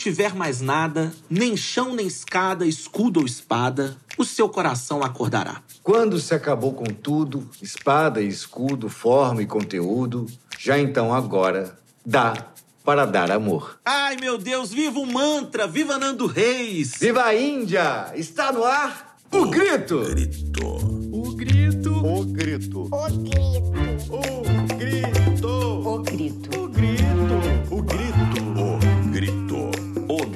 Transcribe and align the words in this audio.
não 0.00 0.02
tiver 0.02 0.34
mais 0.34 0.62
nada, 0.62 1.12
nem 1.28 1.54
chão, 1.54 1.94
nem 1.94 2.06
escada, 2.06 2.64
escudo 2.64 3.20
ou 3.20 3.26
espada, 3.26 3.94
o 4.16 4.24
seu 4.24 4.48
coração 4.48 5.02
acordará. 5.02 5.60
Quando 5.82 6.18
se 6.18 6.34
acabou 6.34 6.72
com 6.72 6.86
tudo, 6.86 7.46
espada 7.60 8.22
e 8.22 8.26
escudo, 8.26 8.88
forma 8.88 9.42
e 9.42 9.46
conteúdo, 9.46 10.26
já 10.58 10.78
então 10.78 11.12
agora 11.12 11.78
dá 12.04 12.34
para 12.82 13.04
dar 13.04 13.30
amor. 13.30 13.78
Ai, 13.84 14.16
meu 14.16 14.38
Deus, 14.38 14.72
viva 14.72 14.98
o 14.98 15.04
mantra, 15.04 15.66
viva 15.66 15.98
Nando 15.98 16.26
Reis! 16.26 16.94
Viva 16.98 17.22
a 17.24 17.34
Índia! 17.34 18.10
Está 18.14 18.50
no 18.50 18.64
ar 18.64 19.18
o 19.30 19.50
grito! 19.50 20.00
Grito. 20.00 20.66
O 21.12 21.34
grito! 21.34 21.92
O 21.92 22.24
grito. 22.24 22.88
O 22.90 23.10
grito. 23.10 24.08
O 24.10 24.42
grito! 24.48 24.50
O 24.56 24.76
grito. 24.76 25.88
O 25.88 25.98
grito! 25.98 26.49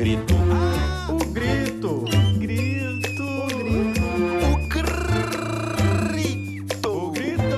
O 0.04 0.06
grito. 0.06 0.34
O 1.08 1.16
grito! 1.32 2.04
Grito! 2.38 3.24
O 4.52 4.68
grito. 4.68 6.84
O 6.86 7.10
grito! 7.10 7.56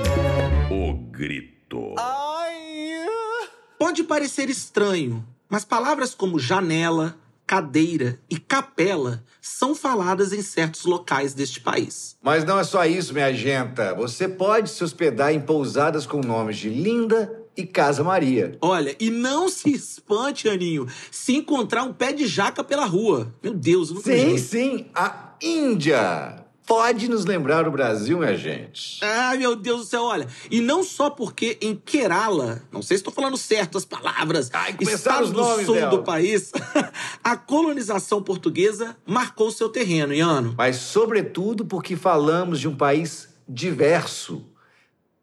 O 0.71 0.93
grito. 1.11 1.93
Ai! 1.99 3.03
Pode 3.77 4.01
parecer 4.05 4.49
estranho, 4.49 5.27
mas 5.49 5.65
palavras 5.65 6.15
como 6.15 6.39
janela, 6.39 7.17
cadeira 7.45 8.17
e 8.29 8.39
capela 8.39 9.25
são 9.41 9.75
faladas 9.75 10.31
em 10.31 10.41
certos 10.41 10.85
locais 10.85 11.33
deste 11.33 11.59
país. 11.59 12.15
Mas 12.21 12.45
não 12.45 12.57
é 12.57 12.63
só 12.63 12.85
isso, 12.85 13.13
minha 13.13 13.33
genta. 13.33 13.93
Você 13.93 14.25
pode 14.25 14.69
se 14.69 14.85
hospedar 14.85 15.33
em 15.33 15.41
pousadas 15.41 16.05
com 16.05 16.21
nomes 16.21 16.55
de 16.55 16.69
Linda 16.69 17.45
e 17.57 17.65
Casa 17.65 18.03
Maria. 18.03 18.57
Olha, 18.61 18.95
e 18.99 19.09
não 19.09 19.49
se 19.49 19.71
espante, 19.71 20.47
Aninho, 20.47 20.87
se 21.09 21.35
encontrar 21.35 21.83
um 21.83 21.91
pé 21.91 22.13
de 22.13 22.27
jaca 22.27 22.63
pela 22.63 22.85
rua. 22.85 23.33
Meu 23.41 23.53
Deus, 23.53 23.89
eu 23.89 23.95
não 23.95 24.01
Sim, 24.03 24.37
sim, 24.37 24.85
a 24.93 25.33
Índia. 25.41 26.45
Pode 26.67 27.07
nos 27.09 27.23
lembrar 27.23 27.65
o 27.65 27.71
Brasil, 27.71 28.19
minha 28.19 28.35
gente. 28.37 28.99
Ai, 29.01 29.37
meu 29.37 29.55
Deus 29.55 29.79
do 29.79 29.85
céu, 29.85 30.03
olha. 30.03 30.27
E 30.51 30.59
não 30.59 30.83
só 30.83 31.09
porque 31.09 31.57
em 31.61 31.73
Kerala, 31.73 32.61
não 32.69 32.81
sei 32.81 32.97
se 32.97 33.01
estou 33.01 33.13
falando 33.13 33.37
certo 33.37 33.77
as 33.77 33.85
palavras, 33.85 34.49
Ai, 34.51 34.75
estado 34.81 35.23
os 35.23 35.31
do 35.31 35.39
nomes 35.39 35.65
sul 35.65 35.75
dela. 35.75 35.89
do 35.89 36.03
país, 36.03 36.51
a 37.23 37.37
colonização 37.37 38.21
portuguesa 38.21 38.97
marcou 39.05 39.49
seu 39.49 39.69
terreno, 39.69 40.13
Iano. 40.13 40.55
Mas, 40.57 40.75
sobretudo, 40.75 41.65
porque 41.65 41.95
falamos 41.95 42.59
de 42.59 42.67
um 42.67 42.75
país 42.75 43.29
diverso, 43.47 44.45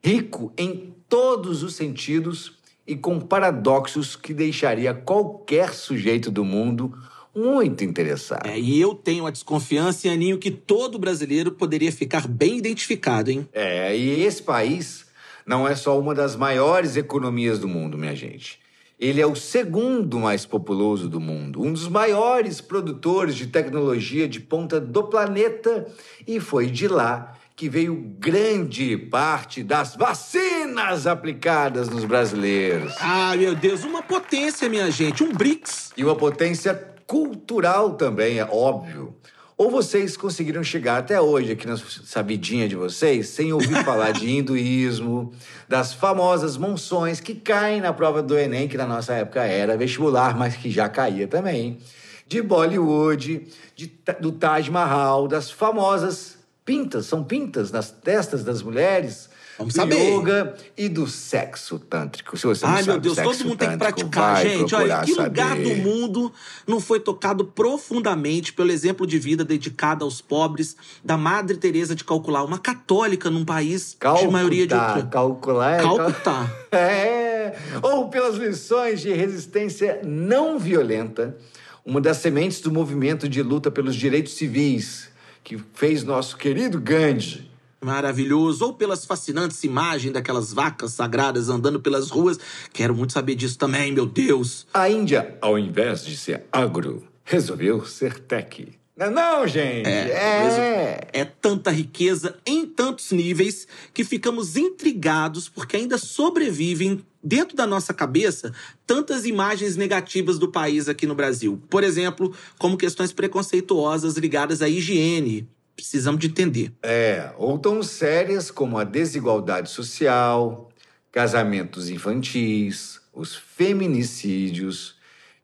rico 0.03 0.51
em 0.57 0.94
todos 1.09 1.63
os 1.63 1.75
sentidos 1.75 2.59
e 2.87 2.95
com 2.95 3.19
paradoxos 3.19 4.15
que 4.15 4.35
deixaria 4.35 4.93
qualquer 4.93 5.73
sujeito 5.73 6.31
do 6.31 6.45
mundo 6.45 6.93
muito 7.35 7.83
interessado. 7.83 8.47
É, 8.47 8.59
e 8.59 8.81
eu 8.81 8.95
tenho 8.95 9.27
a 9.27 9.31
desconfiança, 9.31 10.09
Aninho, 10.09 10.39
que 10.39 10.51
todo 10.51 10.99
brasileiro 10.99 11.51
poderia 11.51 11.91
ficar 11.91 12.29
bem 12.29 12.59
identificado, 12.59 13.31
hein? 13.31 13.49
É, 13.53 13.97
e 13.97 14.23
esse 14.23 14.43
país 14.43 15.07
não 15.45 15.67
é 15.67 15.75
só 15.75 15.99
uma 15.99 16.15
das 16.15 16.37
maiores 16.37 16.97
economias 16.97 17.59
do 17.59 17.67
mundo, 17.67 17.99
minha 17.99 18.15
gente. 18.15 18.61
Ele 18.99 19.21
é 19.21 19.27
o 19.27 19.35
segundo 19.35 20.21
mais 20.21 20.47
populoso 20.47 21.09
do 21.09 21.21
mundo, 21.21 21.61
um 21.61 21.73
dos 21.73 21.89
maiores 21.89 22.61
produtores 22.61 23.35
de 23.35 23.49
tecnologia 23.49 24.29
de 24.29 24.39
ponta 24.39 24.81
do 24.81 25.03
planeta, 25.05 25.87
e 26.27 26.39
foi 26.39 26.67
de 26.67 26.87
lá 26.87 27.37
que 27.57 27.69
veio 27.69 27.95
grande 28.19 28.97
parte 28.97 29.63
das 29.63 29.95
vacinas 29.95 31.07
aplicadas 31.07 31.89
nos 31.89 32.05
brasileiros. 32.05 32.93
Ah, 33.01 33.37
meu 33.37 33.55
Deus, 33.55 33.85
uma 33.85 34.03
potência, 34.03 34.69
minha 34.69 34.91
gente, 34.91 35.23
um 35.23 35.33
BRICS. 35.33 35.93
E 35.97 36.05
uma 36.05 36.17
potência 36.17 36.75
cultural 37.07 37.95
também, 37.95 38.41
é 38.41 38.45
óbvio. 38.45 39.15
Ou 39.57 39.71
vocês 39.71 40.17
conseguiram 40.17 40.65
chegar 40.65 40.99
até 40.99 41.21
hoje 41.21 41.53
aqui 41.53 41.65
na 41.65 41.77
sabidinha 41.77 42.69
de 42.69 42.75
vocês 42.75 43.29
sem 43.29 43.53
ouvir 43.53 43.83
falar 43.85 44.11
de 44.11 44.29
hinduísmo, 44.29 45.33
das 45.69 45.95
famosas 45.95 46.57
monções 46.57 47.21
que 47.21 47.37
caem 47.37 47.81
na 47.81 47.93
prova 47.93 48.21
do 48.21 48.37
Enem, 48.37 48.67
que 48.67 48.77
na 48.77 48.87
nossa 48.87 49.15
época 49.15 49.45
era 49.45 49.77
vestibular, 49.77 50.37
mas 50.37 50.57
que 50.57 50.69
já 50.69 50.89
caía 50.89 51.29
também, 51.29 51.79
de 52.27 52.43
Bollywood, 52.43 53.47
de 53.77 53.93
do 54.21 54.33
Taj 54.33 54.69
Mahal, 54.73 55.29
das 55.29 55.53
famosas 55.53 56.34
pintas, 56.65 57.07
são 57.07 57.23
pintas 57.23 57.71
nas 57.71 57.91
testas 57.91 58.43
das 58.43 58.63
mulheres, 58.63 59.29
Vamos 59.59 59.75
do 59.75 59.77
saber. 59.77 60.11
yoga 60.15 60.55
e 60.77 60.89
do 60.89 61.07
sexo 61.07 61.79
tântrico. 61.79 62.37
Se 62.37 62.45
você 62.47 62.65
Ai, 62.67 62.83
meu 62.83 62.99
Deus, 62.99 63.17
todo 63.17 63.45
mundo 63.45 63.59
tem 63.59 63.71
que 63.71 63.77
praticar, 63.77 64.43
gente. 64.43 64.75
Olha, 64.75 65.03
que 65.03 65.13
lugar 65.13 65.51
saber. 65.51 65.63
do 65.63 65.83
mundo 65.89 66.33
não 66.67 66.81
foi 66.81 66.99
tocado 66.99 67.45
profundamente 67.45 68.53
pelo 68.53 68.73
exemplo 68.73 69.07
de 69.07 69.19
vida 69.19 69.45
dedicado 69.45 70.05
aos 70.05 70.21
pobres 70.21 70.77
da 71.05 71.17
Madre 71.17 71.57
Teresa 71.57 71.95
de 71.95 72.03
Calcular, 72.03 72.43
uma 72.45 72.59
católica 72.59 73.31
num 73.31 73.45
país 73.45 73.97
de 74.21 74.27
maioria 74.29 74.67
de 74.67 74.75
calcular 75.11 75.79
é 75.79 75.83
cal- 75.83 75.97
Calcutá. 75.99 76.53
É, 76.75 77.55
ou 77.83 78.09
pelas 78.09 78.35
lições 78.37 79.01
de 79.01 79.13
resistência 79.13 80.01
não 80.05 80.59
violenta, 80.59 81.37
uma 81.85 82.01
das 82.01 82.17
sementes 82.17 82.61
do 82.61 82.73
movimento 82.73 83.29
de 83.29 83.41
luta 83.43 83.71
pelos 83.71 83.95
direitos 83.95 84.33
civis 84.35 85.09
que 85.45 85.59
fez 85.75 86.03
nosso 86.03 86.39
querido 86.39 86.81
Gandhi. 86.81 87.51
Maravilhoso. 87.81 88.65
Ou 88.65 88.73
pelas 88.73 89.05
fascinantes 89.05 89.63
imagens 89.63 90.15
daquelas 90.15 90.55
vacas 90.55 90.93
sagradas 90.93 91.51
andando 91.51 91.79
pelas 91.79 92.09
ruas. 92.09 92.41
Quero 92.73 92.95
muito 92.95 93.13
saber 93.13 93.35
disso 93.35 93.59
também, 93.59 93.93
meu 93.93 94.07
Deus. 94.07 94.67
A 94.73 94.89
Índia, 94.89 95.37
ao 95.43 95.59
invés 95.59 96.03
de 96.03 96.17
ser 96.17 96.47
agro, 96.51 97.07
resolveu 97.23 97.85
ser 97.85 98.19
tech. 98.21 98.73
Não, 98.97 99.07
é 99.07 99.11
não, 99.11 99.47
gente. 99.47 99.89
É. 99.89 101.09
É 101.13 101.25
tanta 101.25 101.71
riqueza 101.71 102.39
em 102.47 102.65
tantos 102.65 103.13
níveis 103.13 103.69
que 103.93 104.03
ficamos 104.03 104.57
intrigados 104.57 105.49
porque 105.49 105.77
ainda 105.77 105.99
sobrevivem 105.99 107.05
dentro 107.25 107.57
da 107.57 107.67
nossa 107.67 107.95
cabeça 107.95 108.53
tantas 108.87 109.25
imagens 109.25 109.77
negativas 109.77 110.39
do 110.39 110.53
país 110.53 110.89
aqui 110.89 111.07
no 111.07 111.15
Brasil. 111.15 111.61
Por 111.71 111.83
exemplo, 111.83 112.35
como 112.59 112.77
questões 112.77 113.13
preconceituosas 113.13 114.17
ligadas 114.19 114.61
à 114.61 114.69
higiene. 114.69 115.49
Precisamos 115.75 116.21
de 116.21 116.29
entender. 116.29 116.73
É, 116.83 117.33
ou 117.37 117.59
tão 117.59 117.83
sérias 117.83 118.51
como 118.51 118.79
a 118.79 118.85
desigualdade 118.85 119.71
social, 119.71 120.71
casamentos 121.11 121.89
infantis, 121.89 123.01
os 123.13 123.35
feminicídios 123.35 124.97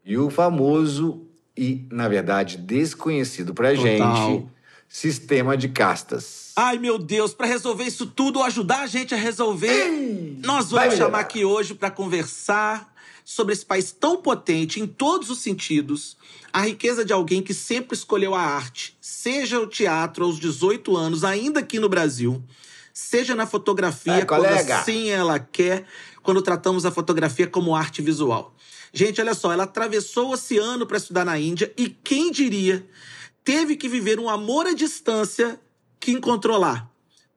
e 0.05 0.17
o 0.17 0.31
famoso 0.31 1.27
e, 1.57 1.87
na 1.91 2.09
verdade, 2.09 2.57
desconhecido 2.57 3.53
pra 3.53 3.75
Total. 3.75 3.87
gente, 3.87 4.47
sistema 4.89 5.57
de 5.57 5.69
castas. 5.69 6.50
Ai, 6.63 6.77
meu 6.77 6.99
Deus, 6.99 7.33
para 7.33 7.47
resolver 7.47 7.85
isso 7.85 8.05
tudo 8.05 8.39
ou 8.39 8.45
ajudar 8.45 8.83
a 8.83 8.87
gente 8.87 9.15
a 9.15 9.17
resolver, 9.17 9.91
nós 10.45 10.71
vamos 10.71 10.95
chamar 10.95 11.21
aqui 11.21 11.43
hoje 11.43 11.73
para 11.73 11.91
conversar 11.91 12.93
sobre 13.25 13.55
esse 13.55 13.65
país 13.65 13.93
tão 13.93 14.21
potente 14.21 14.79
em 14.79 14.87
todos 14.87 15.31
os 15.31 15.39
sentidos, 15.39 16.19
a 16.53 16.61
riqueza 16.61 17.03
de 17.03 17.15
alguém 17.15 17.41
que 17.41 17.55
sempre 17.55 17.97
escolheu 17.97 18.35
a 18.35 18.43
arte, 18.43 18.95
seja 19.01 19.59
o 19.59 19.67
teatro 19.67 20.23
aos 20.27 20.39
18 20.39 20.95
anos, 20.95 21.25
ainda 21.25 21.61
aqui 21.61 21.79
no 21.79 21.89
Brasil, 21.89 22.45
seja 22.93 23.35
na 23.35 23.47
fotografia, 23.47 24.13
É, 24.13 24.25
quando 24.27 24.45
assim 24.45 25.09
ela 25.09 25.39
quer, 25.39 25.87
quando 26.23 26.43
tratamos 26.43 26.85
a 26.85 26.91
fotografia 26.91 27.47
como 27.47 27.75
arte 27.75 28.03
visual. 28.03 28.55
Gente, 28.93 29.19
olha 29.19 29.33
só, 29.33 29.51
ela 29.51 29.65
atravessou 29.65 30.29
o 30.29 30.33
oceano 30.33 30.87
para 30.87 30.99
estudar 30.99 31.25
na 31.25 31.39
Índia 31.39 31.73
e 31.75 31.89
quem 31.89 32.31
diria, 32.31 32.87
teve 33.43 33.77
que 33.77 33.89
viver 33.89 34.21
um 34.21 34.29
amor 34.29 34.67
à 34.67 34.75
distância 34.75 35.59
que 36.01 36.11
encontrou 36.13 36.59
lá. 36.59 36.91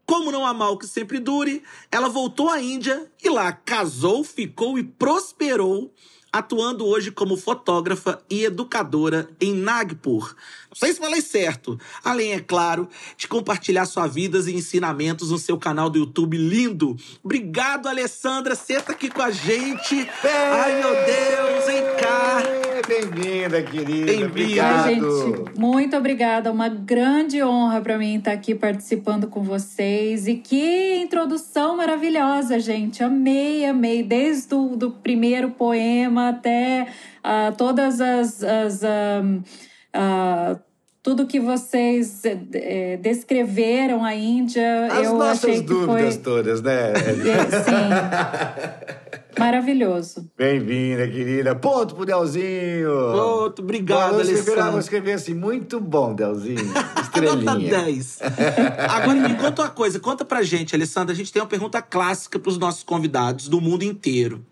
Como 0.06 0.32
não 0.32 0.46
há 0.46 0.54
mal 0.54 0.78
que 0.78 0.88
sempre 0.88 1.20
dure, 1.20 1.64
ela 1.92 2.10
voltou 2.10 2.50
à 2.50 2.62
Índia 2.62 3.12
e 3.22 3.30
lá 3.30 3.52
casou, 3.52 4.24
ficou 4.24 4.78
e 4.78 4.84
prosperou, 4.84 5.94
atuando 6.32 6.86
hoje 6.86 7.12
como 7.12 7.38
fotógrafa 7.38 8.24
e 8.30 8.44
educadora 8.44 9.30
em 9.40 9.54
Nagpur. 9.54 10.36
Não 10.74 10.80
sei 10.80 10.92
se 10.92 11.00
falei 11.00 11.22
certo. 11.22 11.80
Além, 12.04 12.34
é 12.34 12.40
claro, 12.40 12.90
de 13.16 13.28
compartilhar 13.28 13.86
suas 13.86 14.12
vidas 14.12 14.48
e 14.48 14.56
ensinamentos 14.56 15.30
no 15.30 15.38
seu 15.38 15.56
canal 15.56 15.88
do 15.88 16.00
YouTube 16.00 16.36
lindo. 16.36 16.98
Obrigado, 17.24 17.88
Alessandra. 17.88 18.56
Senta 18.56 18.92
aqui 18.92 19.08
com 19.08 19.22
a 19.22 19.30
gente. 19.30 20.10
Ai, 20.24 20.82
meu 20.82 20.96
Deus, 20.96 21.66
vem 21.68 21.84
cá. 22.02 22.42
Bem-vinda, 22.88 23.62
querida. 23.62 24.06
Bem-vinda. 24.08 24.26
Obrigado. 24.26 24.90
Gente, 24.90 25.60
muito 25.60 25.96
obrigada. 25.96 26.52
Uma 26.52 26.70
grande 26.70 27.44
honra 27.44 27.80
para 27.80 28.00
mim 28.00 28.18
estar 28.18 28.32
aqui 28.32 28.56
participando 28.56 29.28
com 29.28 29.44
vocês. 29.44 30.28
E 30.28 30.38
que 30.38 30.96
introdução 30.96 31.78
maravilhosa, 31.78 32.60
gente. 32.60 33.04
Amei, 33.04 33.64
amei. 33.64 34.02
Desde 34.02 34.56
o 34.56 34.76
do 34.76 34.90
primeiro 34.90 35.52
poema 35.52 36.30
até 36.30 36.88
ah, 37.24 37.54
todas 37.56 38.02
as. 38.02 38.44
as 38.44 38.84
ah, 38.84 39.22
ah, 39.94 40.58
tudo 41.02 41.28
que 41.28 41.40
vocês 41.40 42.22
eh, 42.26 42.98
descreveram 43.02 44.06
a 44.06 44.16
Índia, 44.16 44.88
As 44.92 45.06
eu 45.06 45.18
nossas 45.18 45.44
achei 45.44 45.56
que 45.62 45.68
dúvidas 45.68 46.16
foi. 46.16 46.24
todas, 46.24 46.62
né? 46.62 46.94
É, 46.94 46.94
Sim. 47.64 49.04
Maravilhoso. 49.38 50.30
Bem-vinda, 50.38 51.08
querida. 51.08 51.56
Ponto 51.56 51.96
pro 51.96 52.06
Delzinho. 52.06 52.90
Ponto, 53.12 53.62
obrigado, 53.64 54.22
escrever, 54.22 54.52
Alessandro. 54.52 54.72
vou 54.72 54.80
escrever 54.80 55.14
assim, 55.14 55.34
muito 55.34 55.80
bom, 55.80 56.14
Delzinho. 56.14 56.64
Nota 56.74 57.02
Estrelinha. 57.02 57.70
10. 57.84 58.20
Agora 58.90 59.20
me 59.28 59.36
conta 59.36 59.64
uma 59.64 59.70
coisa, 59.70 60.00
conta 60.00 60.24
pra 60.24 60.42
gente, 60.44 60.76
Alessandra. 60.76 61.14
A 61.14 61.16
gente 61.16 61.34
tem 61.34 61.42
uma 61.42 61.48
pergunta 61.48 61.82
clássica 61.82 62.40
pros 62.40 62.58
nossos 62.58 62.84
convidados 62.84 63.48
do 63.50 63.60
mundo 63.60 63.84
inteiro. 63.84 64.46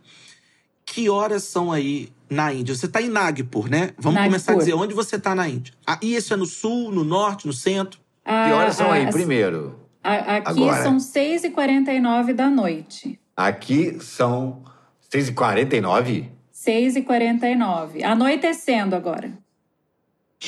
Que 0.91 1.09
horas 1.09 1.43
são 1.45 1.71
aí 1.71 2.09
na 2.29 2.53
Índia? 2.53 2.75
Você 2.75 2.85
tá 2.85 3.01
em 3.01 3.07
Nagpur, 3.07 3.69
né? 3.69 3.91
Vamos 3.97 4.15
Nagpur. 4.15 4.25
começar 4.25 4.51
a 4.51 4.55
dizer 4.55 4.73
onde 4.73 4.93
você 4.93 5.17
tá 5.17 5.33
na 5.33 5.47
Índia. 5.47 5.73
Ah, 5.87 5.97
e 6.01 6.13
isso 6.15 6.33
é 6.33 6.35
no 6.35 6.45
sul, 6.45 6.91
no 6.91 7.05
norte, 7.05 7.47
no 7.47 7.53
centro? 7.53 7.97
Que 8.25 8.51
horas 8.51 8.75
são 8.75 8.91
aí, 8.91 9.05
Ah, 9.05 9.09
primeiro? 9.09 9.79
a- 10.03 10.35
aqui 10.35 10.49
Agora. 10.63 10.83
são 10.83 10.99
6h49 10.99 12.33
da 12.33 12.49
noite. 12.49 13.17
Aqui 13.37 13.99
são 14.01 14.63
6h49? 15.09 16.29
6h49. 16.53 18.03
Anoitecendo 18.03 18.93
agora. 18.93 19.31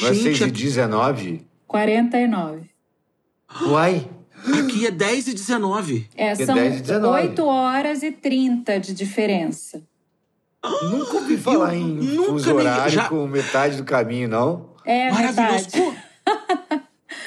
Não 0.01 0.09
é 0.09 0.13
Gente, 0.13 0.39
6h19? 0.43 1.45
49. 1.65 2.69
Uai, 3.61 4.09
aqui 4.59 4.87
é 4.87 4.91
10 4.91 5.27
e 5.29 5.33
19. 5.33 6.09
É, 6.17 6.27
É 6.31 6.35
são 6.35 6.53
10 6.53 6.79
e 6.79 6.81
19. 6.81 7.13
8 7.29 7.45
horas 7.45 8.03
e 8.03 8.11
30 8.11 8.77
de 8.77 8.93
diferença. 8.93 9.81
Nunca 10.89 11.13
ouvi 11.17 11.37
falar 11.37 11.73
Eu 11.75 11.79
em 11.81 11.87
nunca 11.95 12.29
fuso 12.31 12.55
horário 12.55 12.91
já- 12.93 13.09
com 13.09 13.27
metade 13.27 13.77
do 13.77 13.83
caminho, 13.83 14.27
não. 14.29 14.69
É 14.85 15.11
Maravilhoso. 15.11 15.69
verdade. 15.71 16.03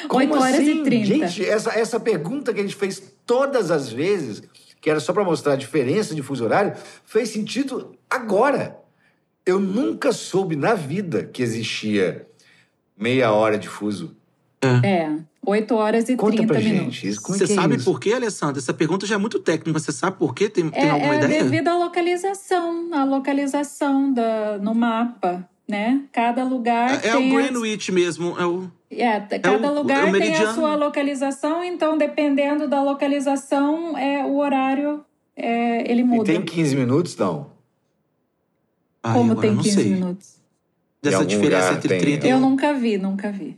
Como 0.09 0.21
8 0.21 0.35
horas 0.39 0.55
assim? 0.55 0.81
e 0.81 0.85
30. 0.85 1.07
Gente, 1.07 1.45
essa, 1.45 1.71
essa 1.79 1.99
pergunta 2.01 2.53
que 2.55 2.61
a 2.61 2.63
gente 2.63 2.77
fez 2.77 3.03
todas 3.25 3.71
as 3.71 3.91
vezes, 3.91 4.43
que 4.81 4.89
era 4.89 5.01
só 5.01 5.13
para 5.13 5.25
mostrar 5.25 5.55
a 5.55 5.57
diferença 5.57 6.15
de 6.15 6.23
fuso 6.23 6.45
horário, 6.45 6.75
fez 7.05 7.31
sentido 7.31 7.97
agora. 8.09 8.79
Eu 9.45 9.59
nunca 9.61 10.13
soube 10.13 10.55
na 10.57 10.75
vida 10.75 11.25
que 11.25 11.43
existia 11.43 12.27
meia 12.97 13.33
hora 13.33 13.59
de 13.59 13.69
fuso. 13.69 14.17
É, 14.83 15.11
8 15.47 15.75
horas 15.75 16.09
e 16.09 16.17
Conta 16.17 16.37
30 16.37 16.53
pra 16.53 16.61
minutos. 16.63 16.95
gente. 16.97 17.09
Isso, 17.09 17.23
como 17.23 17.39
Você 17.39 17.45
é 17.45 17.47
é 17.47 17.55
sabe 17.55 17.77
isso? 17.77 17.85
por 17.85 18.01
quê, 18.01 18.13
Alessandra? 18.13 18.59
Essa 18.59 18.75
pergunta 18.75 19.07
já 19.07 19.15
é 19.15 19.19
muito 19.19 19.39
técnica. 19.39 19.79
Você 19.79 19.93
sabe 19.93 20.19
por 20.19 20.35
quê? 20.35 20.49
Tem, 20.51 20.69
tem 20.69 20.85
É, 20.85 20.91
alguma 20.91 21.15
é 21.15 21.19
ideia? 21.25 21.45
devido 21.45 21.69
à 21.69 21.79
localização, 21.79 22.89
a 22.93 23.05
localização 23.05 24.13
da, 24.13 24.59
no 24.59 24.75
mapa, 24.75 25.49
né? 25.69 26.03
Cada 26.13 26.45
lugar 26.45 27.03
É, 27.05 27.09
é 27.09 27.15
o 27.15 27.19
tem... 27.19 27.37
as- 27.39 27.51
Greenwich 27.51 27.93
mesmo. 27.93 28.39
É 28.39 28.45
o... 28.45 28.71
É, 28.91 29.21
t- 29.21 29.39
cada 29.39 29.71
o- 29.71 29.75
lugar 29.75 30.09
é 30.09 30.19
tem 30.19 30.35
a 30.37 30.53
sua 30.55 30.75
localização, 30.77 31.63
então 31.65 31.97
dependendo 31.97 32.69
da 32.69 32.83
localização, 32.83 33.97
é, 33.97 34.25
o 34.25 34.37
horário 34.37 35.05
é, 35.37 35.91
ele 35.91 36.01
E 36.01 36.05
muda. 36.05 36.25
tem 36.25 36.43
15 36.43 36.75
minutos, 36.77 37.17
não? 37.17 37.51
Ai, 39.03 39.15
Como 39.15 39.37
tem 39.37 39.53
não 39.53 39.63
15 39.63 39.75
sei. 39.75 39.91
minutos? 39.93 40.37
Dessa 41.03 41.25
diferença 41.25 41.73
entre 41.75 41.89
tem. 41.89 41.99
30 42.01 42.27
e 42.27 42.31
Eu 42.31 42.41
nunca 42.41 42.73
vi, 42.75 42.99
nunca 42.99 43.31
vi. 43.31 43.57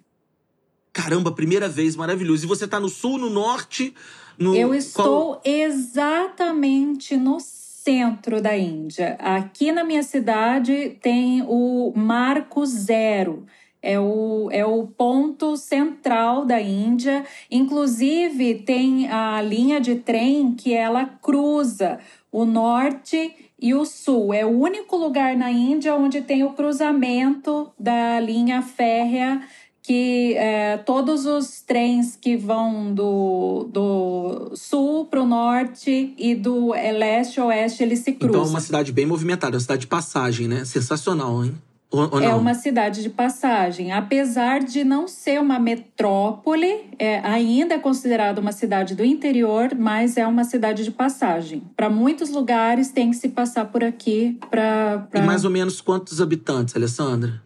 Caramba, 0.99 1.31
primeira 1.31 1.69
vez, 1.69 1.95
maravilhoso. 1.95 2.45
E 2.45 2.49
você 2.49 2.67
tá 2.67 2.81
no 2.81 2.89
sul, 2.89 3.19
no 3.19 3.31
norte, 3.31 3.95
no. 4.37 4.57
Eu 4.57 4.71
qual- 4.71 4.77
estou 4.79 5.41
exatamente 5.45 7.17
no 7.17 7.39
centro 7.39 8.43
da 8.43 8.59
Índia. 8.59 9.17
Aqui 9.21 9.71
na 9.71 9.85
minha 9.85 10.03
cidade 10.03 10.99
tem 11.01 11.45
o 11.47 11.93
Marco 11.95 12.67
Zero. 12.67 13.47
É 13.81 13.99
o, 13.99 14.49
é 14.51 14.67
o 14.67 14.89
ponto 14.89 15.57
central 15.57 16.45
da 16.45 16.61
Índia. 16.61 17.25
Inclusive, 17.49 18.57
tem 18.67 19.09
a 19.09 19.41
linha 19.41 19.81
de 19.81 19.95
trem 19.95 20.53
que 20.53 20.75
ela 20.75 21.07
cruza 21.23 22.01
o 22.33 22.45
norte 22.45 23.37
e 23.63 23.73
o 23.73 23.85
sul. 23.85 24.35
É 24.35 24.45
o 24.45 24.51
único 24.51 24.97
lugar 24.97 25.37
na 25.37 25.51
Índia 25.53 25.95
onde 25.95 26.21
tem 26.23 26.43
o 26.43 26.55
cruzamento 26.55 27.71
da 27.79 28.19
linha 28.19 28.63
férrea 28.63 29.41
que 29.89 30.35
é, 30.35 30.77
todos 30.77 31.25
os 31.25 31.63
trens 31.63 32.15
que 32.15 32.37
vão 32.37 32.93
do, 32.93 33.71
do 33.73 34.53
sul 34.55 35.07
para 35.07 35.23
o 35.23 35.27
norte 35.27 36.13
e 36.19 36.35
do 36.35 36.75
é, 36.75 36.93
leste 36.93 37.41
oeste, 37.41 37.85
eles 37.85 38.01
se 38.01 38.13
cruzam. 38.13 38.43
Então 38.43 38.51
é 38.51 38.51
uma 38.51 38.61
cidade 38.61 38.93
bem 38.93 39.07
movimentada, 39.07 39.57
uma 39.57 39.61
cidade 39.61 39.81
de 39.81 39.87
passagem, 39.87 40.47
né? 40.47 40.63
Sensacional, 40.67 41.43
hein? 41.43 41.55
Ou, 41.91 42.07
ou 42.13 42.21
É 42.21 42.35
uma 42.35 42.53
cidade 42.53 43.03
de 43.03 43.09
passagem. 43.09 43.91
Apesar 43.91 44.63
de 44.63 44.85
não 44.85 45.09
ser 45.09 45.41
uma 45.41 45.59
metrópole, 45.59 46.91
é, 46.99 47.21
ainda 47.21 47.77
é 47.77 47.79
considerada 47.79 48.43
uma 48.43 48.53
cidade 48.53 48.95
do 48.95 49.03
interior, 49.03 49.71
mas 49.75 50.19
é 50.19 50.27
uma 50.27 50.45
cidade 50.45 50.85
de 50.85 50.91
passagem. 50.91 51.63
Para 51.75 51.89
muitos 51.89 52.29
lugares 52.29 52.91
tem 52.91 53.11
que 53.11 53.17
se 53.17 53.31
passar 53.31 53.65
por 53.65 53.83
aqui 53.83 54.39
para. 54.51 55.09
E 55.15 55.21
mais 55.23 55.47
ou 55.47 55.51
menos 55.51 55.81
quantos 55.81 56.21
habitantes, 56.21 56.77
Alessandra? 56.77 57.43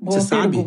Boa 0.00 0.18
você 0.18 0.26
sabe? 0.26 0.66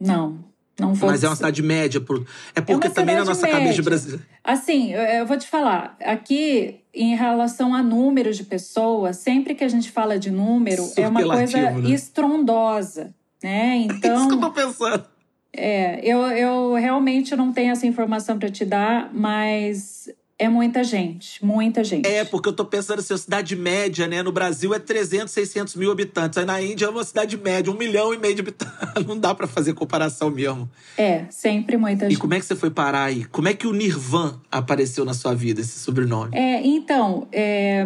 Não, 0.00 0.38
não 0.78 0.94
vou 0.94 1.10
Mas 1.10 1.24
é 1.24 1.28
uma 1.28 1.36
cidade 1.36 1.62
média. 1.62 2.00
Por... 2.00 2.24
É 2.54 2.60
porque 2.60 2.88
uma 2.88 2.94
também 2.94 3.16
na 3.16 3.24
nossa 3.24 3.46
cabeça 3.46 3.60
de 3.60 3.66
média. 3.68 3.82
brasileiro. 3.82 4.22
Assim, 4.44 4.92
eu, 4.92 5.26
vou 5.26 5.36
te 5.36 5.46
falar, 5.48 5.96
aqui 6.00 6.80
em 6.94 7.14
relação 7.16 7.74
a 7.74 7.82
números 7.82 8.36
de 8.36 8.44
pessoas, 8.44 9.16
sempre 9.18 9.54
que 9.54 9.64
a 9.64 9.68
gente 9.68 9.90
fala 9.90 10.18
de 10.18 10.30
número, 10.30 10.88
é 10.96 11.08
uma 11.08 11.22
coisa 11.22 11.58
né? 11.72 11.90
estrondosa, 11.90 13.14
né? 13.42 13.86
É 13.86 13.86
isso 13.86 14.00
que 14.00 14.06
eu 14.06 14.14
Então, 14.16 14.40
tô 14.40 14.50
pensando. 14.52 15.04
é, 15.52 16.00
eu, 16.04 16.20
eu 16.28 16.74
realmente 16.74 17.34
não 17.36 17.52
tenho 17.52 17.72
essa 17.72 17.86
informação 17.86 18.38
para 18.38 18.50
te 18.50 18.64
dar, 18.64 19.10
mas 19.12 20.08
é 20.38 20.48
muita 20.48 20.84
gente, 20.84 21.44
muita 21.44 21.82
gente. 21.82 22.06
É, 22.06 22.24
porque 22.24 22.48
eu 22.48 22.52
tô 22.52 22.64
pensando 22.64 23.00
assim, 23.00 23.12
a 23.12 23.18
cidade 23.18 23.56
média, 23.56 24.06
né? 24.06 24.22
No 24.22 24.30
Brasil 24.30 24.72
é 24.72 24.78
300, 24.78 25.32
600 25.32 25.74
mil 25.74 25.90
habitantes. 25.90 26.38
Aí 26.38 26.44
na 26.44 26.62
Índia 26.62 26.86
é 26.86 26.88
uma 26.88 27.02
cidade 27.02 27.36
média, 27.36 27.72
um 27.72 27.76
milhão 27.76 28.14
e 28.14 28.18
meio 28.18 28.34
de 28.34 28.42
habitantes. 28.42 28.76
Não 29.06 29.18
dá 29.18 29.34
pra 29.34 29.48
fazer 29.48 29.74
comparação 29.74 30.30
mesmo. 30.30 30.70
É, 30.96 31.24
sempre 31.30 31.76
muita 31.76 32.06
E 32.06 32.10
gente. 32.10 32.20
como 32.20 32.34
é 32.34 32.38
que 32.38 32.46
você 32.46 32.54
foi 32.54 32.70
parar 32.70 33.04
aí? 33.04 33.24
Como 33.24 33.48
é 33.48 33.54
que 33.54 33.66
o 33.66 33.72
Nirvan 33.72 34.40
apareceu 34.50 35.04
na 35.04 35.12
sua 35.14 35.34
vida, 35.34 35.60
esse 35.60 35.78
sobrenome? 35.80 36.30
É, 36.36 36.64
então, 36.64 37.26
é, 37.32 37.84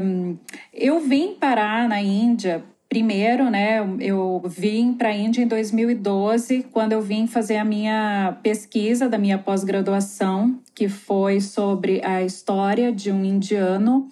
eu 0.75 1.01
vim 1.01 1.35
parar 1.35 1.89
na 1.89 2.03
Índia 2.03 2.63
primeiro, 2.93 3.49
né? 3.49 3.79
Eu 4.01 4.43
vim 4.45 4.93
para 4.93 5.09
a 5.09 5.17
Índia 5.17 5.41
em 5.41 5.47
2012, 5.47 6.67
quando 6.71 6.93
eu 6.93 7.01
vim 7.01 7.27
fazer 7.27 7.57
a 7.57 7.65
minha 7.65 8.37
pesquisa 8.43 9.09
da 9.09 9.17
minha 9.17 9.39
pós-graduação, 9.39 10.61
que 10.75 10.91
foi 10.91 11.41
sobre 11.41 12.05
a 12.05 12.23
história 12.23 12.93
de 12.93 13.11
um 13.11 13.25
indiano 13.25 14.09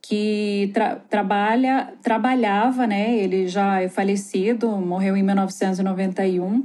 que 0.00 0.70
tra 0.72 0.94
trabalha, 1.10 1.94
trabalhava, 2.00 2.86
né? 2.86 3.12
Ele 3.12 3.48
já 3.48 3.80
é 3.80 3.88
falecido, 3.88 4.70
morreu 4.70 5.16
em 5.16 5.22
1991. 5.24 6.64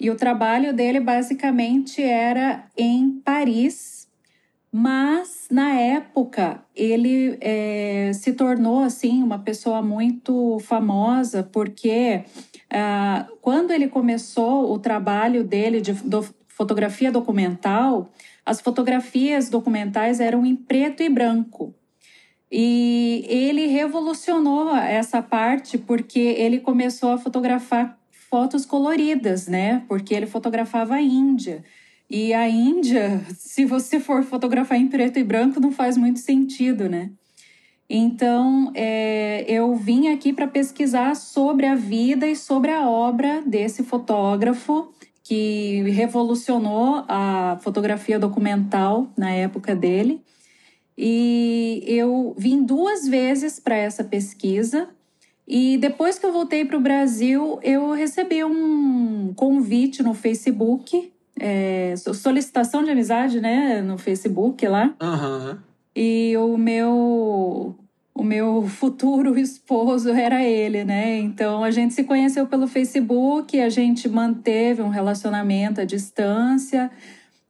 E 0.00 0.10
o 0.10 0.14
trabalho 0.14 0.72
dele 0.72 0.98
basicamente 0.98 2.02
era 2.02 2.64
em 2.74 3.20
Paris, 3.22 3.95
mas 4.78 5.46
na 5.50 5.72
época 5.72 6.62
ele 6.74 7.38
é, 7.40 8.10
se 8.12 8.34
tornou 8.34 8.80
assim 8.80 9.22
uma 9.22 9.38
pessoa 9.38 9.80
muito 9.80 10.58
famosa 10.58 11.42
porque 11.42 12.24
ah, 12.68 13.26
quando 13.40 13.70
ele 13.70 13.88
começou 13.88 14.70
o 14.70 14.78
trabalho 14.78 15.42
dele 15.42 15.80
de 15.80 15.94
do- 15.94 16.28
fotografia 16.46 17.10
documental, 17.10 18.12
as 18.44 18.60
fotografias 18.60 19.48
documentais 19.48 20.20
eram 20.20 20.44
em 20.44 20.54
preto 20.54 21.02
e 21.02 21.08
branco. 21.08 21.74
E 22.52 23.24
ele 23.28 23.68
revolucionou 23.68 24.76
essa 24.76 25.22
parte 25.22 25.78
porque 25.78 26.18
ele 26.18 26.60
começou 26.60 27.12
a 27.12 27.18
fotografar 27.18 27.98
fotos 28.10 28.66
coloridas, 28.66 29.48
né? 29.48 29.84
Porque 29.88 30.14
ele 30.14 30.26
fotografava 30.26 30.96
a 30.96 31.00
Índia. 31.00 31.64
E 32.08 32.32
a 32.32 32.48
Índia, 32.48 33.20
se 33.36 33.64
você 33.64 33.98
for 33.98 34.22
fotografar 34.22 34.78
em 34.78 34.88
preto 34.88 35.18
e 35.18 35.24
branco, 35.24 35.58
não 35.58 35.72
faz 35.72 35.96
muito 35.96 36.20
sentido, 36.20 36.88
né? 36.88 37.10
Então, 37.88 38.72
é, 38.74 39.44
eu 39.48 39.74
vim 39.76 40.08
aqui 40.08 40.32
para 40.32 40.46
pesquisar 40.46 41.14
sobre 41.14 41.66
a 41.66 41.74
vida 41.74 42.26
e 42.26 42.34
sobre 42.34 42.70
a 42.70 42.88
obra 42.88 43.42
desse 43.46 43.82
fotógrafo 43.82 44.92
que 45.22 45.82
revolucionou 45.90 47.04
a 47.08 47.58
fotografia 47.60 48.18
documental 48.18 49.10
na 49.16 49.30
época 49.30 49.74
dele. 49.74 50.20
E 50.96 51.82
eu 51.86 52.34
vim 52.38 52.62
duas 52.64 53.06
vezes 53.06 53.60
para 53.60 53.76
essa 53.76 54.02
pesquisa. 54.02 54.88
E 55.46 55.76
depois 55.78 56.18
que 56.18 56.26
eu 56.26 56.32
voltei 56.32 56.64
para 56.64 56.76
o 56.76 56.80
Brasil, 56.80 57.58
eu 57.62 57.92
recebi 57.92 58.42
um 58.44 59.32
convite 59.34 60.02
no 60.02 60.14
Facebook, 60.14 61.12
é, 61.38 61.94
solicitação 61.96 62.82
de 62.82 62.90
amizade, 62.90 63.40
né, 63.40 63.82
no 63.82 63.98
Facebook 63.98 64.66
lá. 64.66 64.94
Aham. 65.00 65.58
E 65.94 66.36
o 66.36 66.56
meu 66.56 67.74
o 68.14 68.24
meu 68.24 68.66
futuro 68.66 69.36
esposo 69.38 70.10
era 70.10 70.42
ele, 70.42 70.84
né? 70.84 71.18
Então 71.18 71.62
a 71.62 71.70
gente 71.70 71.94
se 71.94 72.04
conheceu 72.04 72.46
pelo 72.46 72.66
Facebook, 72.66 73.60
a 73.60 73.68
gente 73.68 74.08
manteve 74.08 74.82
um 74.82 74.88
relacionamento 74.88 75.80
à 75.80 75.84
distância, 75.84 76.90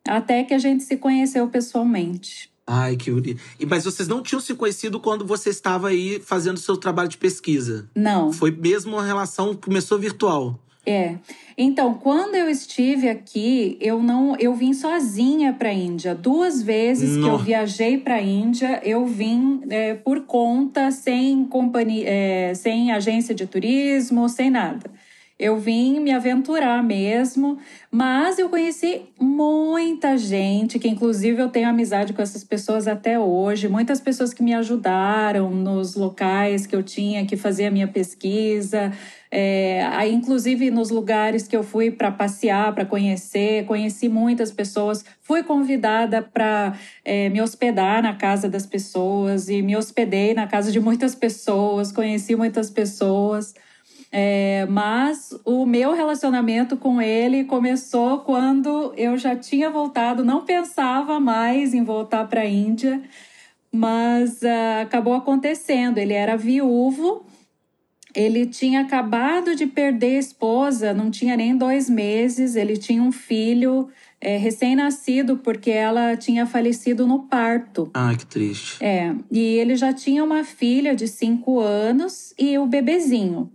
até 0.06 0.42
que 0.42 0.54
a 0.54 0.58
gente 0.58 0.82
se 0.82 0.96
conheceu 0.96 1.48
pessoalmente. 1.48 2.50
Ai, 2.66 2.96
que 2.96 3.12
bonito. 3.12 3.40
Mas 3.68 3.84
vocês 3.84 4.08
não 4.08 4.20
tinham 4.20 4.40
se 4.40 4.52
conhecido 4.54 4.98
quando 4.98 5.24
você 5.24 5.50
estava 5.50 5.88
aí 5.88 6.20
fazendo 6.20 6.58
seu 6.58 6.76
trabalho 6.76 7.08
de 7.08 7.16
pesquisa? 7.16 7.88
Não. 7.94 8.32
Foi 8.32 8.50
mesmo 8.50 8.96
uma 8.96 9.04
relação 9.04 9.54
que 9.54 9.62
começou 9.62 9.96
virtual. 10.00 10.58
É. 10.88 11.16
Então, 11.58 11.94
quando 11.94 12.36
eu 12.36 12.48
estive 12.48 13.08
aqui, 13.08 13.76
eu 13.80 14.00
não, 14.00 14.36
eu 14.38 14.54
vim 14.54 14.72
sozinha 14.72 15.52
para 15.52 15.70
a 15.70 15.72
Índia. 15.72 16.14
Duas 16.14 16.62
vezes 16.62 17.16
que 17.16 17.28
eu 17.28 17.36
viajei 17.38 17.98
para 17.98 18.14
a 18.14 18.22
Índia, 18.22 18.80
eu 18.84 19.04
vim 19.04 19.62
é, 19.68 19.94
por 19.94 20.26
conta, 20.26 20.92
sem 20.92 21.44
companhia, 21.44 22.04
é, 22.08 22.54
sem 22.54 22.92
agência 22.92 23.34
de 23.34 23.46
turismo, 23.48 24.28
sem 24.28 24.48
nada. 24.48 24.88
Eu 25.38 25.58
vim 25.58 26.00
me 26.00 26.12
aventurar 26.12 26.82
mesmo, 26.82 27.58
mas 27.90 28.38
eu 28.38 28.48
conheci 28.48 29.02
muita 29.20 30.16
gente, 30.16 30.78
que 30.78 30.88
inclusive 30.88 31.42
eu 31.42 31.50
tenho 31.50 31.68
amizade 31.68 32.14
com 32.14 32.22
essas 32.22 32.42
pessoas 32.42 32.88
até 32.88 33.18
hoje, 33.18 33.68
muitas 33.68 34.00
pessoas 34.00 34.32
que 34.32 34.42
me 34.42 34.54
ajudaram 34.54 35.50
nos 35.50 35.94
locais 35.94 36.66
que 36.66 36.74
eu 36.74 36.82
tinha 36.82 37.26
que 37.26 37.36
fazer 37.36 37.66
a 37.66 37.70
minha 37.70 37.86
pesquisa, 37.86 38.90
é, 39.38 40.08
inclusive 40.08 40.70
nos 40.70 40.90
lugares 40.90 41.46
que 41.46 41.54
eu 41.54 41.62
fui 41.62 41.90
para 41.90 42.10
passear, 42.10 42.74
para 42.74 42.86
conhecer, 42.86 43.66
conheci 43.66 44.08
muitas 44.08 44.50
pessoas. 44.50 45.04
Fui 45.20 45.42
convidada 45.42 46.22
para 46.22 46.72
me 47.30 47.42
hospedar 47.42 48.02
na 48.02 48.14
casa 48.14 48.48
das 48.48 48.64
pessoas 48.64 49.48
e 49.48 49.60
me 49.60 49.76
hospedei 49.76 50.32
na 50.32 50.46
casa 50.46 50.72
de 50.72 50.80
muitas 50.80 51.14
pessoas, 51.14 51.92
conheci 51.92 52.34
muitas 52.34 52.70
pessoas. 52.70 53.54
É, 54.18 54.66
mas 54.70 55.38
o 55.44 55.66
meu 55.66 55.92
relacionamento 55.92 56.76
com 56.76 57.02
ele 57.02 57.44
começou 57.44 58.20
quando 58.20 58.94
eu 58.96 59.18
já 59.18 59.36
tinha 59.36 59.68
voltado, 59.68 60.24
não 60.24 60.44
pensava 60.44 61.18
mais 61.20 61.74
em 61.74 61.84
voltar 61.84 62.26
para 62.26 62.40
a 62.40 62.46
Índia, 62.46 63.02
mas 63.70 64.42
ah, 64.42 64.82
acabou 64.82 65.12
acontecendo. 65.14 65.98
Ele 65.98 66.14
era 66.14 66.36
viúvo 66.36 67.25
ele 68.16 68.46
tinha 68.46 68.80
acabado 68.80 69.54
de 69.54 69.66
perder 69.66 70.16
a 70.16 70.20
esposa, 70.20 70.94
não 70.94 71.10
tinha 71.10 71.36
nem 71.36 71.54
dois 71.54 71.90
meses. 71.90 72.56
Ele 72.56 72.78
tinha 72.78 73.02
um 73.02 73.12
filho 73.12 73.88
é, 74.18 74.38
recém-nascido, 74.38 75.36
porque 75.36 75.70
ela 75.70 76.16
tinha 76.16 76.46
falecido 76.46 77.06
no 77.06 77.24
parto. 77.24 77.90
Ai, 77.92 78.16
que 78.16 78.24
triste. 78.24 78.82
É, 78.82 79.14
e 79.30 79.38
ele 79.38 79.76
já 79.76 79.92
tinha 79.92 80.24
uma 80.24 80.42
filha 80.44 80.96
de 80.96 81.06
cinco 81.06 81.60
anos 81.60 82.32
e 82.38 82.56
o 82.56 82.64
bebezinho. 82.64 83.52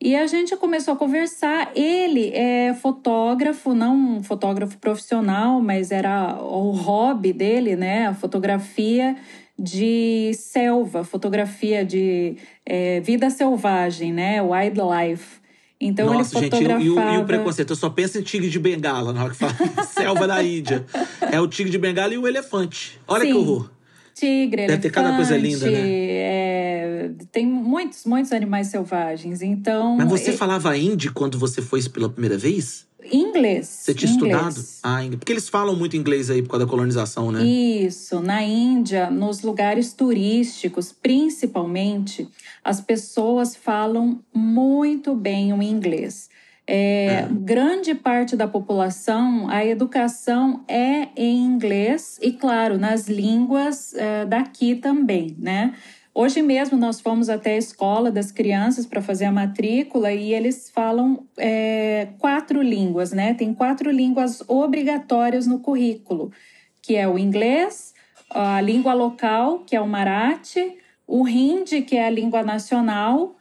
E 0.00 0.14
a 0.14 0.26
gente 0.28 0.54
começou 0.56 0.94
a 0.94 0.96
conversar. 0.96 1.72
Ele 1.74 2.30
é 2.32 2.72
fotógrafo, 2.74 3.74
não 3.74 4.18
um 4.18 4.22
fotógrafo 4.22 4.78
profissional, 4.78 5.60
mas 5.60 5.90
era 5.90 6.38
o 6.40 6.70
hobby 6.70 7.32
dele, 7.32 7.74
né? 7.74 8.06
A 8.06 8.14
fotografia 8.14 9.16
de 9.58 10.32
selva, 10.34 11.02
fotografia 11.04 11.84
de 11.84 12.36
é, 12.64 13.00
vida 13.00 13.30
selvagem, 13.30 14.12
né? 14.12 14.42
Wildlife. 14.42 15.40
Então 15.80 16.06
Nossa, 16.12 16.38
ele 16.38 16.44
gente, 16.44 16.52
e, 16.54 16.56
fotografava. 16.56 17.10
o- 17.10 17.12
e 17.12 17.16
o, 17.16 17.20
e 17.20 17.22
o 17.22 17.26
preconceito? 17.26 17.70
Eu 17.70 17.76
só 17.76 17.90
penso 17.90 18.18
em 18.18 18.22
tigre 18.22 18.48
de 18.48 18.58
bengala 18.58 19.12
na 19.12 19.24
hora 19.24 19.32
que 19.32 19.38
fala 19.38 19.54
selva 19.86 20.26
da 20.26 20.42
Índia. 20.42 20.84
É 21.30 21.40
o 21.40 21.46
tigre 21.46 21.70
de 21.70 21.78
bengala 21.78 22.14
e 22.14 22.18
o 22.18 22.26
elefante. 22.26 22.98
Olha 23.06 23.24
que 23.26 23.32
Sim. 23.32 23.38
horror. 23.38 23.70
Tigre, 24.14 24.66
Deve 24.66 24.80
ter 24.80 24.90
cada 24.90 25.14
coisa 25.14 25.36
linda, 25.36 25.70
né? 25.70 25.78
é, 25.78 27.10
tem 27.30 27.46
muitos, 27.46 28.06
muitos 28.06 28.32
animais 28.32 28.68
selvagens. 28.68 29.42
Então, 29.42 29.96
Mas 29.98 30.08
você 30.08 30.30
é- 30.30 30.32
falava 30.32 30.74
hindi 30.76 31.10
quando 31.10 31.38
você 31.38 31.60
foi 31.60 31.82
pela 31.90 32.08
primeira 32.08 32.38
vez? 32.38 32.85
Inglês. 33.12 33.66
Você 33.68 33.94
tinha 33.94 34.12
inglês. 34.12 34.34
estudado? 34.34 34.66
Ah, 34.82 35.02
inglês. 35.02 35.18
Porque 35.18 35.32
eles 35.32 35.48
falam 35.48 35.76
muito 35.76 35.96
inglês 35.96 36.30
aí 36.30 36.42
por 36.42 36.50
causa 36.50 36.64
da 36.64 36.70
colonização, 36.70 37.30
né? 37.30 37.44
Isso, 37.44 38.20
na 38.20 38.42
Índia, 38.42 39.10
nos 39.10 39.42
lugares 39.42 39.92
turísticos, 39.92 40.92
principalmente, 40.92 42.28
as 42.64 42.80
pessoas 42.80 43.54
falam 43.54 44.20
muito 44.34 45.14
bem 45.14 45.52
o 45.52 45.62
inglês. 45.62 46.28
É, 46.68 47.28
Grande 47.30 47.94
parte 47.94 48.34
da 48.34 48.48
população, 48.48 49.48
a 49.48 49.64
educação 49.64 50.64
é 50.66 51.08
em 51.16 51.38
inglês 51.38 52.18
e, 52.20 52.32
claro, 52.32 52.76
nas 52.76 53.06
línguas 53.06 53.94
eh, 53.94 54.24
daqui 54.24 54.74
também, 54.74 55.36
né? 55.38 55.74
Hoje 56.18 56.40
mesmo 56.40 56.78
nós 56.78 56.98
fomos 56.98 57.28
até 57.28 57.56
a 57.56 57.58
escola 57.58 58.10
das 58.10 58.32
crianças 58.32 58.86
para 58.86 59.02
fazer 59.02 59.26
a 59.26 59.30
matrícula 59.30 60.10
e 60.10 60.32
eles 60.32 60.70
falam 60.70 61.26
é, 61.36 62.08
quatro 62.18 62.62
línguas, 62.62 63.12
né? 63.12 63.34
Tem 63.34 63.52
quatro 63.52 63.90
línguas 63.90 64.42
obrigatórias 64.48 65.46
no 65.46 65.58
currículo, 65.58 66.32
que 66.80 66.96
é 66.96 67.06
o 67.06 67.18
inglês, 67.18 67.92
a 68.30 68.58
língua 68.62 68.94
local, 68.94 69.58
que 69.66 69.76
é 69.76 69.80
o 69.80 69.86
Marathi, 69.86 70.78
o 71.06 71.28
Hindi, 71.28 71.82
que 71.82 71.98
é 71.98 72.06
a 72.06 72.10
língua 72.10 72.42
nacional, 72.42 73.36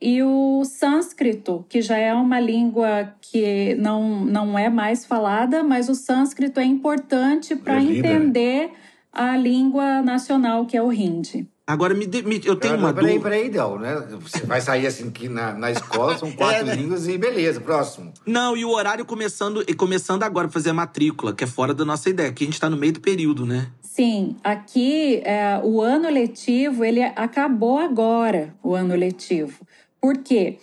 e 0.00 0.22
o 0.22 0.64
sânscrito, 0.64 1.66
que 1.68 1.82
já 1.82 1.98
é 1.98 2.14
uma 2.14 2.38
língua 2.38 3.12
que 3.20 3.74
não, 3.74 4.24
não 4.24 4.56
é 4.56 4.68
mais 4.68 5.04
falada, 5.04 5.64
mas 5.64 5.88
o 5.88 5.96
sânscrito 5.96 6.60
é 6.60 6.64
importante 6.64 7.56
para 7.56 7.74
É 7.74 7.80
né? 7.80 7.98
entender 7.98 8.70
a 9.12 9.36
língua 9.36 10.00
nacional, 10.00 10.64
que 10.64 10.76
é 10.76 10.82
o 10.82 10.92
Hindi. 10.92 11.48
Agora, 11.70 11.94
me, 11.94 12.06
me- 12.06 12.40
eu 12.44 12.56
tenho 12.56 12.74
Ah, 12.74 12.78
uma 12.78 12.88
não, 12.88 12.94
peraí, 12.94 13.18
dúvida. 13.18 13.30
peraí, 13.30 13.50
não, 13.50 13.78
né? 13.78 13.94
Você 14.22 14.44
vai 14.44 14.60
sair 14.60 14.86
assim 14.86 15.10
que 15.10 15.28
na, 15.28 15.52
na 15.52 15.70
escola, 15.70 16.18
são 16.18 16.30
quatro 16.32 16.62
É, 16.62 16.64
né? 16.64 16.74
línguas 16.74 17.06
e 17.06 17.16
beleza, 17.16 17.60
próximo. 17.60 18.12
Não, 18.26 18.56
e 18.56 18.64
o 18.64 18.70
horário 18.70 19.04
começando, 19.04 19.62
e 19.68 19.72
começando 19.74 20.22
agora 20.22 20.48
pra 20.48 20.54
fazer 20.54 20.70
a 20.70 20.74
matrícula, 20.74 21.32
que 21.32 21.44
é 21.44 21.46
fora 21.46 21.72
da 21.72 21.84
nossa 21.84 22.10
ideia, 22.10 22.32
que 22.32 22.42
a 22.44 22.46
gente 22.46 22.60
tá 22.60 22.68
no 22.68 22.76
meio 22.76 22.92
do 22.94 23.00
período, 23.00 23.46
né? 23.46 23.68
Sim, 23.82 24.36
aqui 24.42 25.20
é, 25.24 25.60
o 25.62 25.80
ano 25.80 26.08
letivo 26.10 26.84
ele 26.84 27.02
acabou 27.02 27.78
agora, 27.78 28.54
o 28.62 28.74
ano 28.74 28.94
letivo. 28.94 29.58
Por 30.00 30.18
quê? 30.18 30.58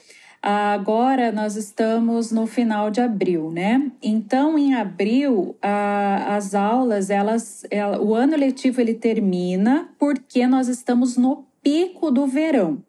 Agora 0.50 1.30
nós 1.30 1.58
estamos 1.58 2.32
no 2.32 2.48
final 2.48 2.90
de 2.90 3.02
abril, 3.02 3.52
né? 3.52 3.92
Então, 4.02 4.58
em 4.58 4.76
abril, 4.76 5.58
a- 5.62 6.38
as 6.38 6.56
aulas, 6.56 7.10
elas, 7.10 7.66
ela- 7.70 8.02
o 8.02 8.16
ano 8.16 8.38
letivo 8.38 8.80
ele 8.80 8.94
termina 8.94 9.90
porque 10.00 10.48
nós 10.48 10.70
estamos 10.70 11.18
no 11.18 11.44
pico 11.62 12.10
do 12.10 12.26
verão. 12.26 12.82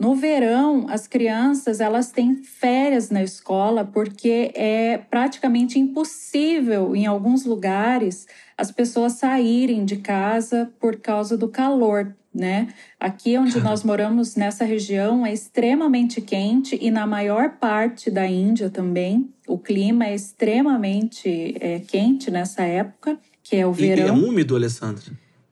No 0.00 0.14
verão, 0.14 0.86
as 0.88 1.06
crianças 1.06 1.78
elas 1.78 2.10
têm 2.10 2.36
férias 2.36 3.10
na 3.10 3.22
escola 3.22 3.84
porque 3.84 4.50
é 4.54 4.96
praticamente 4.96 5.78
impossível 5.78 6.96
em 6.96 7.04
alguns 7.04 7.44
lugares 7.44 8.26
as 8.56 8.72
pessoas 8.72 9.12
saírem 9.12 9.84
de 9.84 9.96
casa 9.96 10.72
por 10.80 10.96
causa 10.96 11.36
do 11.36 11.48
calor, 11.48 12.16
né? 12.34 12.68
Aqui 12.98 13.38
onde 13.38 13.60
nós 13.60 13.82
moramos 13.84 14.34
nessa 14.34 14.64
região 14.64 15.24
é 15.24 15.32
extremamente 15.32 16.20
quente 16.20 16.76
e 16.80 16.90
na 16.90 17.06
maior 17.06 17.50
parte 17.60 18.10
da 18.10 18.26
Índia 18.26 18.68
também 18.68 19.30
o 19.46 19.58
clima 19.58 20.06
é 20.06 20.14
extremamente 20.14 21.54
é, 21.60 21.78
quente 21.80 22.30
nessa 22.30 22.62
época, 22.62 23.18
que 23.42 23.56
é 23.56 23.66
o 23.66 23.74
E, 23.78 23.84
e 23.84 23.90
é 23.90 23.96
verão. 23.96 24.16
úmido, 24.16 24.56
Alessandra? 24.56 25.04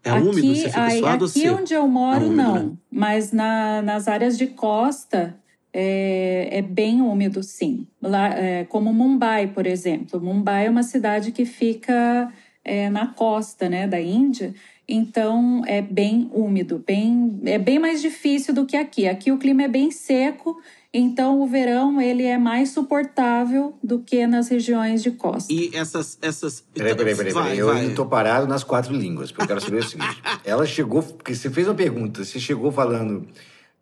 É 0.05 0.11
aqui, 0.11 0.27
úmido? 0.29 0.55
Você 0.57 0.69
fica 0.69 0.91
suado 0.91 1.25
aqui 1.27 1.49
onde 1.49 1.75
eu 1.75 1.87
moro, 1.87 2.25
É 2.25 2.27
úmido, 2.27 2.37
não. 2.43 2.55
né? 2.55 2.73
Mas 2.91 3.33
na, 3.33 3.81
nas 3.83 4.09
áreas 4.09 4.37
de 4.37 4.49
costa 4.49 5.37
é, 5.73 6.49
é 6.51 6.63
bem 6.63 7.01
úmido, 7.01 7.43
sim. 7.43 7.87
Lá, 8.01 8.29
é, 8.29 8.65
como 8.65 8.93
Mumbai, 8.93 9.47
por 9.47 9.67
exemplo. 9.67 10.21
Mumbai 10.21 10.67
é 10.67 10.71
uma 10.71 10.83
cidade 10.83 11.31
que 11.33 11.45
fica 11.45 12.33
é, 12.65 12.91
na 12.91 13.07
costa 13.09 13.69
né, 13.69 13.87
da 13.87 14.01
Índia. 14.01 14.55
Então 14.93 15.63
é 15.67 15.81
bem 15.81 16.31
úmido, 16.35 16.85
bem, 16.87 17.41
é 17.47 17.59
bem 17.59 17.79
mais 17.79 18.03
difícil 18.03 18.53
do 18.53 18.67
que 18.67 18.77
aqui. 18.77 19.09
Aqui 19.09 19.33
o 19.33 19.39
clima 19.39 19.63
é 19.63 19.69
bem 19.69 19.91
seco, 19.91 20.61
então 20.93 21.41
o 21.41 21.47
verão 21.47 21.99
ele 21.99 22.25
é 22.25 22.37
mais 22.37 22.73
suportável 22.73 23.73
do 23.83 24.01
que 24.01 24.27
nas 24.27 24.49
regiões 24.49 25.03
de 25.03 25.11
costa. 25.13 25.51
E 25.51 25.71
essas. 25.75 26.19
essas... 26.21 26.61
Peraí, 26.75 26.95
peraí, 26.95 27.17
peraí. 27.17 27.33
Vai, 27.33 27.43
peraí. 27.45 27.59
Eu 27.59 27.67
vai. 27.69 27.81
ainda 27.81 27.95
tô 27.95 28.05
parado 28.05 28.47
nas 28.47 28.63
quatro 28.63 28.95
línguas, 28.95 29.33
porque 29.33 29.45
eu 29.45 29.49
quero 29.49 29.61
saber 29.63 29.79
o 29.79 29.89
seguinte. 29.89 30.23
Ela 30.45 30.67
chegou, 30.67 31.03
porque 31.03 31.35
você 31.35 31.49
fez 31.49 31.67
uma 31.67 31.75
pergunta, 31.75 32.23
você 32.23 32.39
chegou 32.39 32.71
falando, 32.71 33.27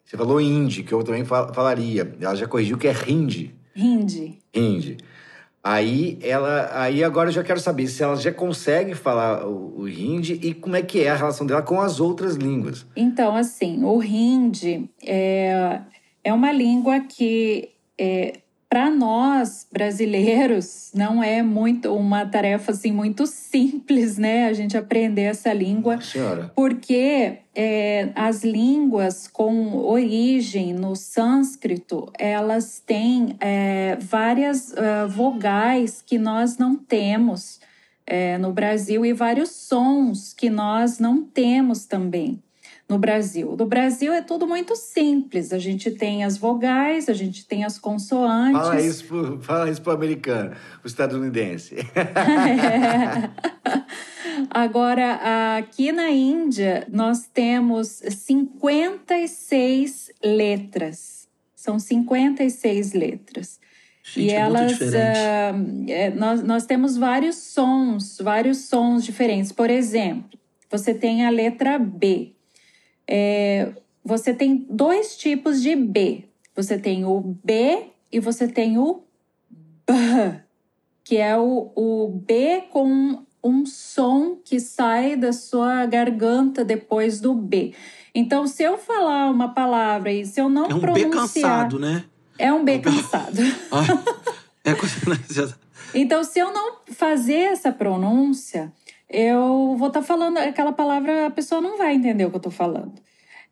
você 0.05 0.17
falou 0.17 0.41
hindi, 0.41 0.85
que 0.85 0.95
eu 0.95 1.03
também 1.03 1.25
fal- 1.25 1.53
falaria. 1.53 2.15
Ela 2.21 2.37
já 2.37 2.47
corrigiu 2.47 2.79
que 2.79 2.87
é 2.87 2.95
hindi. 3.09 3.53
Hindi. 3.75 4.39
Hindi. 4.55 4.97
Aí 5.63 6.19
ela, 6.23 6.71
aí 6.73 7.05
agora 7.05 7.29
eu 7.29 7.33
já 7.33 7.45
quero 7.45 7.61
saber 7.61 7.87
se 7.87 8.03
ela 8.03 8.17
já 8.17 8.33
consegue 8.33 8.95
falar 8.95 9.47
o, 9.47 9.81
o 9.81 9.89
hindi 9.89 10.41
e 10.43 10.55
como 10.55 10.75
é 10.75 10.83
que 10.83 11.03
é 11.03 11.11
a 11.11 11.17
relação 11.17 11.47
dela 11.47 11.61
com 11.61 11.81
as 11.81 12.01
outras 12.01 12.37
línguas. 12.37 12.87
Então, 12.97 13.37
assim, 13.37 13.85
o 13.85 14.03
hindi 14.03 14.89
é, 15.05 15.81
é 16.25 16.33
uma 16.33 16.51
língua 16.51 17.01
que, 17.01 17.71
é, 17.99 18.39
para 18.71 18.89
nós 18.89 19.67
brasileiros, 19.73 20.93
não 20.95 21.21
é 21.21 21.43
muito 21.43 21.93
uma 21.93 22.25
tarefa 22.25 22.71
assim 22.71 22.93
muito 22.93 23.27
simples, 23.27 24.17
né? 24.17 24.47
A 24.47 24.53
gente 24.53 24.79
aprender 24.79 25.23
essa 25.23 25.53
língua, 25.53 26.01
Senhora. 26.01 26.53
porque 26.55 27.39
é, 27.53 28.11
as 28.15 28.45
línguas 28.45 29.27
com 29.27 29.77
origem 29.77 30.73
no 30.73 30.95
sânscrito, 30.95 32.13
elas 32.17 32.79
têm 32.79 33.37
é, 33.41 33.99
várias 34.01 34.73
ah, 34.77 35.05
vogais 35.09 36.01
que 36.01 36.17
nós 36.17 36.57
não 36.57 36.77
temos 36.77 37.59
é, 38.07 38.39
no 38.39 38.53
Brasil 38.53 39.05
e 39.05 39.13
vários 39.13 39.51
sons 39.51 40.33
que 40.33 40.49
nós 40.49 41.01
não 41.01 41.25
temos 41.25 41.87
também 41.87 42.41
no 42.91 42.99
Brasil. 42.99 43.55
No 43.57 43.65
Brasil 43.67 44.13
é 44.13 44.21
tudo 44.21 44.49
muito 44.49 44.75
simples. 44.75 45.53
A 45.53 45.59
gente 45.59 45.93
tem 45.93 46.25
as 46.25 46.37
vogais, 46.37 47.09
a 47.09 47.13
gente 47.13 47.47
tem 47.47 47.65
as 47.65 47.79
consoantes. 47.79 48.61
Fala 48.61 48.81
isso 48.81 49.05
pro, 49.05 49.41
fala 49.41 49.71
isso 49.71 49.81
pro 49.81 49.93
americano, 49.93 50.57
pro 50.81 50.89
estadunidense. 50.89 51.77
É. 51.77 53.31
Agora, 54.51 55.57
aqui 55.59 55.93
na 55.93 56.11
Índia, 56.11 56.85
nós 56.91 57.29
temos 57.33 58.03
56 58.09 60.11
letras. 60.25 61.29
São 61.55 61.79
56 61.79 62.93
letras. 62.93 63.61
Gente, 64.03 64.27
e 64.27 64.33
é 64.33 64.43
muito 64.43 64.57
elas. 64.57 64.73
diferente. 64.73 64.99
ah, 64.99 65.55
é, 65.89 66.11
nós, 66.11 66.43
nós 66.43 66.67
temos 66.67 66.97
vários 66.97 67.37
sons, 67.37 68.19
vários 68.21 68.69
sons 68.69 69.05
diferentes. 69.05 69.53
Por 69.53 69.71
exemplo, 69.71 70.37
você 70.69 70.93
tem 70.93 71.25
a 71.25 71.31
letra 71.31 71.79
B. 71.79 72.35
É, 73.11 73.73
você 74.05 74.33
tem 74.33 74.65
dois 74.71 75.17
tipos 75.17 75.61
de 75.61 75.75
B. 75.75 76.25
Você 76.55 76.79
tem 76.79 77.05
o 77.05 77.21
B 77.43 77.87
e 78.13 78.21
você 78.21 78.47
tem 78.47 78.79
o 78.79 79.03
B, 79.87 80.41
que 81.03 81.17
é 81.17 81.37
o, 81.37 81.73
o 81.75 82.09
B 82.09 82.63
com 82.71 83.25
um 83.43 83.67
som 83.67 84.37
que 84.45 84.61
sai 84.61 85.17
da 85.17 85.33
sua 85.33 85.87
garganta 85.87 86.65
depois 86.65 87.21
do 87.21 87.35
B. 87.35 87.75
Então, 88.15 88.47
se 88.47 88.63
eu 88.63 88.77
falar 88.79 89.31
uma 89.31 89.49
palavra 89.49 90.13
e 90.13 90.25
se 90.25 90.41
eu 90.41 90.49
não 90.49 90.67
É 90.67 90.75
um 90.75 90.79
B 90.81 90.87
pronunciar, 90.87 91.21
cansado, 91.21 91.79
né? 91.79 92.05
é 92.39 92.53
um 92.53 92.65
B 92.65 92.79
cansado. 92.79 93.41
Ah, 93.71 93.85
é 94.65 94.75
já- 95.33 95.55
Então, 95.95 96.23
se 96.23 96.39
eu 96.39 96.53
não 96.53 96.77
fazer 96.93 97.53
essa 97.53 97.73
pronúncia, 97.73 98.73
eu 99.11 99.75
vou 99.77 99.89
estar 99.89 100.03
falando 100.03 100.39
aquela 100.39 100.73
palavra, 100.73 101.27
a 101.27 101.31
pessoa 101.31 101.61
não 101.61 101.77
vai 101.77 101.95
entender 101.95 102.25
o 102.25 102.31
que 102.31 102.37
eu 102.37 102.39
estou 102.39 102.53
falando. 102.53 102.95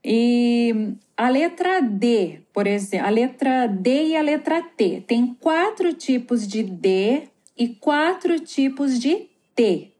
E 0.04 0.94
a 1.16 1.28
letra 1.28 1.82
D, 1.82 2.40
por 2.52 2.66
exemplo, 2.66 3.06
a 3.06 3.10
letra 3.10 3.66
D 3.66 4.08
e 4.08 4.16
a 4.16 4.22
letra 4.22 4.62
T. 4.62 5.02
Tem 5.06 5.36
quatro 5.40 5.92
tipos 5.92 6.46
de 6.46 6.62
D 6.62 7.24
e 7.56 7.68
quatro 7.68 8.38
tipos 8.38 8.98
de 9.00 9.28
T. 9.54 9.92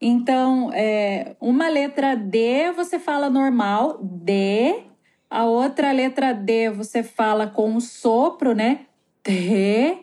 Então, 0.00 0.70
é, 0.72 1.34
uma 1.40 1.68
letra 1.68 2.14
D 2.14 2.70
você 2.72 2.98
fala 2.98 3.30
normal, 3.30 3.98
D. 4.02 4.82
A 5.30 5.44
outra 5.44 5.90
letra 5.92 6.32
D 6.32 6.70
você 6.70 7.02
fala 7.02 7.46
com 7.46 7.74
o 7.74 7.80
sopro, 7.80 8.54
né? 8.54 8.80
D. 9.24 9.98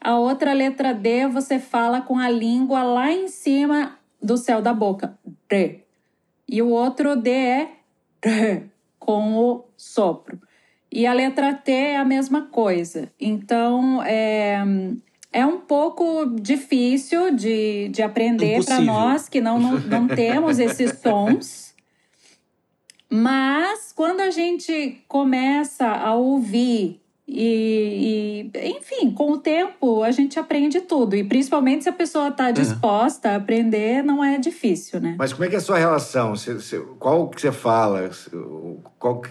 A 0.00 0.16
outra 0.18 0.52
letra 0.52 0.94
D 0.94 1.26
você 1.26 1.58
fala 1.58 2.00
com 2.00 2.18
a 2.18 2.30
língua 2.30 2.82
lá 2.82 3.10
em 3.10 3.28
cima 3.28 3.98
do 4.22 4.36
céu 4.36 4.62
da 4.62 4.72
boca. 4.72 5.18
D. 5.48 5.80
E 6.48 6.62
o 6.62 6.68
outro 6.68 7.16
D 7.16 7.30
é 7.30 7.70
D, 8.20 8.62
com 8.98 9.36
o 9.36 9.64
sopro. 9.76 10.40
E 10.90 11.06
a 11.06 11.12
letra 11.12 11.52
T 11.52 11.70
é 11.70 11.96
a 11.96 12.04
mesma 12.04 12.42
coisa. 12.42 13.12
Então, 13.20 14.02
é, 14.02 14.58
é 15.32 15.44
um 15.44 15.60
pouco 15.60 16.26
difícil 16.40 17.34
de, 17.34 17.88
de 17.88 18.02
aprender 18.02 18.64
para 18.64 18.80
nós 18.80 19.28
que 19.28 19.40
não, 19.40 19.58
não, 19.58 19.78
não 19.78 20.08
temos 20.08 20.58
esses 20.58 20.98
sons. 20.98 21.74
Mas 23.10 23.92
quando 23.92 24.20
a 24.20 24.30
gente 24.30 25.02
começa 25.06 25.86
a 25.86 26.14
ouvir 26.14 27.00
e, 27.28 28.50
e, 28.54 28.68
enfim, 28.70 29.10
com 29.10 29.32
o 29.32 29.38
tempo 29.38 30.02
a 30.02 30.10
gente 30.10 30.38
aprende 30.38 30.80
tudo. 30.80 31.14
E 31.14 31.22
principalmente 31.22 31.84
se 31.84 31.88
a 31.90 31.92
pessoa 31.92 32.28
está 32.28 32.50
disposta 32.50 33.30
a 33.30 33.36
aprender, 33.36 34.02
não 34.02 34.24
é 34.24 34.38
difícil, 34.38 34.98
né? 35.00 35.14
Mas 35.18 35.32
como 35.32 35.44
é 35.44 35.48
que 35.48 35.54
é 35.54 35.58
a 35.58 35.60
sua 35.60 35.78
relação? 35.78 36.34
Você- 36.34 36.54
você- 36.54 36.80
qual 36.98 37.28
que 37.28 37.40
você 37.40 37.52
fala? 37.52 38.10
Qual 38.98 39.20
que- 39.20 39.30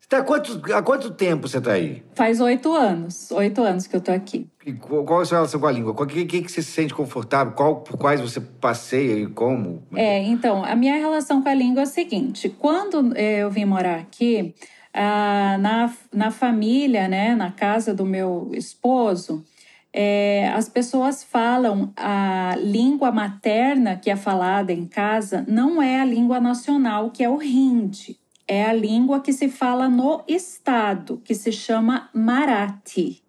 Você 0.00 0.08
tá 0.08 0.18
há, 0.18 0.22
quanto, 0.22 0.60
há 0.74 0.82
quanto 0.82 1.10
tempo 1.12 1.48
você 1.48 1.56
está 1.58 1.72
aí? 1.72 2.02
Faz 2.14 2.38
oito 2.38 2.70
anos, 2.74 3.30
oito 3.30 3.62
anos 3.62 3.86
que 3.86 3.96
eu 3.96 4.00
tô 4.02 4.12
aqui. 4.12 4.46
E 4.66 4.72
qual, 4.74 5.20
é 5.20 5.22
a 5.22 5.24
sua 5.24 5.38
relação 5.38 5.58
com 5.58 5.66
a 5.66 5.72
língua? 5.72 5.92
O 5.92 6.06
que, 6.06 6.26
que, 6.26 6.42
que 6.42 6.52
você 6.52 6.60
se 6.60 6.72
sente 6.72 6.92
confortável? 6.92 7.54
Qual, 7.54 7.76
por 7.80 7.96
quais 7.96 8.20
você 8.20 8.38
passeia 8.38 9.14
e 9.14 9.26
como? 9.26 9.82
É, 9.94 10.22
então, 10.22 10.62
a 10.62 10.74
minha 10.76 10.94
relação 10.96 11.42
com 11.42 11.48
a 11.48 11.54
língua 11.54 11.80
é 11.80 11.84
a 11.84 11.86
seguinte: 11.86 12.54
quando 12.58 13.16
eh, 13.16 13.38
eu 13.38 13.50
vim 13.50 13.64
morar 13.64 13.96
aqui, 13.98 14.54
ah, 14.94 15.58
na, 15.58 15.92
na 16.12 16.30
família, 16.30 17.08
né, 17.08 17.34
na 17.34 17.50
casa 17.50 17.92
do 17.92 18.06
meu 18.06 18.50
esposo, 18.54 19.44
eh, 19.92 20.48
as 20.54 20.68
pessoas 20.68 21.22
falam 21.22 21.92
a 21.96 22.56
língua 22.58 23.12
materna 23.12 23.96
que 23.96 24.10
é 24.10 24.16
falada 24.16 24.72
em 24.72 24.86
casa 24.86 25.44
não 25.46 25.80
é 25.80 26.00
a 26.00 26.04
língua 26.04 26.40
nacional, 26.40 27.10
que 27.10 27.22
é 27.22 27.28
o 27.28 27.42
hindi. 27.42 28.18
É 28.46 28.64
a 28.64 28.72
língua 28.72 29.20
que 29.20 29.32
se 29.32 29.48
fala 29.48 29.88
no 29.88 30.22
estado, 30.28 31.20
que 31.24 31.34
se 31.34 31.50
chama 31.50 32.10
Marathi. 32.12 33.22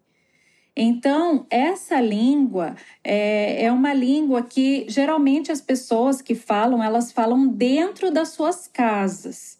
Então, 0.76 1.46
essa 1.48 2.00
língua 2.00 2.74
é, 3.02 3.64
é 3.64 3.72
uma 3.72 3.94
língua 3.94 4.42
que 4.42 4.84
geralmente 4.88 5.50
as 5.50 5.60
pessoas 5.60 6.20
que 6.20 6.34
falam, 6.34 6.82
elas 6.82 7.12
falam 7.12 7.48
dentro 7.48 8.10
das 8.10 8.30
suas 8.30 8.68
casas. 8.68 9.58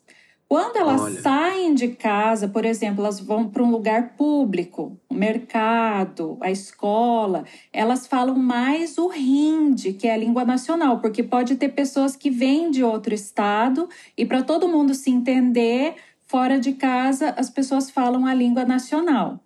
Quando 0.48 0.76
elas 0.76 1.00
Olha. 1.00 1.20
saem 1.20 1.74
de 1.74 1.88
casa, 1.88 2.46
por 2.46 2.64
exemplo, 2.64 3.02
elas 3.02 3.18
vão 3.18 3.48
para 3.48 3.64
um 3.64 3.70
lugar 3.70 4.14
público, 4.16 4.96
o 5.08 5.14
mercado, 5.14 6.38
a 6.40 6.52
escola, 6.52 7.44
elas 7.72 8.06
falam 8.06 8.36
mais 8.36 8.96
o 8.96 9.12
hindi, 9.12 9.92
que 9.92 10.06
é 10.06 10.14
a 10.14 10.16
língua 10.16 10.44
nacional, 10.44 11.00
porque 11.00 11.22
pode 11.22 11.56
ter 11.56 11.70
pessoas 11.70 12.14
que 12.14 12.30
vêm 12.30 12.70
de 12.70 12.84
outro 12.84 13.12
estado 13.12 13.88
e 14.16 14.24
para 14.24 14.40
todo 14.40 14.68
mundo 14.68 14.94
se 14.94 15.10
entender, 15.10 15.96
fora 16.26 16.60
de 16.60 16.72
casa, 16.74 17.34
as 17.36 17.50
pessoas 17.50 17.90
falam 17.90 18.24
a 18.24 18.32
língua 18.32 18.64
nacional. 18.64 19.40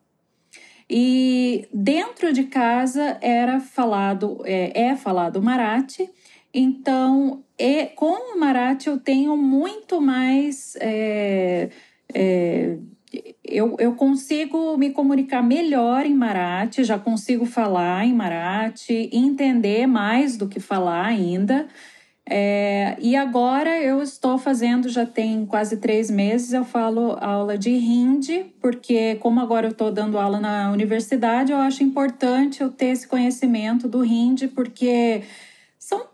E 0.88 1.68
dentro 1.72 2.32
de 2.32 2.44
casa 2.44 3.16
era 3.20 3.60
falado, 3.60 4.42
é, 4.44 4.88
é 4.88 4.96
falado 4.96 5.36
o 5.36 5.42
Marathi. 5.42 6.10
Então, 6.52 7.44
e, 7.58 7.86
com 7.86 8.34
o 8.34 8.38
Marathi 8.38 8.88
eu 8.88 8.98
tenho 8.98 9.36
muito 9.36 10.00
mais. 10.00 10.76
é, 10.80 11.70
é, 12.12 12.78
eu, 13.44 13.76
eu 13.80 13.94
consigo 13.94 14.76
me 14.76 14.90
comunicar 14.90 15.42
melhor 15.42 16.06
em 16.06 16.14
Marathi, 16.14 16.84
já 16.84 16.98
consigo 16.98 17.44
falar 17.44 18.06
em 18.06 18.14
Marathi, 18.14 19.10
entender 19.12 19.86
mais 19.86 20.36
do 20.36 20.48
que 20.48 20.60
falar 20.60 21.06
ainda. 21.06 21.66
É, 22.32 22.96
e 23.00 23.16
agora 23.16 23.76
eu 23.82 24.00
estou 24.00 24.38
fazendo, 24.38 24.88
já 24.88 25.04
tem 25.04 25.44
quase 25.44 25.78
três 25.78 26.08
meses, 26.08 26.52
eu 26.52 26.64
falo 26.64 27.16
aula 27.20 27.58
de 27.58 27.70
Hindi, 27.70 28.54
porque 28.60 29.16
como 29.16 29.40
agora 29.40 29.66
eu 29.66 29.72
estou 29.72 29.90
dando 29.90 30.16
aula 30.16 30.38
na 30.38 30.70
universidade, 30.70 31.50
eu 31.50 31.58
acho 31.58 31.82
importante 31.82 32.60
eu 32.60 32.70
ter 32.70 32.86
esse 32.86 33.08
conhecimento 33.08 33.88
do 33.88 34.04
Hindi, 34.04 34.46
porque 34.46 35.22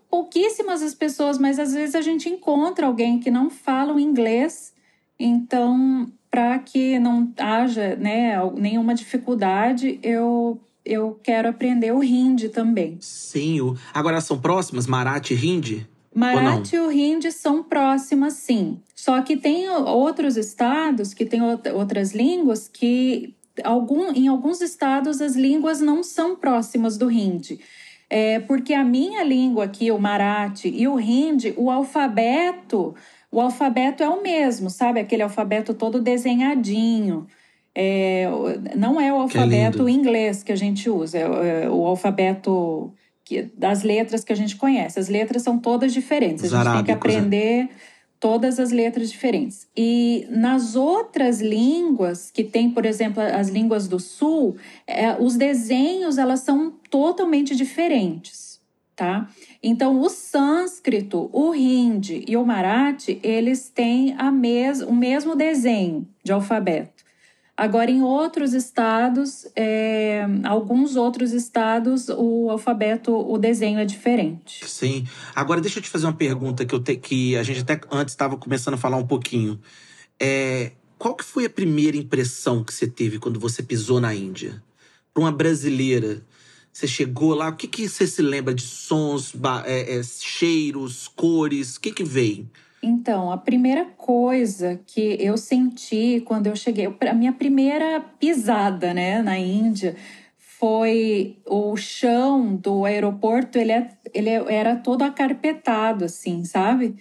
pouquíssimas 0.09 0.81
as 0.81 0.93
pessoas, 0.93 1.37
mas 1.37 1.59
às 1.59 1.73
vezes 1.73 1.95
a 1.95 2.01
gente 2.01 2.29
encontra 2.29 2.85
alguém 2.87 3.19
que 3.19 3.29
não 3.31 3.49
fala 3.49 3.93
o 3.93 3.99
inglês, 3.99 4.73
então 5.19 6.11
para 6.29 6.59
que 6.59 6.99
não 6.99 7.31
haja 7.37 7.95
né, 7.95 8.33
nenhuma 8.55 8.93
dificuldade, 8.93 9.99
eu, 10.03 10.59
eu 10.85 11.19
quero 11.23 11.49
aprender 11.49 11.91
o 11.93 12.03
Hindi 12.03 12.49
também. 12.49 12.97
Sim. 12.99 13.61
o- 13.61 13.75
Agora 13.93 14.19
são 14.21 14.39
próximas, 14.39 14.85
Marathi 14.85 15.33
e 15.33 15.47
Hindi? 15.47 15.87
Marathi 16.13 16.75
e 16.75 16.79
o 16.79 16.91
Hindi 16.91 17.31
são 17.31 17.63
próximas, 17.63 18.33
sim. 18.33 18.79
Só 18.95 19.21
que 19.21 19.37
tem 19.37 19.69
outros 19.69 20.35
estados 20.35 21.13
que 21.13 21.25
têm 21.25 21.41
outra- 21.41 21.73
outras 21.73 22.13
línguas 22.13 22.67
que 22.67 23.33
algum, 23.63 24.11
em 24.11 24.27
alguns 24.27 24.61
estados 24.61 25.21
as 25.21 25.35
línguas 25.35 25.79
não 25.79 26.03
são 26.03 26.35
próximas 26.35 26.97
do 26.97 27.09
Hindi. 27.09 27.59
É, 28.09 28.39
porque 28.39 28.73
a 28.73 28.83
minha 28.83 29.23
língua 29.23 29.65
aqui, 29.65 29.91
o 29.91 29.99
Marathi 29.99 30.69
e 30.69 30.87
o 30.87 30.99
Hindi, 30.99 31.53
o 31.57 31.69
alfabeto, 31.69 32.95
o 33.31 33.41
alfabeto 33.41 34.01
é 34.01 34.07
o 34.07 34.21
mesmo, 34.21 34.69
sabe? 34.69 34.99
Aquele 34.99 35.23
alfabeto 35.23 35.73
todo 35.73 36.01
desenhadinho. 36.01 37.27
É, 37.75 38.25
não 38.75 38.99
é 38.99 39.13
o 39.13 39.17
alfabeto 39.17 39.87
inglês 39.87 40.41
que 40.41 40.51
a 40.51 40.55
gente 40.55 40.89
usa, 40.89 41.19
é, 41.19 41.65
é 41.65 41.69
o 41.69 41.85
alfabeto 41.85 42.91
que- 43.23 43.43
das 43.55 43.83
letras 43.83 44.23
que 44.23 44.33
a 44.33 44.35
gente 44.35 44.55
conhece. 44.55 44.97
As 44.99 45.09
letras 45.09 45.43
são 45.43 45.59
todas 45.59 45.93
diferentes. 45.93 46.43
A 46.43 46.47
Os 46.47 46.53
gente 46.53 46.63
tem 46.63 46.71
que 46.85 46.91
arábicos, 46.91 47.13
né? 47.13 47.19
aprender 47.19 47.69
todas 48.19 48.59
as 48.59 48.71
letras 48.71 49.11
diferentes. 49.11 49.67
E 49.77 50.25
nas 50.31 50.75
outras 50.75 51.39
línguas, 51.39 52.31
que 52.31 52.43
tem, 52.43 52.69
por 52.71 52.83
exemplo, 52.83 53.21
as 53.21 53.49
línguas 53.49 53.87
do 53.87 53.99
sul, 53.99 54.55
é, 54.87 55.15
os 55.21 55.35
desenhos 55.35 56.17
elas 56.17 56.39
são 56.39 56.71
totalmente 56.89 57.55
diferentes, 57.55 58.61
tá? 58.95 59.29
Então, 59.61 59.99
o 60.01 60.09
sânscrito, 60.09 61.29
o 61.31 61.53
hindi 61.53 62.25
e 62.27 62.35
o 62.35 62.45
marathi, 62.45 63.19
eles 63.23 63.69
têm 63.69 64.15
a 64.17 64.31
mes 64.31 64.81
o 64.81 64.93
mesmo 64.93 65.35
desenho 65.35 66.07
de 66.23 66.31
alfabeto. 66.31 66.97
Agora, 67.57 67.89
em 67.89 68.03
outros 68.03 68.53
estados, 68.53 69.47
é, 69.55 70.23
alguns 70.43 70.95
outros 70.95 71.31
estados, 71.31 72.07
o 72.07 72.51
alfabeto, 72.51 73.11
o 73.11 73.35
desenho 73.39 73.79
é 73.79 73.85
diferente. 73.85 74.63
Sim. 74.69 75.07
Agora, 75.33 75.59
deixa 75.59 75.79
eu 75.79 75.83
te 75.83 75.89
fazer 75.89 76.05
uma 76.05 76.13
pergunta 76.13 76.63
que, 76.63 76.75
eu 76.75 76.79
te, 76.79 76.95
que 76.97 77.35
a 77.35 77.41
gente 77.41 77.61
até 77.61 77.81
antes 77.91 78.13
estava 78.13 78.37
começando 78.37 78.75
a 78.75 78.77
falar 78.77 78.97
um 78.97 79.07
pouquinho. 79.07 79.59
É, 80.19 80.73
qual 80.99 81.15
que 81.15 81.23
foi 81.23 81.45
a 81.45 81.49
primeira 81.49 81.97
impressão 81.97 82.63
que 82.63 82.71
você 82.71 82.85
teve 82.85 83.17
quando 83.17 83.39
você 83.39 83.63
pisou 83.63 83.99
na 83.99 84.13
Índia? 84.13 84.61
Para 85.11 85.23
uma 85.23 85.31
brasileira, 85.31 86.23
você 86.77 86.87
chegou 86.87 87.33
lá, 87.33 87.49
o 87.49 87.55
que, 87.55 87.67
que 87.67 87.89
você 87.89 88.05
se 88.05 88.21
lembra 88.21 88.53
de 88.53 88.61
sons, 88.61 89.33
é, 89.65 89.97
é, 89.97 90.03
cheiros, 90.03 91.07
cores? 91.07 91.75
O 91.75 91.81
que, 91.81 91.91
que 91.91 92.03
veio? 92.03 92.47
Então, 92.83 93.31
a 93.31 93.37
primeira 93.37 93.83
coisa 93.97 94.79
que 94.85 95.17
eu 95.19 95.37
senti 95.37 96.21
quando 96.23 96.45
eu 96.45 96.55
cheguei, 96.55 96.87
a 97.09 97.13
minha 97.15 97.33
primeira 97.33 97.99
pisada, 98.19 98.93
né, 98.93 99.23
na 99.23 99.39
Índia, 99.39 99.95
foi 100.37 101.37
o 101.47 101.75
chão 101.75 102.55
do 102.55 102.85
aeroporto, 102.85 103.57
ele, 103.57 103.71
é, 103.71 103.89
ele 104.13 104.29
era 104.29 104.75
todo 104.75 105.01
acarpetado, 105.01 106.05
assim, 106.05 106.45
sabe? 106.45 106.95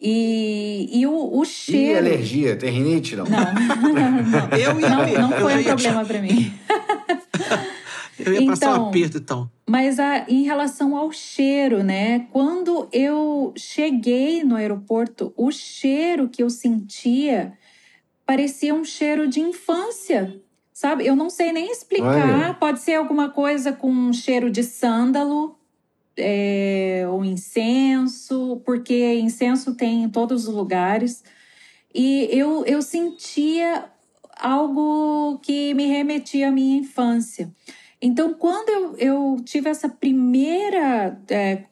E, 0.00 0.88
e 0.92 1.04
o, 1.04 1.36
o 1.36 1.44
cheiro. 1.44 2.06
E 2.06 2.10
alergia? 2.10 2.54
Tem 2.54 2.70
rinite, 2.70 3.16
não? 3.16 3.24
Não, 3.26 4.22
não, 4.22 4.56
Eu 4.56 4.80
ia 4.80 4.88
não, 4.88 5.28
não 5.28 5.32
eu 5.32 5.40
foi 5.40 5.60
um 5.60 5.64
problema 5.64 6.04
para 6.04 6.22
mim. 6.22 6.52
Eu 8.24 8.34
ia 8.34 8.46
passar 8.46 8.70
um 8.70 8.74
Então, 8.74 8.88
aperto, 8.88 9.18
então. 9.18 9.50
Mas 9.68 9.98
a, 9.98 10.26
em 10.28 10.42
relação 10.42 10.96
ao 10.96 11.12
cheiro, 11.12 11.82
né? 11.82 12.26
Quando 12.32 12.88
eu 12.92 13.52
cheguei 13.56 14.42
no 14.42 14.56
aeroporto, 14.56 15.32
o 15.36 15.50
cheiro 15.50 16.28
que 16.28 16.42
eu 16.42 16.50
sentia 16.50 17.52
parecia 18.26 18.74
um 18.74 18.84
cheiro 18.84 19.26
de 19.26 19.40
infância, 19.40 20.40
sabe? 20.72 21.06
Eu 21.06 21.16
não 21.16 21.28
sei 21.28 21.52
nem 21.52 21.70
explicar. 21.70 22.46
Olha. 22.46 22.54
Pode 22.54 22.80
ser 22.80 22.94
alguma 22.94 23.28
coisa 23.28 23.72
com 23.72 23.90
um 23.90 24.12
cheiro 24.12 24.50
de 24.50 24.62
sândalo. 24.62 25.56
É, 26.16 27.06
ou 27.08 27.24
incenso, 27.24 28.60
porque 28.66 29.14
incenso 29.14 29.74
tem 29.74 30.02
em 30.02 30.08
todos 30.08 30.46
os 30.46 30.54
lugares. 30.54 31.24
E 31.94 32.28
eu, 32.30 32.64
eu 32.66 32.82
sentia 32.82 33.86
algo 34.36 35.38
que 35.42 35.74
me 35.74 35.86
remetia 35.86 36.48
à 36.48 36.50
minha 36.50 36.78
infância. 36.78 37.50
Então, 38.02 38.32
quando 38.32 38.70
eu, 38.70 38.96
eu 38.96 39.36
tive 39.44 39.68
essa 39.68 39.88
primeira 39.88 41.20
é, 41.28 41.64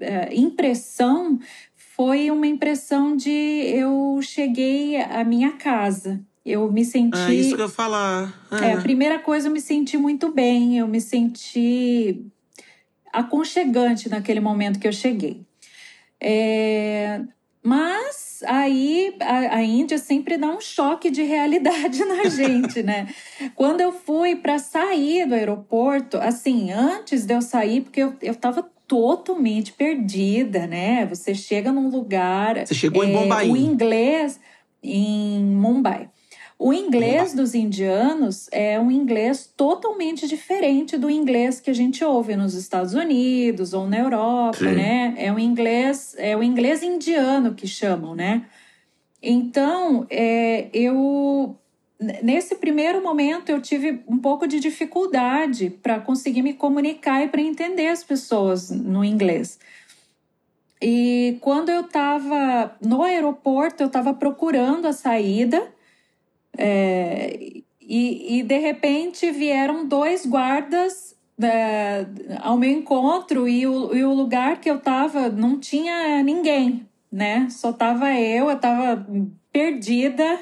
é, 0.00 0.34
impressão, 0.34 1.38
foi 1.74 2.30
uma 2.30 2.46
impressão 2.46 3.14
de 3.16 3.30
eu 3.30 4.18
cheguei 4.22 4.96
à 4.96 5.22
minha 5.24 5.52
casa. 5.52 6.20
Eu 6.44 6.70
me 6.72 6.84
senti. 6.84 7.18
É 7.18 7.34
isso 7.34 7.54
que 7.54 7.60
eu 7.60 7.66
ia 7.66 7.72
falar. 7.72 8.46
É, 8.50 8.72
a 8.72 8.80
primeira 8.80 9.18
coisa, 9.18 9.48
eu 9.48 9.52
me 9.52 9.60
senti 9.60 9.96
muito 9.96 10.32
bem, 10.32 10.78
eu 10.78 10.88
me 10.88 11.00
senti 11.00 12.26
aconchegante 13.12 14.08
naquele 14.08 14.40
momento 14.40 14.78
que 14.78 14.88
eu 14.88 14.92
cheguei. 14.92 15.46
É, 16.20 17.22
mas 17.62 18.23
aí 18.46 19.16
a, 19.20 19.56
a 19.56 19.62
Índia 19.62 19.98
sempre 19.98 20.36
dá 20.36 20.48
um 20.48 20.60
choque 20.60 21.10
de 21.10 21.22
realidade 21.22 22.04
na 22.04 22.24
gente, 22.30 22.82
né? 22.82 23.08
Quando 23.54 23.80
eu 23.80 23.92
fui 23.92 24.36
para 24.36 24.58
sair 24.58 25.26
do 25.26 25.34
aeroporto, 25.34 26.16
assim, 26.18 26.70
antes 26.72 27.24
de 27.24 27.34
eu 27.34 27.42
sair, 27.42 27.82
porque 27.82 28.02
eu, 28.02 28.14
eu 28.22 28.34
tava 28.34 28.62
totalmente 28.86 29.72
perdida, 29.72 30.66
né? 30.66 31.06
Você 31.06 31.34
chega 31.34 31.72
num 31.72 31.88
lugar. 31.88 32.66
Você 32.66 32.74
chegou 32.74 33.02
em 33.04 33.12
Bombaim. 33.12 33.50
O 33.50 33.56
inglês 33.56 34.38
em 34.82 35.42
Mumbai. 35.42 36.10
O 36.58 36.72
inglês 36.72 37.34
dos 37.34 37.54
indianos 37.54 38.48
é 38.52 38.78
um 38.78 38.90
inglês 38.90 39.52
totalmente 39.56 40.28
diferente 40.28 40.96
do 40.96 41.10
inglês 41.10 41.60
que 41.60 41.70
a 41.70 41.74
gente 41.74 42.04
ouve 42.04 42.36
nos 42.36 42.54
Estados 42.54 42.94
Unidos 42.94 43.74
ou 43.74 43.88
na 43.88 43.98
Europa, 43.98 44.58
Sim. 44.58 44.74
né? 44.74 45.14
É 45.16 45.32
um 45.32 45.38
inglês, 45.38 46.14
é 46.16 46.36
o 46.36 46.42
inglês 46.42 46.82
indiano 46.82 47.54
que 47.54 47.66
chamam, 47.66 48.14
né? 48.14 48.46
Então, 49.20 50.06
é, 50.08 50.68
eu 50.72 51.56
nesse 52.22 52.56
primeiro 52.56 53.02
momento 53.02 53.48
eu 53.48 53.60
tive 53.60 54.02
um 54.06 54.18
pouco 54.18 54.46
de 54.46 54.60
dificuldade 54.60 55.70
para 55.70 56.00
conseguir 56.00 56.42
me 56.42 56.52
comunicar 56.52 57.22
e 57.22 57.28
para 57.28 57.40
entender 57.40 57.88
as 57.88 58.04
pessoas 58.04 58.70
no 58.70 59.04
inglês. 59.04 59.58
E 60.82 61.38
quando 61.40 61.70
eu 61.70 61.80
estava 61.80 62.76
no 62.80 63.02
aeroporto, 63.02 63.82
eu 63.82 63.86
estava 63.86 64.12
procurando 64.12 64.86
a 64.86 64.92
saída 64.92 65.72
é, 66.56 67.36
e, 67.80 68.38
e 68.38 68.42
de 68.42 68.58
repente 68.58 69.30
vieram 69.30 69.86
dois 69.86 70.24
guardas 70.24 71.14
é, 71.42 72.06
ao 72.40 72.56
meu 72.56 72.70
encontro 72.70 73.48
e 73.48 73.66
o, 73.66 73.94
e 73.94 74.04
o 74.04 74.14
lugar 74.14 74.60
que 74.60 74.70
eu 74.70 74.76
estava 74.76 75.28
não 75.28 75.58
tinha 75.58 76.22
ninguém, 76.22 76.88
né? 77.10 77.48
Só 77.50 77.72
tava 77.72 78.12
eu, 78.12 78.48
eu 78.48 78.56
estava 78.56 79.06
perdida. 79.52 80.40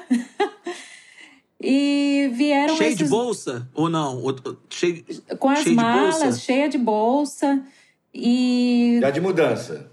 e 1.61 2.29
vieram 2.33 2.75
Cheio 2.75 2.87
esses 2.87 2.97
de 2.97 3.05
bolsa 3.05 3.69
ou 3.73 3.89
não? 3.89 4.21
Cheio, 4.69 5.03
com 5.39 5.49
as 5.49 5.59
cheio 5.59 5.69
de 5.69 5.75
malas, 5.75 6.23
bolsa? 6.23 6.39
cheia 6.39 6.69
de 6.69 6.77
bolsa. 6.77 7.63
E 8.13 8.99
Já 9.01 9.09
de 9.09 9.19
mudança. 9.19 9.89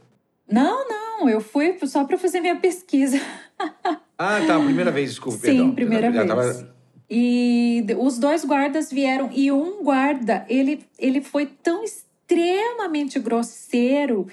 não, 0.50 0.86
não, 0.86 1.28
eu 1.28 1.40
fui 1.40 1.78
só 1.86 2.04
para 2.04 2.18
fazer 2.18 2.40
minha 2.40 2.56
pesquisa. 2.56 3.18
Ah, 4.22 4.38
tá. 4.46 4.60
Primeira 4.60 4.90
vez, 4.90 5.08
desculpa, 5.10 5.38
Sim, 5.38 5.46
perdão. 5.46 5.74
primeira 5.74 6.12
Já 6.12 6.24
vez. 6.24 6.28
tava- 6.28 6.74
E 7.08 7.86
os 7.98 8.18
dois 8.18 8.44
guardas 8.44 8.92
vieram 8.92 9.30
e 9.32 9.50
um 9.50 9.82
guarda, 9.82 10.44
ele, 10.46 10.84
ele 10.98 11.22
foi 11.22 11.46
tão 11.46 11.82
extremamente 11.82 13.18
grosseiro 13.18 14.26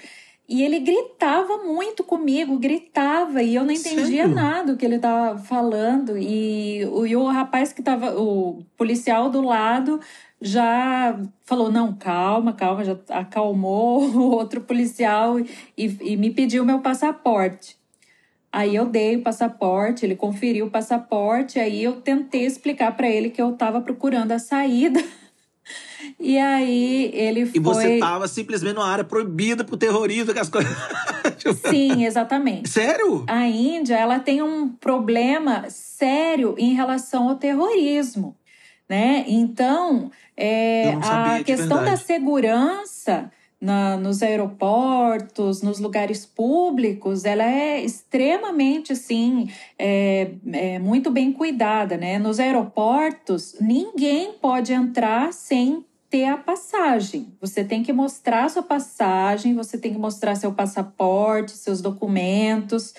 e 0.46 0.62
ele 0.62 0.78
gritava 0.78 1.56
muito 1.64 2.04
comigo, 2.04 2.58
gritava 2.58 3.42
e 3.42 3.54
eu 3.54 3.64
não 3.64 3.72
entendia 3.72 4.24
Sério? 4.24 4.34
nada 4.34 4.72
do 4.72 4.78
que 4.78 4.84
ele 4.84 4.96
estava 4.96 5.38
falando 5.38 6.18
e 6.18 6.84
o, 6.92 7.06
e 7.06 7.16
o 7.16 7.24
rapaz 7.26 7.72
que 7.72 7.80
estava, 7.80 8.14
o 8.20 8.62
policial 8.76 9.30
do 9.30 9.40
lado 9.40 9.98
já 10.40 11.18
falou 11.44 11.72
não 11.72 11.94
calma, 11.94 12.52
calma, 12.52 12.84
já 12.84 12.96
acalmou 13.08 14.02
o 14.14 14.30
outro 14.32 14.60
policial 14.60 15.40
e, 15.40 15.46
e 15.76 16.16
me 16.18 16.30
pediu 16.30 16.62
meu 16.64 16.80
passaporte. 16.80 17.77
Aí 18.50 18.74
eu 18.74 18.86
dei 18.86 19.16
o 19.16 19.22
passaporte, 19.22 20.06
ele 20.06 20.16
conferiu 20.16 20.66
o 20.66 20.70
passaporte, 20.70 21.58
aí 21.58 21.84
eu 21.84 22.00
tentei 22.00 22.46
explicar 22.46 22.96
para 22.96 23.08
ele 23.08 23.30
que 23.30 23.40
eu 23.40 23.52
estava 23.52 23.80
procurando 23.80 24.32
a 24.32 24.38
saída. 24.38 25.02
E 26.18 26.38
aí 26.38 27.10
ele 27.12 27.44
foi. 27.44 27.56
E 27.56 27.60
você 27.60 27.98
tava 27.98 28.26
simplesmente 28.26 28.74
numa 28.74 28.88
área 28.88 29.04
proibida 29.04 29.62
pro 29.64 29.76
terrorismo, 29.76 30.32
que 30.32 30.38
as 30.38 30.48
coisas. 30.48 30.74
Tipo, 31.36 31.68
Sim, 31.68 32.04
exatamente. 32.04 32.68
Sério? 32.68 33.24
A 33.28 33.46
Índia 33.46 33.94
ela 33.96 34.18
tem 34.18 34.42
um 34.42 34.68
problema 34.68 35.68
sério 35.68 36.54
em 36.58 36.72
relação 36.72 37.28
ao 37.28 37.36
terrorismo, 37.36 38.34
né? 38.88 39.24
Então, 39.28 40.10
é, 40.36 40.94
a 40.94 41.42
questão 41.44 41.84
da 41.84 41.96
segurança 41.96 43.30
na- 43.60 43.96
nos 43.96 44.22
aeroportos, 44.22 45.62
nos 45.62 45.78
lugares 45.80 46.24
públicos, 46.24 47.24
ela 47.24 47.44
é 47.44 47.80
extremamente, 47.82 48.92
assim, 48.92 49.48
é, 49.78 50.30
é 50.52 50.78
muito 50.78 51.10
bem 51.10 51.32
cuidada, 51.32 51.96
né? 51.96 52.18
Nos 52.18 52.38
aeroportos, 52.38 53.56
ninguém 53.60 54.32
pode 54.34 54.72
entrar 54.72 55.32
sem 55.32 55.84
ter 56.10 56.24
a 56.24 56.36
passagem. 56.36 57.34
Você 57.40 57.64
tem 57.64 57.82
que 57.82 57.92
mostrar 57.92 58.48
sua 58.48 58.62
passagem, 58.62 59.54
você 59.54 59.76
tem 59.76 59.92
que 59.92 59.98
mostrar 59.98 60.36
seu 60.36 60.52
passaporte, 60.52 61.50
seus 61.52 61.80
documentos. 61.82 62.94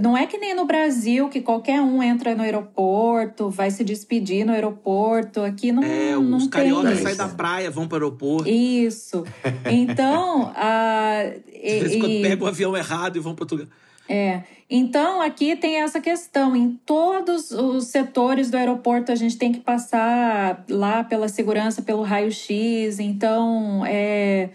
Não 0.00 0.16
é 0.16 0.26
que 0.26 0.38
nem 0.38 0.54
no 0.54 0.64
Brasil, 0.64 1.28
que 1.28 1.40
qualquer 1.42 1.80
um 1.80 2.02
entra 2.02 2.34
no 2.34 2.42
aeroporto, 2.42 3.50
vai 3.50 3.70
se 3.70 3.84
despedir 3.84 4.44
no 4.46 4.52
aeroporto. 4.52 5.42
Aqui 5.42 5.70
não, 5.70 5.82
É, 5.82 6.12
não 6.16 6.38
os 6.38 6.46
cariocas 6.48 7.00
saem 7.00 7.16
da 7.16 7.28
praia, 7.28 7.70
vão 7.70 7.86
pro 7.86 7.96
aeroporto. 7.96 8.48
isso. 8.48 9.22
Então, 9.70 10.50
a, 10.56 11.24
De 11.52 11.78
vez 11.80 11.92
em 11.92 11.96
e- 11.96 12.00
quando 12.00 12.22
pegam 12.22 12.46
o 12.46 12.48
avião 12.48 12.76
errado 12.76 13.16
e 13.16 13.20
vão 13.20 13.34
para 13.34 13.42
outro 13.44 13.56
lugar. 13.58 13.70
é. 14.08 14.42
Então, 14.70 15.20
aqui 15.20 15.54
tem 15.56 15.76
essa 15.82 16.00
questão. 16.00 16.56
Em 16.56 16.70
todos 16.86 17.50
os 17.50 17.84
setores 17.88 18.50
do 18.50 18.56
aeroporto, 18.56 19.12
a 19.12 19.14
gente 19.14 19.36
tem 19.36 19.52
que 19.52 19.60
passar 19.60 20.64
lá 20.70 21.04
pela 21.04 21.28
segurança, 21.28 21.82
pelo 21.82 22.02
raio-x. 22.02 22.98
Então, 22.98 23.84
é, 23.86 24.48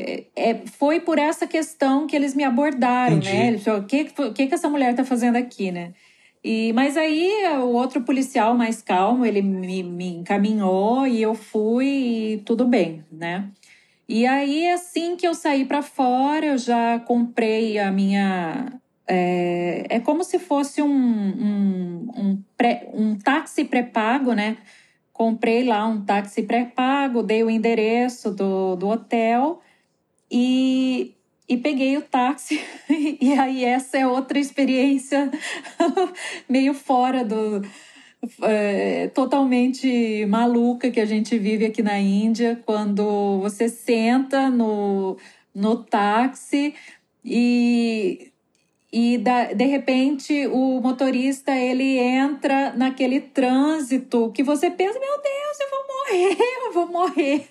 é, 0.00 0.50
é- 0.50 0.62
foi 0.66 1.00
por 1.00 1.18
essa 1.18 1.46
questão 1.46 2.06
que 2.06 2.16
eles 2.16 2.34
me 2.34 2.44
abordaram, 2.44 3.16
Entendi. 3.16 3.36
né? 3.36 3.48
Eles 3.48 3.64
falaram, 3.64 3.84
o 3.84 3.86
que, 3.86 4.04
que, 4.04 4.46
que 4.46 4.54
essa 4.54 4.68
mulher 4.68 4.90
está 4.92 5.04
fazendo 5.04 5.36
aqui, 5.36 5.70
né? 5.70 5.92
E, 6.42 6.72
mas 6.72 6.96
aí, 6.96 7.30
o 7.58 7.72
outro 7.72 8.00
policial 8.02 8.54
mais 8.54 8.80
calmo, 8.80 9.26
ele 9.26 9.42
me, 9.42 9.82
me 9.82 10.08
encaminhou 10.16 11.06
e 11.06 11.20
eu 11.20 11.34
fui 11.34 11.86
e 11.86 12.38
tudo 12.38 12.66
bem, 12.66 13.04
né? 13.12 13.50
E 14.08 14.26
aí, 14.26 14.68
assim 14.70 15.16
que 15.16 15.26
eu 15.26 15.34
saí 15.34 15.64
para 15.64 15.82
fora, 15.82 16.46
eu 16.46 16.58
já 16.58 16.98
comprei 17.00 17.78
a 17.78 17.92
minha. 17.92 18.72
É, 19.06 19.86
é 19.88 20.00
como 20.00 20.24
se 20.24 20.38
fosse 20.38 20.80
um, 20.82 20.88
um, 20.88 22.08
um, 22.16 22.42
pré, 22.56 22.90
um 22.94 23.16
táxi 23.16 23.64
pré-pago, 23.64 24.32
né? 24.32 24.56
Comprei 25.12 25.62
lá 25.62 25.86
um 25.86 26.04
táxi 26.04 26.42
pré-pago, 26.42 27.22
dei 27.22 27.44
o 27.44 27.50
endereço 27.50 28.30
do, 28.30 28.76
do 28.76 28.88
hotel 28.88 29.60
e, 30.30 31.14
e 31.48 31.56
peguei 31.56 31.96
o 31.96 32.02
táxi. 32.02 32.60
E 33.20 33.32
aí, 33.34 33.64
essa 33.64 33.98
é 33.98 34.06
outra 34.06 34.38
experiência 34.38 35.30
meio 36.48 36.74
fora 36.74 37.24
do. 37.24 37.62
É, 38.42 39.08
totalmente 39.08 40.26
maluca 40.26 40.90
que 40.90 41.00
a 41.00 41.06
gente 41.06 41.38
vive 41.38 41.64
aqui 41.64 41.82
na 41.82 41.98
Índia, 41.98 42.62
quando 42.66 43.40
você 43.40 43.66
senta 43.66 44.50
no, 44.50 45.16
no 45.54 45.82
táxi 45.84 46.74
e, 47.24 48.30
e 48.92 49.16
da, 49.16 49.54
de 49.54 49.64
repente 49.64 50.46
o 50.48 50.80
motorista 50.82 51.52
ele 51.56 51.96
entra 51.98 52.74
naquele 52.76 53.20
trânsito 53.20 54.30
que 54.34 54.42
você 54.42 54.70
pensa, 54.70 54.98
meu 54.98 55.22
Deus, 55.22 55.60
eu 55.60 55.70
vou 55.70 55.86
morrer, 55.88 56.36
eu 56.66 56.72
vou 56.72 56.86
morrer. 56.92 57.48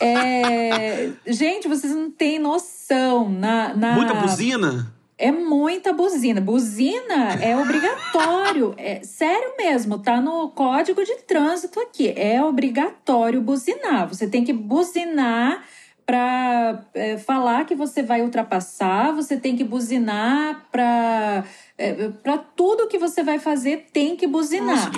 É, 0.00 1.10
gente, 1.26 1.68
vocês 1.68 1.92
não 1.92 2.10
têm 2.10 2.38
noção. 2.38 3.28
Na, 3.28 3.74
na, 3.74 3.92
Muita 3.92 4.14
buzina? 4.14 4.92
É 5.16 5.32
muita 5.32 5.92
buzina. 5.92 6.40
Buzina 6.40 7.34
é 7.42 7.56
obrigatório. 7.56 8.72
É 8.76 9.02
sério 9.02 9.54
mesmo, 9.58 9.98
tá 9.98 10.20
no 10.20 10.48
código 10.50 11.04
de 11.04 11.16
trânsito 11.22 11.80
aqui. 11.80 12.12
É 12.16 12.42
obrigatório 12.42 13.40
buzinar. 13.40 14.08
Você 14.08 14.28
tem 14.28 14.44
que 14.44 14.52
buzinar 14.52 15.64
para 16.08 16.86
é, 16.94 17.18
falar 17.18 17.66
que 17.66 17.74
você 17.74 18.02
vai 18.02 18.22
ultrapassar, 18.22 19.12
você 19.12 19.36
tem 19.36 19.54
que 19.54 19.62
buzinar 19.62 20.66
para 20.72 21.44
é, 21.76 22.08
para 22.22 22.38
tudo 22.38 22.88
que 22.88 22.96
você 22.96 23.22
vai 23.22 23.38
fazer 23.38 23.88
tem 23.92 24.16
que 24.16 24.26
buzinar. 24.26 24.86
Nossa. 24.86 24.90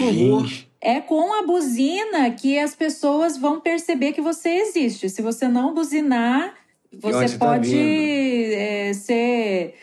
É 0.80 1.00
com 1.00 1.34
a 1.34 1.44
buzina 1.44 2.30
que 2.30 2.56
as 2.56 2.76
pessoas 2.76 3.36
vão 3.36 3.58
perceber 3.60 4.12
que 4.12 4.20
você 4.20 4.50
existe. 4.50 5.10
Se 5.10 5.20
você 5.20 5.48
não 5.48 5.74
buzinar, 5.74 6.54
você 6.96 7.36
tá 7.36 7.46
pode 7.46 7.70
vindo? 7.70 8.54
é, 8.54 8.92
ser 8.94 9.74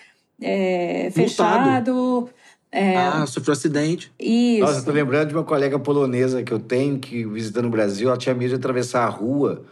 é, 0.42 1.12
fechado. 1.12 2.30
É, 2.72 2.96
Ah, 2.96 3.28
sofreu 3.28 3.52
acidente. 3.52 4.14
isso. 4.18 4.62
Nossa, 4.62 4.80
eu 4.80 4.86
tô 4.86 4.92
lembrando 4.92 5.28
de 5.28 5.36
uma 5.36 5.44
colega 5.44 5.78
polonesa 5.78 6.42
que 6.42 6.54
eu 6.54 6.60
tenho, 6.60 6.98
que 7.00 7.26
visitando 7.26 7.66
o 7.66 7.70
Brasil, 7.70 8.08
ela 8.08 8.18
tinha 8.18 8.34
medo 8.34 8.50
de 8.52 8.56
atravessar 8.56 9.04
a 9.04 9.10
rua 9.10 9.66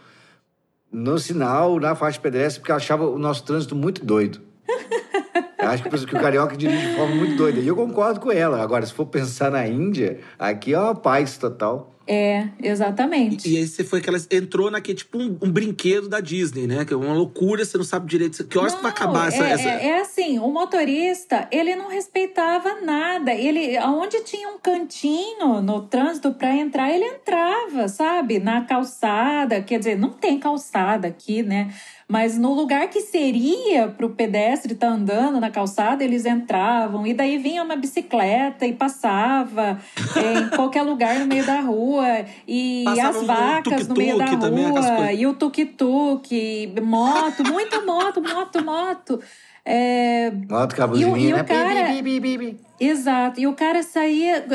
no 0.92 1.18
sinal, 1.18 1.78
na 1.78 1.94
faixa 1.94 2.20
pedestre, 2.20 2.60
porque 2.60 2.72
achava 2.72 3.06
o 3.06 3.18
nosso 3.18 3.44
trânsito 3.44 3.74
muito 3.74 4.04
doido. 4.04 4.40
Eu 5.58 5.68
acho 5.68 5.82
que 5.82 5.88
que 5.88 6.16
o 6.16 6.20
carioca 6.20 6.56
dirige 6.56 6.90
de 6.90 6.94
forma 6.94 7.16
muito 7.16 7.36
doida. 7.36 7.58
E 7.58 7.66
eu 7.66 7.74
concordo 7.74 8.20
com 8.20 8.30
ela. 8.30 8.62
Agora, 8.62 8.86
se 8.86 8.92
for 8.92 9.06
pensar 9.06 9.50
na 9.50 9.66
Índia, 9.66 10.20
aqui 10.38 10.72
é 10.72 10.78
uma 10.78 10.94
paz 10.94 11.38
total. 11.38 11.95
É, 12.06 12.48
exatamente. 12.62 13.48
E, 13.48 13.54
e 13.54 13.58
aí 13.58 13.66
você 13.66 13.82
foi 13.82 14.00
que 14.00 14.08
ela 14.08 14.18
entrou 14.30 14.70
naquele 14.70 14.98
tipo 14.98 15.18
um, 15.18 15.36
um 15.42 15.50
brinquedo 15.50 16.08
da 16.08 16.20
Disney, 16.20 16.66
né? 16.66 16.84
Que 16.84 16.94
é 16.94 16.96
uma 16.96 17.12
loucura, 17.12 17.64
você 17.64 17.76
não 17.76 17.84
sabe 17.84 18.06
direito. 18.06 18.44
Que 18.44 18.56
horas 18.58 18.74
que 18.74 18.82
vai 18.82 18.92
Não, 18.92 18.96
acabar 18.96 19.28
essa. 19.28 19.44
é, 19.44 19.50
essa... 19.50 19.68
é, 19.68 19.86
é 19.88 20.00
assim, 20.00 20.38
o 20.38 20.48
motorista, 20.48 21.48
ele 21.50 21.74
não 21.74 21.88
respeitava 21.88 22.80
nada. 22.80 23.34
Ele, 23.34 23.76
aonde 23.76 24.22
tinha 24.22 24.48
um 24.48 24.58
cantinho 24.58 25.60
no 25.60 25.82
trânsito 25.82 26.32
para 26.32 26.54
entrar, 26.54 26.92
ele 26.92 27.04
entrava, 27.04 27.88
sabe? 27.88 28.38
Na 28.38 28.64
calçada, 28.64 29.60
quer 29.60 29.78
dizer, 29.78 29.98
não 29.98 30.10
tem 30.10 30.38
calçada 30.38 31.08
aqui, 31.08 31.42
né? 31.42 31.72
Mas 32.08 32.38
no 32.38 32.52
lugar 32.54 32.88
que 32.88 33.00
seria 33.00 33.88
para 33.88 34.06
o 34.06 34.10
pedestre 34.10 34.74
estar 34.74 34.86
andando 34.86 35.40
na 35.40 35.50
calçada, 35.50 36.04
eles 36.04 36.24
entravam. 36.24 37.04
E 37.04 37.12
daí 37.12 37.36
vinha 37.36 37.62
uma 37.64 37.74
bicicleta 37.74 38.64
e 38.64 38.72
passava 38.72 39.80
é, 40.14 40.38
em 40.38 40.48
qualquer 40.54 40.82
lugar 40.82 41.18
no 41.18 41.26
meio 41.26 41.44
da 41.44 41.60
rua. 41.60 42.24
E 42.46 42.84
Passava 42.84 43.08
as 43.08 43.16
um 43.16 43.26
vacas 43.26 43.88
no 43.88 43.94
meio 43.96 44.18
da 44.18 44.36
também, 44.36 44.64
rua. 44.70 45.12
E 45.12 45.26
o 45.26 45.34
tuk-tuk, 45.34 46.72
moto, 46.80 47.42
muita 47.44 47.80
moto, 47.82 48.22
moto, 48.22 48.64
moto. 48.64 49.20
É, 49.64 50.30
Moto 50.48 50.80
a 50.80 50.86
E 50.96 51.04
o- 51.04 51.16
e 51.16 51.32
o 51.32 51.36
né? 51.38 51.42
Cara- 51.42 51.88
bi, 52.02 52.20
bi, 52.20 52.38
bi, 52.38 52.60
exato. 52.78 53.40
E 53.40 53.48
o 53.48 53.52
cara 53.54 53.82
saía 53.82 54.46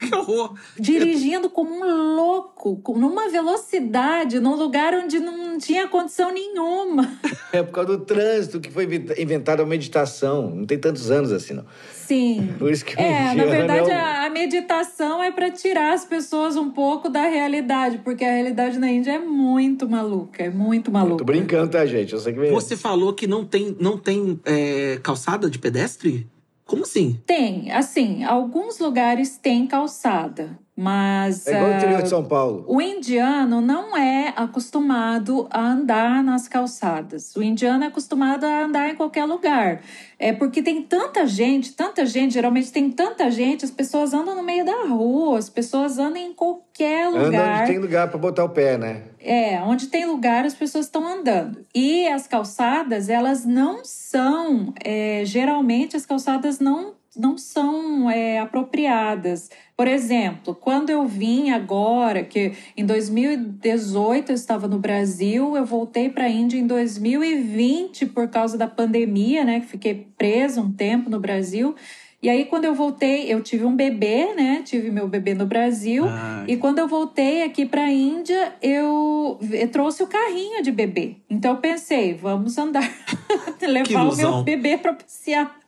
Que 0.10 0.14
horror. 0.14 0.54
dirigindo 0.78 1.50
como 1.50 1.74
um 1.74 2.16
louco, 2.16 2.76
com- 2.78 2.98
numa 2.98 3.28
velocidade, 3.28 4.40
num 4.40 4.56
lugar 4.56 4.94
onde 4.94 5.20
não 5.20 5.58
tinha 5.58 5.86
condição 5.88 6.32
nenhuma. 6.32 7.10
É 7.52 7.62
por 7.64 7.72
causa 7.72 7.96
do 7.98 8.04
trânsito 8.04 8.60
que 8.60 8.70
foi 8.70 8.84
inventa- 8.84 9.20
inventada 9.20 9.62
a 9.62 9.66
meditação. 9.66 10.50
Não 10.54 10.64
tem 10.64 10.78
tantos 10.78 11.10
anos 11.10 11.32
assim, 11.32 11.52
não. 11.52 11.64
Sim. 11.92 12.54
Por 12.58 12.70
isso 12.70 12.84
que 12.84 12.98
É, 13.00 13.34
na 13.34 13.44
verdade, 13.44 13.90
é 13.90 13.94
a, 13.94 14.26
a 14.26 14.30
meditação 14.30 15.20
é 15.22 15.32
para 15.32 15.50
tirar 15.50 15.92
as 15.92 16.04
pessoas 16.04 16.56
um 16.56 16.70
pouco 16.70 17.08
da 17.08 17.22
realidade, 17.22 17.98
porque 18.04 18.24
a 18.24 18.30
realidade 18.32 18.78
na 18.78 18.88
Índia 18.88 19.12
é 19.12 19.18
muito 19.18 19.88
maluca, 19.88 20.44
é 20.44 20.48
muito 20.50 20.92
maluca. 20.92 21.16
Tô 21.18 21.24
brincando, 21.24 21.72
tá, 21.72 21.84
gente? 21.84 22.12
Eu 22.12 22.20
sei 22.20 22.32
que... 22.32 22.50
Você 22.50 22.76
falou 22.76 23.12
que 23.12 23.26
não 23.26 23.44
tem, 23.44 23.76
não 23.80 23.98
tem 23.98 24.38
é, 24.44 24.98
calçada 25.02 25.50
de 25.50 25.58
pedestre? 25.58 26.28
Como 26.70 26.84
assim? 26.84 27.20
Tem, 27.26 27.72
assim, 27.72 28.22
alguns 28.22 28.78
lugares 28.78 29.36
têm 29.36 29.66
calçada, 29.66 30.56
mas 30.80 31.46
É 31.46 31.52
igual 31.52 31.70
o 31.70 31.74
interior 31.76 31.98
ah, 31.98 32.02
de 32.02 32.08
São 32.08 32.24
Paulo. 32.24 32.64
o 32.66 32.80
indiano 32.80 33.60
não 33.60 33.94
é 33.94 34.32
acostumado 34.34 35.46
a 35.50 35.60
andar 35.60 36.24
nas 36.24 36.48
calçadas. 36.48 37.36
O 37.36 37.42
indiano 37.42 37.84
é 37.84 37.88
acostumado 37.88 38.44
a 38.44 38.64
andar 38.64 38.88
em 38.88 38.94
qualquer 38.94 39.26
lugar. 39.26 39.82
É 40.18 40.32
porque 40.32 40.62
tem 40.62 40.80
tanta 40.80 41.26
gente, 41.26 41.74
tanta 41.74 42.06
gente, 42.06 42.32
geralmente 42.32 42.72
tem 42.72 42.90
tanta 42.90 43.30
gente, 43.30 43.62
as 43.62 43.70
pessoas 43.70 44.14
andam 44.14 44.34
no 44.34 44.42
meio 44.42 44.64
da 44.64 44.86
rua, 44.86 45.38
as 45.38 45.50
pessoas 45.50 45.98
andam 45.98 46.16
em 46.16 46.32
qualquer 46.32 47.08
lugar. 47.08 47.60
onde 47.60 47.72
tem 47.72 47.78
lugar 47.78 48.08
pra 48.08 48.18
botar 48.18 48.44
o 48.44 48.48
pé, 48.48 48.78
né? 48.78 49.02
É, 49.20 49.60
onde 49.60 49.88
tem 49.88 50.06
lugar 50.06 50.46
as 50.46 50.54
pessoas 50.54 50.86
estão 50.86 51.06
andando. 51.06 51.66
E 51.74 52.08
as 52.08 52.26
calçadas, 52.26 53.10
elas 53.10 53.44
não 53.44 53.84
são, 53.84 54.72
é, 54.82 55.24
geralmente 55.26 55.94
as 55.94 56.06
calçadas 56.06 56.58
não, 56.58 56.94
não 57.16 57.36
são 57.36 58.08
é, 58.10 58.38
apropriadas. 58.38 59.50
Por 59.76 59.88
exemplo, 59.88 60.54
quando 60.54 60.90
eu 60.90 61.06
vim 61.06 61.50
agora, 61.50 62.22
que 62.22 62.52
em 62.76 62.84
2018 62.84 64.30
eu 64.30 64.34
estava 64.34 64.68
no 64.68 64.78
Brasil, 64.78 65.56
eu 65.56 65.64
voltei 65.64 66.08
para 66.08 66.24
a 66.24 66.28
Índia 66.28 66.58
em 66.58 66.66
2020 66.66 68.06
por 68.06 68.28
causa 68.28 68.56
da 68.56 68.68
pandemia, 68.68 69.44
né? 69.44 69.60
Que 69.60 69.66
fiquei 69.66 70.06
presa 70.16 70.60
um 70.60 70.72
tempo 70.72 71.10
no 71.10 71.18
Brasil. 71.18 71.74
E 72.22 72.28
aí, 72.28 72.44
quando 72.44 72.66
eu 72.66 72.74
voltei, 72.74 73.32
eu 73.32 73.42
tive 73.42 73.64
um 73.64 73.74
bebê, 73.74 74.34
né? 74.34 74.60
Tive 74.62 74.90
meu 74.90 75.08
bebê 75.08 75.32
no 75.32 75.46
Brasil. 75.46 76.04
Ah, 76.06 76.44
E 76.46 76.58
quando 76.58 76.78
eu 76.78 76.86
voltei 76.86 77.42
aqui 77.42 77.64
para 77.64 77.84
a 77.84 77.90
Índia, 77.90 78.54
eu, 78.60 79.38
eu 79.50 79.68
trouxe 79.68 80.02
o 80.02 80.06
carrinho 80.06 80.62
de 80.62 80.70
bebê. 80.70 81.16
Então 81.30 81.52
eu 81.52 81.56
pensei, 81.56 82.12
vamos 82.12 82.58
andar, 82.58 82.86
levar 83.62 84.02
o 84.02 84.14
meu 84.14 84.42
bebê 84.42 84.76
para 84.76 84.92
passear. 84.92 85.58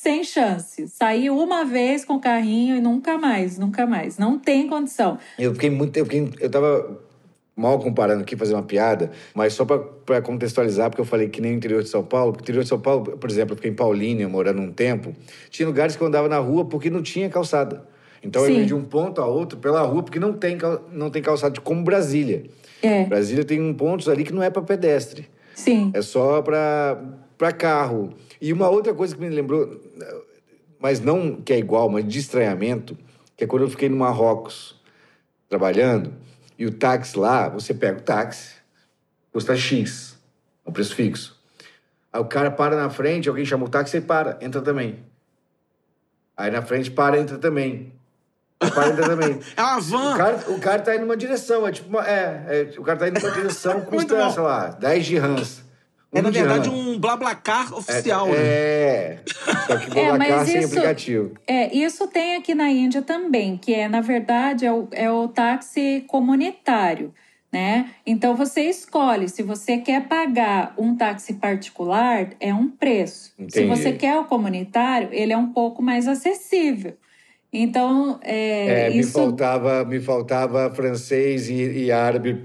Sem 0.00 0.24
chance. 0.24 0.88
Saí 0.88 1.28
uma 1.28 1.62
vez 1.62 2.06
com 2.06 2.14
o 2.14 2.20
carrinho 2.20 2.74
e 2.74 2.80
nunca 2.80 3.18
mais, 3.18 3.58
nunca 3.58 3.86
mais. 3.86 4.16
Não 4.16 4.38
tem 4.38 4.66
condição. 4.66 5.18
Eu 5.38 5.52
fiquei 5.52 5.68
muito. 5.68 5.94
Eu, 5.94 6.06
fiquei, 6.06 6.26
eu 6.40 6.48
tava 6.48 6.98
mal 7.54 7.78
comparando 7.78 8.22
aqui, 8.22 8.34
fazer 8.34 8.54
uma 8.54 8.62
piada, 8.62 9.10
mas 9.34 9.52
só 9.52 9.66
pra 9.66 10.22
contextualizar, 10.22 10.88
porque 10.88 11.02
eu 11.02 11.04
falei 11.04 11.28
que 11.28 11.42
nem 11.42 11.52
o 11.52 11.54
interior 11.54 11.82
de 11.82 11.90
São 11.90 12.02
Paulo. 12.02 12.32
porque 12.32 12.40
o 12.40 12.44
interior 12.44 12.62
de 12.62 12.70
São 12.70 12.80
Paulo, 12.80 13.18
por 13.18 13.28
exemplo, 13.28 13.52
eu 13.52 13.56
fiquei 13.56 13.70
em 13.70 13.74
Paulínia 13.74 14.26
morando 14.26 14.62
um 14.62 14.72
tempo. 14.72 15.14
Tinha 15.50 15.68
lugares 15.68 15.96
que 15.96 16.02
eu 16.02 16.06
andava 16.06 16.30
na 16.30 16.38
rua 16.38 16.64
porque 16.64 16.88
não 16.88 17.02
tinha 17.02 17.28
calçada. 17.28 17.86
Então 18.22 18.40
eu 18.46 18.54
Sim. 18.54 18.60
ia 18.60 18.64
de 18.64 18.74
um 18.74 18.82
ponto 18.82 19.20
a 19.20 19.26
outro 19.26 19.58
pela 19.58 19.82
rua 19.82 20.02
porque 20.02 20.18
não 20.18 20.32
tem, 20.32 20.56
não 20.90 21.10
tem 21.10 21.20
calçada, 21.20 21.60
como 21.60 21.84
Brasília. 21.84 22.44
É, 22.82 23.04
Brasília 23.04 23.44
tem 23.44 23.60
um 23.60 23.74
pontos 23.74 24.08
ali 24.08 24.24
que 24.24 24.32
não 24.32 24.42
é 24.42 24.48
para 24.48 24.62
pedestre. 24.62 25.28
sim. 25.54 25.90
É 25.92 26.00
só 26.00 26.40
para 26.40 27.52
carro. 27.58 28.14
E 28.40 28.52
uma 28.52 28.68
outra 28.68 28.94
coisa 28.94 29.14
que 29.14 29.20
me 29.20 29.28
lembrou, 29.28 29.80
mas 30.78 31.00
não 31.00 31.36
que 31.36 31.52
é 31.52 31.58
igual, 31.58 31.88
mas 31.90 32.06
de 32.06 32.18
estranhamento, 32.18 32.96
que 33.36 33.44
é 33.44 33.46
quando 33.46 33.62
eu 33.62 33.70
fiquei 33.70 33.88
no 33.88 33.96
Marrocos 33.96 34.80
trabalhando, 35.48 36.12
e 36.58 36.66
o 36.66 36.72
táxi 36.72 37.18
lá, 37.18 37.48
você 37.48 37.74
pega 37.74 37.98
o 37.98 38.02
táxi, 38.02 38.54
custa 39.32 39.56
X, 39.56 40.18
é 40.64 40.70
um 40.70 40.72
preço 40.72 40.94
fixo. 40.94 41.38
Aí 42.12 42.20
o 42.20 42.24
cara 42.24 42.50
para 42.50 42.76
na 42.76 42.90
frente, 42.90 43.28
alguém 43.28 43.44
chama 43.44 43.66
o 43.66 43.68
táxi 43.68 43.98
e 43.98 44.00
para, 44.00 44.38
entra 44.40 44.60
também. 44.60 45.04
Aí 46.36 46.50
na 46.50 46.62
frente 46.62 46.90
para, 46.90 47.18
entra 47.18 47.38
também. 47.38 47.92
Para, 48.58 48.88
entra 48.88 49.06
também. 49.06 49.40
É 49.56 49.62
uma 49.62 49.78
O 49.78 49.80
van. 49.80 50.16
cara, 50.16 50.36
o 50.48 50.60
cara 50.60 50.82
tá 50.82 50.94
indo 50.94 51.02
numa 51.02 51.16
direção, 51.16 51.66
é 51.66 51.72
tipo 51.72 51.88
uma, 51.88 52.06
é, 52.08 52.72
é, 52.74 52.78
o 52.78 52.82
cara 52.82 52.98
tá 52.98 53.08
indo 53.08 53.20
numa 53.20 53.32
direção, 53.32 53.80
custa, 53.86 54.30
sei 54.30 54.42
lá, 54.42 54.68
10 54.68 55.06
dirhams. 55.06 55.69
É, 56.12 56.20
na 56.20 56.30
verdade, 56.30 56.68
um 56.68 56.98
BlaBlaCar 56.98 57.72
oficial, 57.72 58.26
é, 58.28 58.30
né? 58.32 58.38
É, 58.42 59.18
só 59.66 59.76
que 59.76 59.90
É, 59.98 60.04
Blablacar 60.08 60.38
mas 60.38 60.48
sem 60.48 60.58
isso- 60.58 60.68
aplicativo. 60.68 61.32
É, 61.46 61.74
isso 61.76 62.08
tem 62.08 62.36
aqui 62.36 62.54
na 62.54 62.68
Índia 62.68 63.00
também, 63.02 63.56
que 63.56 63.72
é, 63.72 63.88
na 63.88 64.00
verdade, 64.00 64.66
é 64.66 64.72
o, 64.72 64.88
é 64.90 65.10
o 65.10 65.28
táxi 65.28 66.04
comunitário, 66.08 67.14
né? 67.52 67.90
Então 68.04 68.34
você 68.34 68.62
escolhe 68.62 69.28
se 69.28 69.42
você 69.44 69.78
quer 69.78 70.08
pagar 70.08 70.74
um 70.76 70.96
táxi 70.96 71.34
particular, 71.34 72.30
é 72.40 72.52
um 72.52 72.68
preço. 72.68 73.32
Se 73.36 73.42
Entendi. 73.62 73.66
você 73.68 73.92
quer 73.92 74.18
o 74.18 74.24
comunitário, 74.24 75.08
ele 75.12 75.32
é 75.32 75.36
um 75.36 75.52
pouco 75.52 75.80
mais 75.80 76.08
acessível. 76.08 76.94
Então, 77.52 78.18
é, 78.22 78.86
É, 78.86 78.90
me, 78.90 78.98
isso 79.00 79.12
faltava, 79.12 79.84
me 79.84 79.98
faltava 80.00 80.70
francês 80.74 81.48
e, 81.48 81.54
e 81.84 81.92
árabe 81.92 82.44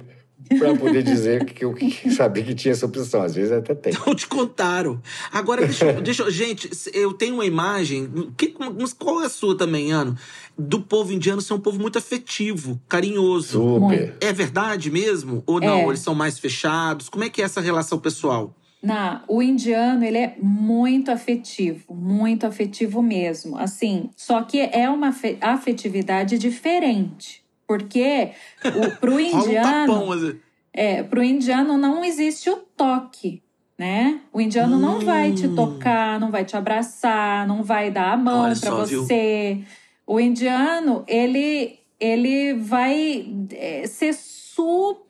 para 0.60 0.76
poder 0.76 1.04
dizer 1.04 1.46
que 1.46 1.66
eu 1.66 1.74
que 1.74 2.10
sabia 2.14 2.44
que 2.44 2.54
tinha 2.56 2.72
essa 2.72 2.86
opção. 2.86 3.22
Às 3.22 3.36
vezes 3.36 3.52
até 3.52 3.74
tem. 3.76 3.94
Não 4.06 4.14
te 4.16 4.28
contaram. 4.28 5.02
Agora, 5.32 5.66
deixa, 5.66 5.86
eu- 5.92 6.02
deixa 6.02 6.30
Gente, 6.32 6.70
eu 6.94 7.14
tenho 7.14 7.36
uma 7.36 7.46
imagem. 7.46 8.10
Que, 8.38 8.54
mas 8.80 8.94
qual 8.94 9.22
é 9.22 9.26
a 9.26 9.30
sua 9.30 9.58
também, 9.58 9.92
Ano? 9.92 10.18
Do 10.58 10.80
povo 10.82 11.12
indiano 11.12 11.42
ser 11.42 11.54
um 11.54 11.60
povo 11.60 11.80
muito 11.82 11.98
afetivo, 11.98 12.80
carinhoso. 12.88 13.60
Super. 13.60 14.16
É 14.22 14.32
verdade 14.32 14.90
mesmo? 14.90 15.44
Ou 15.46 15.60
não? 15.60 15.80
É. 15.80 15.88
Eles 15.88 16.00
são 16.00 16.16
mais 16.16 16.40
fechados? 16.40 17.10
Como 17.10 17.24
é 17.24 17.30
que 17.30 17.42
é 17.42 17.46
essa 17.46 17.60
relação 17.60 17.98
pessoal? 18.00 18.56
Na, 18.82 19.24
o 19.28 19.42
indiano, 19.42 20.06
ele 20.06 20.18
é 20.20 20.36
muito 20.40 21.10
afetivo, 21.10 21.94
muito 21.94 22.46
afetivo 22.46 23.02
mesmo. 23.02 23.58
Assim, 23.58 24.10
só 24.16 24.44
que 24.44 24.60
é 24.60 24.88
uma 24.90 25.08
afe- 25.08 25.38
afetividade 25.42 26.38
diferente. 26.38 27.44
Porque 27.68 28.32
o, 28.64 28.92
Rola 29.32 29.44
um 29.44 29.48
indiano, 29.48 29.94
tapão. 29.94 30.12
assim. 30.12 30.40
é, 30.74 31.04
pro 31.04 31.24
indiano 31.24 31.78
não 31.78 32.04
existe 32.04 32.50
o 32.50 32.58
toque, 32.58 33.42
né? 33.78 34.22
O 34.32 34.40
indiano 34.40 34.78
não 34.78 35.04
vai 35.06 35.34
te 35.34 35.48
Hum. 35.48 35.56
tocar, 35.56 36.20
não 36.20 36.32
vai 36.32 36.46
te 36.46 36.56
abraçar, 36.56 37.48
não 37.48 37.64
vai 37.64 37.92
dar 37.92 38.14
a 38.14 38.18
mão 38.18 38.44
para 38.44 38.56
só, 38.56 38.86
viu? 38.86 39.04
você. 39.04 39.62
O 40.08 40.20
indiano, 40.20 41.04
ele, 41.08 41.80
ele 42.00 42.54
vai 42.54 43.26
é, 43.52 43.88
ser 43.88 44.14
super 44.14 45.05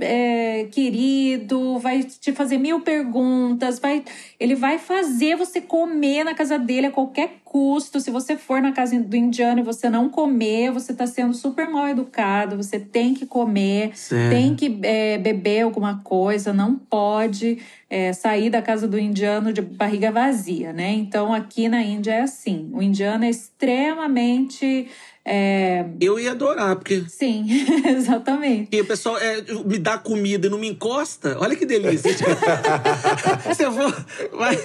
é, 0.00 0.68
querido, 0.70 1.78
vai 1.78 2.02
te 2.02 2.32
fazer 2.32 2.58
mil 2.58 2.80
perguntas, 2.80 3.78
vai, 3.78 4.04
ele 4.38 4.54
vai 4.54 4.78
fazer 4.78 5.36
você 5.36 5.60
comer 5.60 6.24
na 6.24 6.34
casa 6.34 6.58
dele 6.58 6.86
a 6.86 6.90
qualquer 6.90 7.40
custo. 7.44 8.00
Se 8.00 8.10
você 8.10 8.36
for 8.36 8.62
na 8.62 8.72
casa 8.72 8.98
do 8.98 9.16
indiano 9.16 9.60
e 9.60 9.62
você 9.62 9.90
não 9.90 10.08
comer, 10.08 10.72
você 10.72 10.92
está 10.92 11.06
sendo 11.06 11.34
super 11.34 11.68
mal 11.68 11.86
educado, 11.88 12.56
você 12.56 12.80
tem 12.80 13.14
que 13.14 13.26
comer. 13.26 13.96
Certo. 13.96 14.30
Tem 14.30 14.54
que 14.54 14.78
é, 14.82 15.18
beber 15.18 15.62
alguma 15.62 16.00
coisa, 16.02 16.52
não 16.52 16.74
pode 16.76 17.58
é, 17.90 18.12
sair 18.14 18.48
da 18.48 18.62
casa 18.62 18.88
do 18.88 18.98
indiano 18.98 19.52
de 19.52 19.60
barriga 19.60 20.10
vazia, 20.10 20.72
né? 20.72 20.92
Então 20.92 21.32
aqui 21.32 21.68
na 21.68 21.82
Índia 21.82 22.12
é 22.12 22.20
assim. 22.22 22.70
O 22.72 22.82
indiano 22.82 23.24
é 23.24 23.30
extremamente. 23.30 24.88
É, 25.24 25.86
Eu 26.00 26.18
ia 26.18 26.32
adorar, 26.32 26.76
porque. 26.76 27.04
Sim, 27.08 27.46
exatamente. 27.86 28.74
E 28.74 28.80
o 28.80 28.84
pessoal 28.84 29.16
é, 29.18 29.42
me 29.64 29.78
dá 29.78 29.96
comida 29.96 30.46
e 30.46 30.50
não 30.50 30.58
me 30.58 30.68
encosta. 30.68 31.36
Olha 31.38 31.54
que 31.54 31.64
delícia. 31.64 32.10
Se 33.54 33.62
eu 33.62 33.72
for. 33.72 34.06
Vai, 34.32 34.58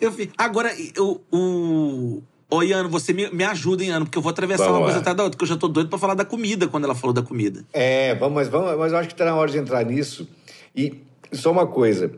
eu 0.00 0.12
fico. 0.12 0.32
Agora, 0.38 0.72
eu, 0.94 1.20
o. 1.32 2.22
Ô, 2.50 2.62
Iano, 2.62 2.88
você 2.88 3.12
me, 3.12 3.28
me 3.30 3.44
ajuda, 3.44 3.82
hein, 3.82 3.90
Iano, 3.90 4.06
porque 4.06 4.16
eu 4.16 4.22
vou 4.22 4.30
atravessar 4.30 4.64
Vamos 4.64 4.78
uma 4.78 4.80
lá. 4.80 4.86
coisa 4.86 5.00
atrás 5.00 5.16
da 5.16 5.22
outra, 5.24 5.36
porque 5.36 5.44
eu 5.50 5.54
já 5.54 5.60
tô 5.60 5.68
doido 5.68 5.90
pra 5.90 5.98
falar 5.98 6.14
da 6.14 6.24
comida 6.24 6.66
quando 6.66 6.84
ela 6.84 6.94
falou 6.94 7.12
da 7.12 7.20
comida. 7.20 7.62
É, 7.74 8.14
vamos, 8.14 8.36
mas, 8.36 8.48
vamos, 8.48 8.78
mas 8.78 8.92
eu 8.92 8.98
acho 8.98 9.08
que 9.08 9.14
está 9.14 9.26
na 9.26 9.34
hora 9.34 9.50
de 9.50 9.58
entrar 9.58 9.84
nisso. 9.84 10.26
E 10.74 11.02
só 11.30 11.50
uma 11.50 11.66
coisa, 11.66 12.10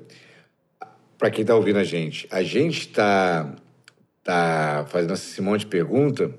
para 1.19 1.31
quem 1.33 1.43
está 1.43 1.57
ouvindo 1.57 1.81
a 1.81 1.85
gente, 1.85 2.29
a 2.31 2.45
gente 2.45 2.81
está 2.81 3.57
tá 4.23 4.87
fazendo 4.89 5.15
esse 5.15 5.43
monte 5.43 5.61
de 5.61 5.67
pergunta, 5.67 6.33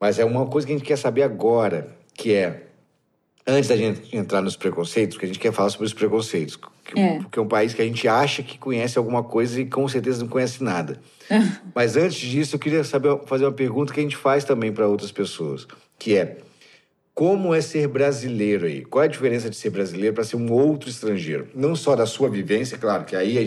mas 0.00 0.18
é 0.18 0.24
uma 0.24 0.46
coisa 0.46 0.66
que 0.66 0.72
a 0.72 0.76
gente 0.76 0.86
quer 0.86 0.96
saber 0.96 1.22
agora, 1.22 1.94
que 2.14 2.32
é, 2.32 2.62
antes 3.46 3.68
da 3.68 3.76
gente 3.76 4.16
entrar 4.16 4.40
nos 4.40 4.56
preconceitos, 4.56 5.18
que 5.18 5.24
a 5.24 5.28
gente 5.28 5.38
quer 5.38 5.52
falar 5.52 5.70
sobre 5.70 5.86
os 5.86 5.92
preconceitos, 5.92 6.58
que, 6.84 6.98
É. 6.98 7.18
porque 7.18 7.38
é 7.38 7.42
um 7.42 7.48
país 7.48 7.74
que 7.74 7.82
a 7.82 7.84
gente 7.84 8.08
acha 8.08 8.42
que 8.42 8.56
conhece 8.58 8.96
alguma 8.96 9.22
coisa 9.22 9.60
e 9.60 9.66
com 9.66 9.86
certeza 9.86 10.20
não 10.20 10.28
conhece 10.28 10.64
nada. 10.64 11.00
Mas 11.74 11.96
antes 11.96 12.18
disso, 12.18 12.56
eu 12.56 12.60
queria 12.60 12.82
saber, 12.82 13.20
fazer 13.26 13.44
uma 13.44 13.52
pergunta 13.52 13.92
que 13.92 14.00
a 14.00 14.02
gente 14.02 14.16
faz 14.16 14.44
também 14.44 14.72
para 14.72 14.88
outras 14.88 15.12
pessoas, 15.12 15.66
que 15.98 16.16
é 16.16 16.38
como 17.14 17.54
é 17.54 17.60
ser 17.60 17.86
brasileiro 17.86 18.64
aí? 18.64 18.82
Qual 18.82 19.02
é 19.02 19.06
a 19.06 19.10
diferença 19.10 19.50
de 19.50 19.56
ser 19.56 19.68
brasileiro 19.68 20.14
para 20.14 20.24
ser 20.24 20.36
um 20.36 20.50
outro 20.50 20.88
estrangeiro? 20.88 21.48
Não 21.54 21.76
só 21.76 21.94
da 21.94 22.06
sua 22.06 22.30
vivência, 22.30 22.78
claro, 22.78 23.04
que 23.04 23.14
aí 23.14 23.36
é 23.36 23.46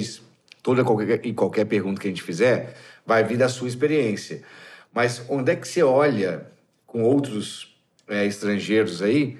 toda 0.61 0.83
qualquer, 0.83 1.25
e 1.25 1.33
qualquer 1.33 1.65
pergunta 1.65 1.99
que 1.99 2.07
a 2.07 2.11
gente 2.11 2.21
fizer 2.21 2.75
vai 3.03 3.23
vir 3.23 3.37
da 3.37 3.49
sua 3.49 3.67
experiência. 3.67 4.43
Mas 4.93 5.23
onde 5.27 5.51
é 5.51 5.55
que 5.55 5.67
você 5.67 5.81
olha 5.81 6.47
com 6.85 7.03
outros 7.03 7.75
é, 8.07 8.25
estrangeiros 8.25 9.01
aí 9.01 9.37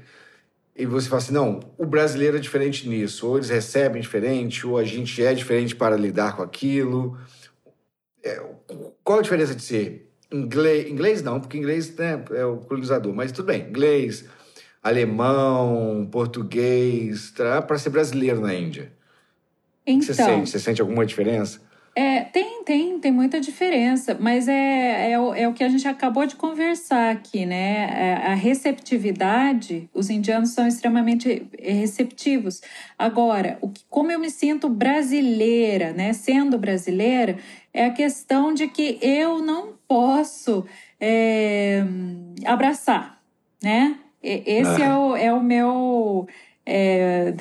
e 0.75 0.85
você 0.87 1.07
fala 1.07 1.21
assim, 1.21 1.33
não, 1.33 1.59
o 1.77 1.85
brasileiro 1.85 2.37
é 2.37 2.39
diferente 2.39 2.89
nisso, 2.89 3.27
ou 3.27 3.37
eles 3.37 3.49
recebem 3.49 4.01
diferente, 4.01 4.65
ou 4.65 4.77
a 4.77 4.83
gente 4.83 5.23
é 5.23 5.33
diferente 5.33 5.75
para 5.75 5.95
lidar 5.95 6.35
com 6.35 6.41
aquilo. 6.41 7.15
É, 8.23 8.41
qual 9.03 9.19
a 9.19 9.21
diferença 9.21 9.53
de 9.53 9.61
ser 9.61 10.09
inglês? 10.31 10.89
Inglês 10.89 11.21
não, 11.21 11.39
porque 11.39 11.57
inglês 11.57 11.95
né, 11.95 12.23
é 12.31 12.43
o 12.43 12.57
colonizador, 12.57 13.13
mas 13.13 13.31
tudo 13.31 13.45
bem. 13.45 13.69
Inglês, 13.69 14.25
alemão, 14.81 16.07
português, 16.11 17.31
para 17.31 17.77
ser 17.77 17.91
brasileiro 17.91 18.41
na 18.41 18.55
Índia. 18.55 18.91
O 19.87 19.99
que 19.99 20.01
você 20.01 20.13
Então, 20.13 20.25
sente? 20.25 20.49
Você 20.49 20.59
sente 20.59 20.81
alguma 20.81 21.05
diferença? 21.05 21.61
É, 21.95 22.21
tem, 22.21 22.63
tem, 22.63 22.99
tem 22.99 23.11
muita 23.11 23.39
diferença, 23.39 24.17
mas 24.19 24.47
é, 24.47 25.11
é, 25.11 25.19
o, 25.19 25.31
é 25.35 25.47
o 25.47 25.53
que 25.53 25.63
a 25.63 25.69
gente 25.69 25.87
acabou 25.87 26.25
de 26.25 26.35
conversar 26.35 27.11
aqui, 27.11 27.45
né? 27.45 27.87
É, 28.23 28.31
A 28.31 28.33
receptividade, 28.33 29.87
os 29.93 30.09
indianos 30.09 30.49
são 30.51 30.67
extremamente 30.67 31.47
receptivos. 31.59 32.61
Agora, 32.97 33.59
o 33.61 33.69
que, 33.69 33.83
como 33.91 34.11
eu 34.11 34.19
me 34.19 34.31
sinto 34.31 34.67
brasileira, 34.69 35.93
né? 35.93 36.13
Sendo 36.13 36.57
brasileira, 36.57 37.37
é 37.71 37.85
a 37.85 37.91
questão 37.91 38.55
de 38.55 38.67
que 38.67 38.97
eu 38.99 39.39
não 39.43 39.73
posso 39.87 40.65
é, 40.99 41.83
abraçar, 42.45 43.21
né? 43.61 43.99
Esse 44.23 44.81
é, 44.81 44.95
o, 44.95 45.15
é 45.15 45.31
o 45.33 45.43
meu. 45.43 46.27
é, 46.65 47.35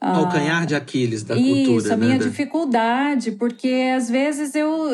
ah, 0.00 0.12
Calcanhar 0.12 0.64
de 0.64 0.74
Aquiles 0.76 1.22
da 1.24 1.34
isso, 1.36 1.66
cultura, 1.66 1.94
a 1.94 1.96
minha 1.96 2.12
né? 2.12 2.18
Da- 2.18 2.24
dificuldade, 2.26 3.32
porque 3.32 3.92
às 3.96 4.08
vezes 4.08 4.54
eu. 4.54 4.90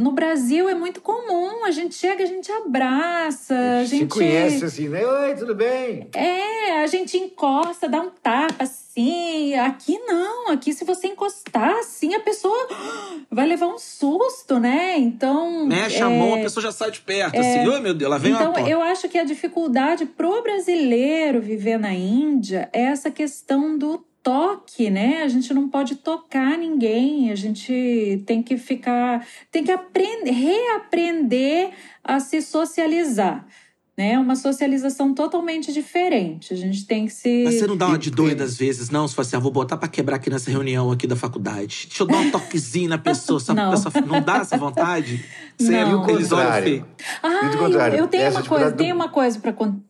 No 0.00 0.12
Brasil 0.12 0.68
é 0.68 0.74
muito 0.74 1.00
comum, 1.00 1.64
a 1.64 1.70
gente 1.70 1.94
chega, 1.94 2.24
a 2.24 2.26
gente 2.26 2.50
abraça, 2.50 3.54
a 3.54 3.84
Se 3.84 3.98
gente. 3.98 4.10
conhece 4.12 4.64
assim, 4.64 4.88
né? 4.88 5.06
Oi, 5.06 5.34
tudo 5.36 5.54
bem? 5.54 6.08
É, 6.14 6.82
a 6.82 6.86
gente 6.86 7.16
encosta, 7.16 7.88
dá 7.88 8.00
um 8.00 8.10
tapa 8.10 8.64
assim. 8.64 9.54
Aqui 9.54 9.96
não, 10.00 10.50
aqui 10.50 10.72
se 10.72 10.84
você 10.84 11.06
encostar 11.06 11.70
assim, 11.78 12.14
a 12.16 12.20
pessoa 12.20 12.66
vai 13.30 13.46
levar 13.46 13.68
um 13.68 13.78
susto, 13.78 14.58
né? 14.58 14.98
Então. 14.98 15.66
Mexe 15.66 15.98
é, 15.98 16.02
a 16.02 16.10
mão, 16.10 16.34
a 16.34 16.38
pessoa 16.38 16.62
já 16.62 16.72
sai 16.72 16.90
de 16.90 17.00
perto, 17.00 17.38
assim. 17.38 17.68
Oi, 17.68 17.80
meu 17.80 17.94
Deus, 17.94 18.10
lá 18.10 18.18
vem 18.18 18.32
então, 18.32 18.50
uma 18.50 18.68
eu 18.68 18.82
acho 18.82 19.08
que 19.08 19.16
a 19.18 19.24
dificuldade 19.24 20.04
pro 20.04 20.42
brasileiro 20.42 21.40
viver 21.40 21.78
na 21.78 21.92
Índia 21.92 22.68
é 22.72 22.82
essa 22.82 23.08
questão 23.10 23.78
do 23.78 23.97
toque, 24.28 24.90
né? 24.90 25.22
A 25.22 25.28
gente 25.28 25.54
não 25.54 25.70
pode 25.70 25.96
tocar 25.96 26.58
ninguém, 26.58 27.32
a 27.32 27.34
gente 27.34 28.22
tem 28.26 28.42
que 28.42 28.58
ficar, 28.58 29.26
tem 29.50 29.64
que 29.64 29.72
aprender, 29.72 30.32
reaprender 30.32 31.70
a 32.04 32.20
se 32.20 32.42
socializar, 32.42 33.46
né? 33.98 34.16
Uma 34.16 34.36
socialização 34.36 35.12
totalmente 35.12 35.72
diferente. 35.72 36.54
A 36.54 36.56
gente 36.56 36.86
tem 36.86 37.06
que 37.06 37.12
se 37.12 37.42
Mas 37.44 37.56
você 37.56 37.66
não 37.66 37.76
dá 37.76 37.88
uma 37.88 37.98
de 37.98 38.12
doida 38.12 38.44
às 38.44 38.56
vezes, 38.56 38.90
não? 38.90 39.08
Se 39.08 39.14
for 39.14 39.22
assim, 39.22 39.34
ah, 39.34 39.40
vou 39.40 39.50
botar 39.50 39.76
pra 39.76 39.88
quebrar 39.88 40.16
aqui 40.16 40.30
nessa 40.30 40.52
reunião 40.52 40.92
aqui 40.92 41.04
da 41.04 41.16
faculdade. 41.16 41.86
Deixa 41.88 42.04
eu 42.04 42.06
dar 42.06 42.18
um 42.18 42.30
toquezinho 42.30 42.88
na 42.88 42.96
pessoa, 42.96 43.40
pra 43.44 43.54
Não. 43.54 43.70
pessoa... 43.72 43.92
Não 44.06 44.22
dá 44.22 44.36
essa 44.36 44.56
vontade? 44.56 45.24
Não. 45.60 45.68
E 45.90 45.94
o 45.96 46.10
eles 46.10 46.30
olham 46.30 46.44
contrário? 46.46 46.86
Ah, 47.20 47.50
eu, 47.52 47.58
contrário, 47.58 47.98
eu 47.98 48.06
tenho 48.06 48.30
uma 48.30 48.42
coisa, 48.44 48.70
do- 48.70 48.76
tenho 48.76 48.94
uma 48.94 49.08
coisa 49.08 49.40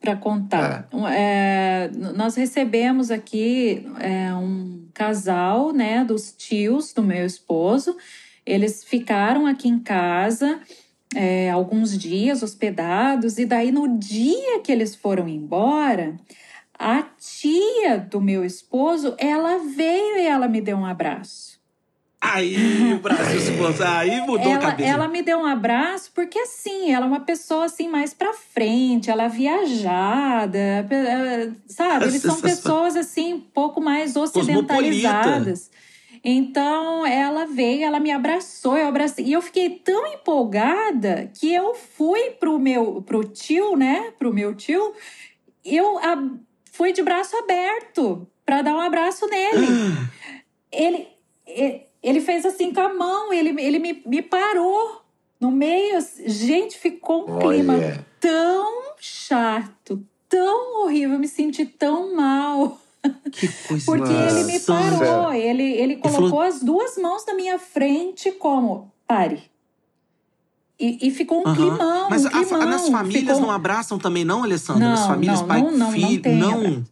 para 0.01 0.17
contar. 0.17 0.89
Um, 0.91 1.07
é, 1.07 1.91
nós 2.17 2.35
recebemos 2.35 3.11
aqui 3.11 3.87
é, 4.01 4.33
um 4.33 4.87
casal, 4.95 5.71
né, 5.75 6.03
dos 6.03 6.33
tios 6.33 6.95
do 6.95 7.03
meu 7.03 7.27
esposo. 7.27 7.95
Eles 8.47 8.83
ficaram 8.83 9.47
aqui 9.47 9.69
em 9.69 9.79
casa 9.79 10.59
é, 11.15 11.51
alguns 11.51 11.97
dias 11.99 12.43
hospedados 12.43 13.39
e 13.39 13.47
daí 13.47 13.73
no 13.73 13.99
dia 13.99 14.61
que 14.61 14.71
eles 14.71 14.95
foram 14.95 15.29
embora, 15.29 16.17
a 16.79 17.03
tia 17.19 17.99
do 17.99 18.21
meu 18.21 18.45
esposo, 18.45 19.15
ela 19.19 19.59
veio 19.59 20.17
e 20.19 20.27
ela 20.27 20.47
me 20.47 20.61
deu 20.61 20.77
um 20.77 20.87
abraço. 20.87 21.59
Aí 22.21 22.93
o 22.95 22.99
Brasil 22.99 23.41
se. 23.41 23.83
Aí 23.85 24.21
mudou 24.23 24.49
a 24.49 24.55
ela, 24.57 24.59
cabeça. 24.59 24.91
ela 24.91 25.09
me 25.09 25.23
deu 25.23 25.39
um 25.39 25.47
abraço 25.47 26.11
porque 26.13 26.39
assim, 26.39 26.93
ela 26.93 27.07
é 27.07 27.09
uma 27.09 27.21
pessoa 27.21 27.67
assim 27.67 27.89
mais 27.89 28.13
pra 28.13 28.33
frente, 28.33 29.09
ela 29.09 29.25
é 29.25 29.29
viajada, 29.29 30.59
eh, 30.59 31.51
sabe? 31.69 32.07
Eles 32.07 32.23
são 32.23 32.41
pessoas 32.41 32.97
assim 32.97 33.35
um 33.35 33.41
pouco 33.41 33.81
mais 33.81 34.17
ocidentalizadas. 34.17 35.71
Então 36.31 37.07
ela 37.07 37.47
veio, 37.47 37.85
ela 37.85 37.99
me 37.99 38.13
abraçou, 38.13 38.77
eu 38.77 38.87
abracei 38.89 39.25
e 39.25 39.33
eu 39.33 39.41
fiquei 39.41 39.71
tão 39.71 40.07
empolgada 40.09 41.31
que 41.33 41.51
eu 41.55 41.75
fui 41.75 42.33
pro 42.33 42.59
meu 42.59 43.01
pro 43.01 43.25
tio, 43.25 43.77
né? 43.77 44.13
Pro 44.19 44.35
meu 44.35 44.55
tio, 44.55 44.93
eu 45.65 45.99
a- 45.99 46.23
fui 46.71 46.93
de 46.93 47.03
braço 47.03 47.35
aberto 47.35 48.29
para 48.45 48.61
dar 48.61 48.75
um 48.75 48.81
abraço 48.81 49.27
nele. 49.27 49.69
ele, 50.71 51.09
ele 52.03 52.21
fez 52.21 52.45
assim 52.45 52.75
com 52.75 52.81
a 52.83 52.93
mão, 52.93 53.33
ele, 53.33 53.59
ele 53.59 53.79
me, 53.79 54.03
me 54.05 54.21
parou. 54.21 55.01
No 55.41 55.51
meio, 55.51 55.99
gente, 56.27 56.77
ficou 56.77 57.23
um 57.23 57.39
clima 57.39 57.77
Olha. 57.77 58.07
tão 58.21 58.93
chato, 58.99 60.05
tão 60.29 60.83
horrível, 60.83 61.15
eu 61.15 61.21
me 61.21 61.29
senti 61.29 61.65
tão 61.65 62.15
mal. 62.15 62.79
Que 63.31 63.49
coisa 63.69 63.85
Porque 63.87 64.13
ele 64.13 64.45
me 64.45 64.59
parou, 64.61 65.33
ele, 65.33 65.63
ele 65.63 65.97
colocou 65.97 66.29
falou- 66.31 66.41
as 66.43 66.61
duas 66.61 66.97
mãos 66.97 67.25
na 67.27 67.35
minha 67.35 67.59
frente 67.59 68.33
como, 68.33 68.91
pare. 69.07 69.43
E, 70.81 71.09
e 71.09 71.11
ficou 71.11 71.41
um 71.41 71.47
Aham. 71.47 71.55
climão, 71.55 72.11
Mas 72.11 72.25
um 72.25 72.29
a 72.29 72.31
climão. 72.31 72.67
nas 72.67 72.89
famílias 72.89 73.37
ficou... 73.37 73.41
não 73.41 73.51
abraçam 73.51 73.99
também, 73.99 74.25
não, 74.25 74.45
Alessandra? 74.45 74.93
As 74.93 75.01
Não, 75.01 75.09
famílias, 75.09 75.41
não, 75.41 75.49
pai, 75.49 75.61
não, 75.63 75.71
não, 75.73 75.79
não 75.79 75.93
filho, 75.93 76.23
tem 76.23 76.37
não. 76.39 76.59
abraço. 76.61 76.85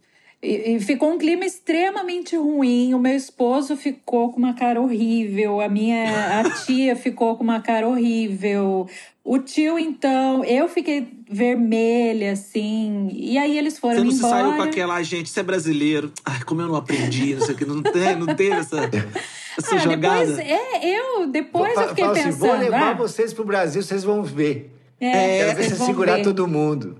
E, 0.43 0.75
e 0.75 0.79
ficou 0.79 1.11
um 1.13 1.17
clima 1.17 1.45
extremamente 1.45 2.35
ruim. 2.35 2.93
O 2.93 2.99
meu 2.99 3.15
esposo 3.15 3.75
ficou 3.75 4.31
com 4.31 4.37
uma 4.37 4.53
cara 4.53 4.79
horrível. 4.81 5.59
A 5.61 5.67
minha 5.69 6.41
a 6.41 6.49
tia 6.65 6.95
ficou 6.95 7.35
com 7.37 7.43
uma 7.43 7.59
cara 7.61 7.87
horrível. 7.87 8.87
O 9.23 9.39
tio, 9.39 9.79
então, 9.79 10.43
eu 10.43 10.67
fiquei 10.69 11.16
vermelha, 11.29 12.31
assim. 12.31 13.09
E 13.13 13.37
aí 13.37 13.57
eles 13.57 13.77
foram 13.79 13.95
Você 13.99 14.03
não 14.03 14.11
se 14.11 14.17
embora. 14.19 14.35
saiu 14.43 14.55
com 14.55 14.61
aquela, 14.61 14.95
"Ai, 14.95 15.03
gente, 15.03 15.29
você 15.29 15.39
é 15.39 15.43
brasileiro. 15.43 16.11
Ai, 16.25 16.41
como 16.43 16.61
eu 16.61 16.67
não 16.67 16.75
aprendi, 16.75 17.35
não 17.35 17.45
sei 17.45 17.55
o 17.55 17.57
que. 17.57 17.65
Não 17.65 17.81
tem, 17.83 18.15
não 18.15 18.27
teve 18.35 18.55
essa, 18.55 18.77
essa 19.57 19.75
Ah, 19.75 19.77
jogada. 19.79 20.25
depois, 20.25 20.39
é, 20.39 20.79
eu 20.83 21.27
depois 21.27 21.73
Fa- 21.73 21.81
eu 21.83 21.89
fiquei 21.89 22.03
fala 22.05 22.17
assim, 22.17 22.23
pensando. 22.29 22.39
vou 22.47 22.57
levar 22.57 22.91
ah, 22.91 22.93
vocês 22.93 23.33
pro 23.33 23.43
Brasil, 23.45 23.81
vocês 23.81 24.03
vão 24.03 24.23
ver. 24.23 24.73
é, 24.99 25.45
Quero 25.45 25.57
ver 25.57 25.75
vão 25.75 25.85
segurar 25.87 26.15
ver. 26.17 26.23
todo 26.23 26.47
mundo. 26.47 26.97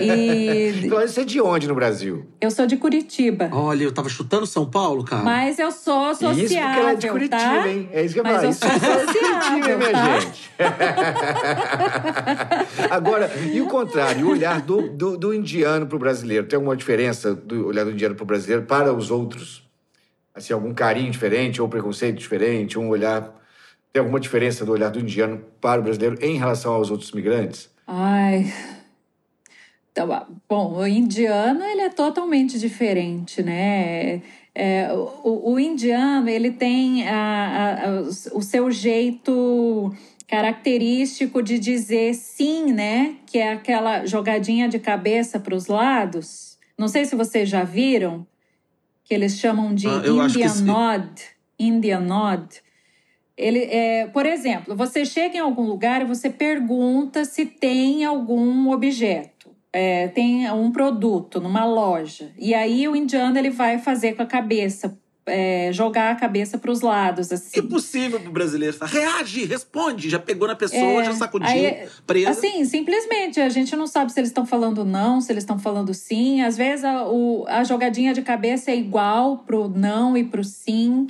E 0.00 0.80
Então, 0.86 1.00
você 1.00 1.22
é 1.22 1.24
de 1.24 1.40
onde 1.40 1.66
no 1.66 1.74
Brasil? 1.74 2.26
eu 2.40 2.50
sou 2.50 2.66
de 2.66 2.76
Curitiba. 2.76 3.48
Olha, 3.52 3.82
eu 3.84 3.92
tava 3.92 4.08
chutando 4.08 4.46
São 4.46 4.68
Paulo, 4.70 5.04
cara. 5.04 5.22
Mas 5.22 5.58
eu 5.58 5.70
sou 5.72 6.14
sociável, 6.14 6.44
Isso 6.44 6.54
porque 6.54 6.78
ela 6.78 6.90
é 6.92 6.94
de 6.94 7.08
Curitiba, 7.08 7.38
tá? 7.40 7.68
hein? 7.68 7.88
É 7.92 8.04
isso 8.04 8.14
que 8.14 8.20
eu 8.20 8.24
Mas 8.24 8.36
falo. 8.36 8.46
eu 8.46 8.52
sou 8.52 8.68
é 8.68 8.72
de 8.74 8.80
Curitiba, 8.80 9.06
sociável, 9.46 9.78
minha 9.78 9.92
tá? 9.92 10.20
gente. 10.20 10.50
Agora, 12.90 13.30
e 13.52 13.60
o 13.60 13.66
contrário, 13.66 14.26
o 14.26 14.30
olhar 14.30 14.60
do, 14.60 14.88
do, 14.88 15.16
do 15.16 15.34
indiano 15.34 15.86
pro 15.86 15.98
brasileiro? 15.98 16.46
Tem 16.46 16.56
alguma 16.56 16.76
diferença 16.76 17.34
do 17.34 17.66
olhar 17.66 17.84
do 17.84 17.90
indiano 17.90 18.14
pro 18.14 18.24
brasileiro 18.24 18.62
para 18.62 18.92
os 18.92 19.10
outros? 19.10 19.62
Assim, 20.34 20.52
algum 20.52 20.72
carinho 20.74 21.10
diferente 21.10 21.60
ou 21.60 21.68
preconceito 21.68 22.16
diferente? 22.18 22.78
Um 22.78 22.88
olhar... 22.88 23.34
Tem 23.92 24.00
alguma 24.00 24.20
diferença 24.20 24.64
do 24.64 24.72
olhar 24.72 24.90
do 24.90 25.00
indiano 25.00 25.42
para 25.60 25.80
o 25.80 25.84
brasileiro 25.84 26.18
em 26.20 26.36
relação 26.36 26.74
aos 26.74 26.90
outros 26.90 27.12
migrantes? 27.12 27.70
Ai. 27.86 28.52
Então, 29.96 30.12
ah, 30.12 30.26
bom, 30.46 30.74
o 30.74 30.86
indiano 30.86 31.64
ele 31.64 31.80
é 31.80 31.88
totalmente 31.88 32.58
diferente, 32.58 33.42
né? 33.42 34.20
É, 34.54 34.92
o, 34.92 35.52
o 35.52 35.58
indiano 35.58 36.28
ele 36.28 36.50
tem 36.50 37.08
a, 37.08 37.78
a- 37.86 38.00
o 38.34 38.42
seu 38.42 38.70
jeito 38.70 39.90
característico 40.28 41.42
de 41.42 41.58
dizer 41.58 42.12
sim, 42.12 42.74
né? 42.74 43.14
Que 43.24 43.38
é 43.38 43.52
aquela 43.54 44.04
jogadinha 44.04 44.68
de 44.68 44.78
cabeça 44.78 45.40
para 45.40 45.54
os 45.54 45.66
lados. 45.66 46.58
Não 46.76 46.88
sei 46.88 47.06
se 47.06 47.16
vocês 47.16 47.48
já 47.48 47.64
viram, 47.64 48.26
que 49.02 49.14
eles 49.14 49.38
chamam 49.38 49.74
de 49.74 49.88
Ah, 49.88 50.02
Indian 50.06 50.54
nod. 50.56 51.22
Indian 51.58 52.00
nod. 52.00 52.62
Ele, 53.34 53.60
é, 53.60 54.06
por 54.08 54.26
exemplo, 54.26 54.76
você 54.76 55.06
chega 55.06 55.36
em 55.36 55.40
algum 55.40 55.62
lugar 55.66 56.02
e 56.02 56.04
você 56.04 56.28
pergunta 56.28 57.24
se 57.24 57.44
tem 57.46 58.04
algum 58.04 58.70
objeto, 58.70 59.35
é, 59.76 60.08
tem 60.08 60.50
um 60.50 60.70
produto 60.72 61.40
numa 61.40 61.64
loja. 61.66 62.32
E 62.38 62.54
aí 62.54 62.88
o 62.88 62.96
indiano 62.96 63.38
ele 63.38 63.50
vai 63.50 63.78
fazer 63.78 64.14
com 64.14 64.22
a 64.22 64.26
cabeça, 64.26 64.98
é, 65.26 65.70
jogar 65.72 66.12
a 66.12 66.14
cabeça 66.14 66.56
para 66.56 66.70
os 66.70 66.80
lados, 66.80 67.30
assim. 67.32 67.60
Impossível 67.60 68.18
pro 68.20 68.30
brasileiro. 68.32 68.74
Fala, 68.76 68.90
Reage, 68.90 69.44
responde. 69.44 70.08
Já 70.08 70.18
pegou 70.18 70.46
na 70.48 70.54
pessoa, 70.56 71.02
É, 71.02 71.04
já 71.04 71.12
sacudiu, 71.12 71.48
aí, 71.50 71.86
presa. 72.06 72.30
Assim, 72.30 72.64
simplesmente, 72.64 73.40
a 73.40 73.48
gente 73.48 73.74
não 73.76 73.86
sabe 73.86 74.12
se 74.12 74.20
eles 74.20 74.30
estão 74.30 74.46
falando 74.46 74.84
não, 74.84 75.20
se 75.20 75.30
eles 75.32 75.42
estão 75.42 75.58
falando 75.58 75.92
sim. 75.92 76.40
Às 76.42 76.56
vezes 76.56 76.84
a, 76.84 77.06
o- 77.08 77.44
a 77.48 77.62
jogadinha 77.64 78.14
de 78.14 78.22
cabeça 78.22 78.70
é 78.70 78.76
igual 78.76 79.38
pro 79.38 79.68
não 79.68 80.16
e 80.16 80.24
pro 80.24 80.42
sim. 80.44 81.08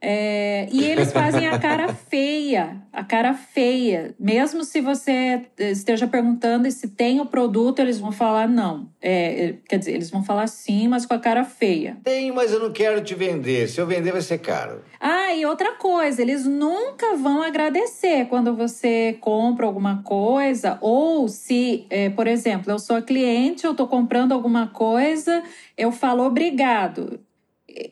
É, 0.00 0.68
e 0.70 0.84
eles 0.84 1.12
fazem 1.12 1.48
a 1.48 1.58
cara 1.58 1.88
feia, 2.08 2.82
a 2.92 3.02
cara 3.02 3.34
feia. 3.34 4.14
Mesmo 4.18 4.64
se 4.64 4.80
você 4.80 5.42
esteja 5.58 6.06
perguntando 6.06 6.70
se 6.70 6.88
tem 6.88 7.20
o 7.20 7.26
produto, 7.26 7.80
eles 7.80 7.98
vão 7.98 8.12
falar 8.12 8.48
não. 8.48 8.88
É, 9.00 9.54
quer 9.68 9.78
dizer, 9.78 9.92
eles 9.92 10.10
vão 10.10 10.22
falar 10.22 10.46
sim, 10.46 10.86
mas 10.86 11.04
com 11.04 11.14
a 11.14 11.18
cara 11.18 11.44
feia. 11.44 11.96
Tenho, 12.04 12.34
mas 12.34 12.52
eu 12.52 12.60
não 12.60 12.72
quero 12.72 13.02
te 13.02 13.14
vender. 13.14 13.68
Se 13.68 13.80
eu 13.80 13.86
vender, 13.86 14.12
vai 14.12 14.22
ser 14.22 14.38
caro. 14.38 14.82
Ah, 15.00 15.34
e 15.34 15.44
outra 15.44 15.74
coisa, 15.74 16.22
eles 16.22 16.44
nunca 16.46 17.16
vão 17.16 17.42
agradecer 17.42 18.26
quando 18.26 18.54
você 18.54 19.16
compra 19.20 19.66
alguma 19.66 20.02
coisa, 20.02 20.78
ou 20.80 21.28
se, 21.28 21.86
eh, 21.90 22.10
por 22.10 22.26
exemplo, 22.26 22.72
eu 22.72 22.78
sou 22.78 22.96
a 22.96 23.02
cliente, 23.02 23.64
eu 23.64 23.72
estou 23.72 23.86
comprando 23.86 24.32
alguma 24.32 24.68
coisa, 24.68 25.42
eu 25.76 25.92
falo 25.92 26.24
obrigado. 26.24 27.20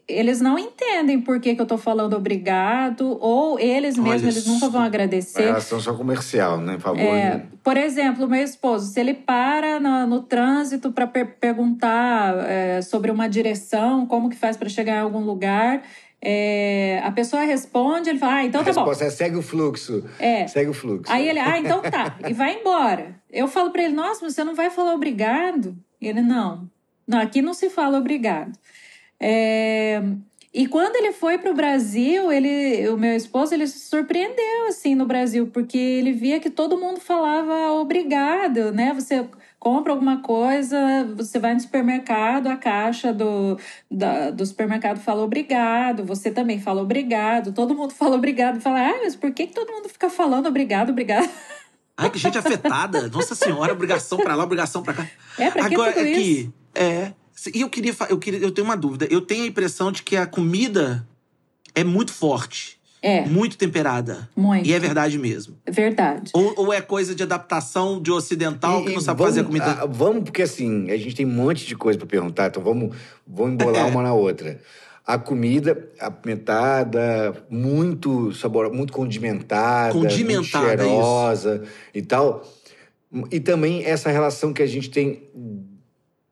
Eles 0.09 0.41
não 0.41 0.59
entendem 0.59 1.21
por 1.21 1.39
que, 1.39 1.55
que 1.55 1.61
eu 1.61 1.65
estou 1.65 1.77
falando 1.77 2.17
obrigado, 2.17 3.19
ou 3.21 3.59
eles 3.61 3.99
mesmos, 3.99 4.37
eles 4.37 4.47
nunca 4.47 4.69
vão 4.71 4.83
É 4.83 4.87
agradecer. 4.87 5.43
relação 5.43 5.79
só 5.79 5.93
comercial, 5.93 6.59
né? 6.59 6.79
Favor 6.79 7.01
É, 7.01 7.45
por 7.63 7.77
exemplo, 7.77 8.27
meu 8.27 8.43
esposo, 8.43 8.91
se 8.91 8.99
ele 8.99 9.13
para 9.13 9.79
no, 9.79 10.07
no 10.07 10.23
trânsito 10.23 10.91
para 10.91 11.07
perguntar 11.07 12.35
é, 12.49 12.81
sobre 12.81 13.11
uma 13.11 13.29
direção, 13.29 14.07
como 14.07 14.31
que 14.31 14.37
faz 14.37 14.57
para 14.57 14.69
chegar 14.69 14.97
em 14.97 15.01
algum 15.01 15.21
lugar, 15.21 15.83
é, 16.23 17.01
a 17.05 17.13
pessoa 17.13 17.43
responde, 17.43 18.09
ele 18.09 18.19
fala, 18.19 18.37
ah, 18.37 18.45
então 18.45 18.63
A 18.63 18.65
tá 18.65 18.73
bom. 18.73 18.91
é 18.91 19.11
segue 19.11 19.37
o 19.37 19.43
fluxo. 19.43 20.03
É. 20.19 20.47
Segue 20.47 20.71
o 20.71 20.75
fluxo. 20.75 21.13
Aí 21.13 21.29
ele, 21.29 21.39
ah, 21.39 21.59
então 21.59 21.83
tá, 21.83 22.17
e 22.27 22.33
vai 22.33 22.59
embora. 22.61 23.15
Eu 23.31 23.47
falo 23.47 23.71
para 23.71 23.83
ele, 23.83 23.95
nossa, 23.95 24.21
mas 24.25 24.35
você 24.35 24.43
não 24.43 24.55
vai 24.55 24.71
falar 24.71 24.95
obrigado? 24.95 25.77
Ele, 26.01 26.23
não. 26.23 26.69
Não, 27.07 27.21
aqui 27.21 27.41
não 27.43 27.55
se 27.55 27.69
fala 27.71 27.99
obrigado. 27.99 28.59
É, 29.21 30.03
E 30.53 30.67
quando 30.69 30.97
ele 30.97 31.13
foi 31.13 31.37
para 31.39 31.51
o 31.51 31.55
Brasil, 31.55 32.33
ele, 32.33 32.89
o 32.89 32.97
meu 32.97 33.15
esposo, 33.15 33.53
ele 33.55 33.67
se 33.67 33.79
surpreendeu 33.89 34.67
assim 34.69 34.95
no 34.95 35.05
Brasil, 35.05 35.49
porque 35.53 35.77
ele 35.77 36.13
via 36.13 36.41
que 36.41 36.49
todo 36.49 36.79
mundo 36.79 36.99
falava 37.01 37.73
obrigado, 37.73 38.73
né? 38.73 38.95
Você 38.95 39.27
compra 39.59 39.93
alguma 39.93 40.23
coisa, 40.23 40.79
você 41.17 41.39
vai 41.39 41.53
no 41.55 41.61
supermercado, 41.61 42.47
a 42.47 42.57
caixa 42.57 43.13
do, 43.13 43.59
da- 43.91 44.31
do 44.31 44.47
supermercado 44.47 44.99
fala 45.01 45.23
obrigado, 45.25 46.05
você 46.05 46.31
também 46.31 46.59
fala 46.61 46.81
obrigado, 46.83 47.53
todo 47.53 47.75
mundo 47.75 47.93
fala 47.95 48.17
obrigado. 48.17 48.61
Fala, 48.61 48.81
ah, 48.81 49.01
mas 49.03 49.15
por 49.17 49.31
que, 49.33 49.49
que 49.49 49.55
todo 49.55 49.71
mundo 49.73 49.89
fica 49.91 50.09
falando 50.09 50.47
obrigado, 50.47 50.91
obrigado? 50.91 51.29
Ai, 51.99 52.11
que 52.11 52.19
gente 52.19 52.37
afetada. 52.39 53.09
Nossa 53.09 53.35
senhora, 53.35 53.73
obrigação 53.73 54.19
pra 54.19 54.35
lá, 54.35 54.45
obrigação 54.45 54.83
pra 54.83 54.93
cá. 54.95 55.07
É, 55.39 55.51
pra 55.51 55.67
que 55.69 55.75
Agora, 55.75 55.93
tudo 55.95 56.05
é 56.07 56.11
isso? 56.11 56.21
que. 56.21 56.51
É. 56.75 57.13
E 57.55 57.61
eu 57.61 57.69
queria, 57.69 57.95
eu 58.09 58.19
queria. 58.19 58.41
Eu 58.41 58.51
tenho 58.51 58.67
uma 58.67 58.77
dúvida. 58.77 59.07
Eu 59.11 59.21
tenho 59.21 59.45
a 59.45 59.47
impressão 59.47 59.93
de 59.93 60.03
que 60.03 60.17
a 60.17 60.27
comida 60.27 61.07
é 61.75 61.85
muito 61.85 62.13
forte, 62.13 62.79
É, 63.03 63.27
muito 63.27 63.59
temperada. 63.59 64.29
muito. 64.35 64.67
E 64.67 64.73
é 64.73 64.79
verdade 64.79 65.19
mesmo. 65.19 65.57
Verdade. 65.69 66.31
Ou, 66.33 66.55
ou 66.57 66.73
é 66.73 66.81
coisa 66.81 67.15
de 67.15 67.23
adaptação 67.23 68.01
de 68.01 68.11
ocidental 68.11 68.83
que 68.83 68.91
E- 68.91 68.93
não 68.95 69.01
e 69.01 69.05
sabe 69.05 69.19
vamos, 69.19 69.31
fazer 69.35 69.41
a 69.43 69.45
comida. 69.45 69.65
ah, 69.83 69.87
vamos, 69.87 70.25
porque 70.25 70.43
assim, 70.43 70.91
a 70.91 70.97
gente 70.97 71.15
tem 71.15 71.27
um 71.27 71.31
monte 71.31 71.67
de 71.67 71.77
coisa 71.77 71.99
para 71.99 72.09
perguntar, 72.09 72.47
então 72.49 72.63
vamos, 72.63 72.97
vamos 73.27 73.53
embolar 73.55 73.87
uma 73.87 74.03
na 74.03 74.15
outra. 74.15 74.59
A 75.05 75.19
comida 75.19 75.89
apimentada, 76.01 77.45
muito 77.49 78.33
sabor, 78.35 78.73
muito 78.73 78.93
condimentada, 78.93 79.93
Condimentada, 79.93 80.67
muito 80.85 80.89
cheirosa 80.95 81.63
e 81.95 82.03
tal. 82.03 82.45
E 83.31 83.39
também 83.39 83.85
essa 83.85 84.11
relação 84.11 84.53
que 84.53 84.63
a 84.63 84.67
gente 84.67 84.91
tem, 84.91 85.23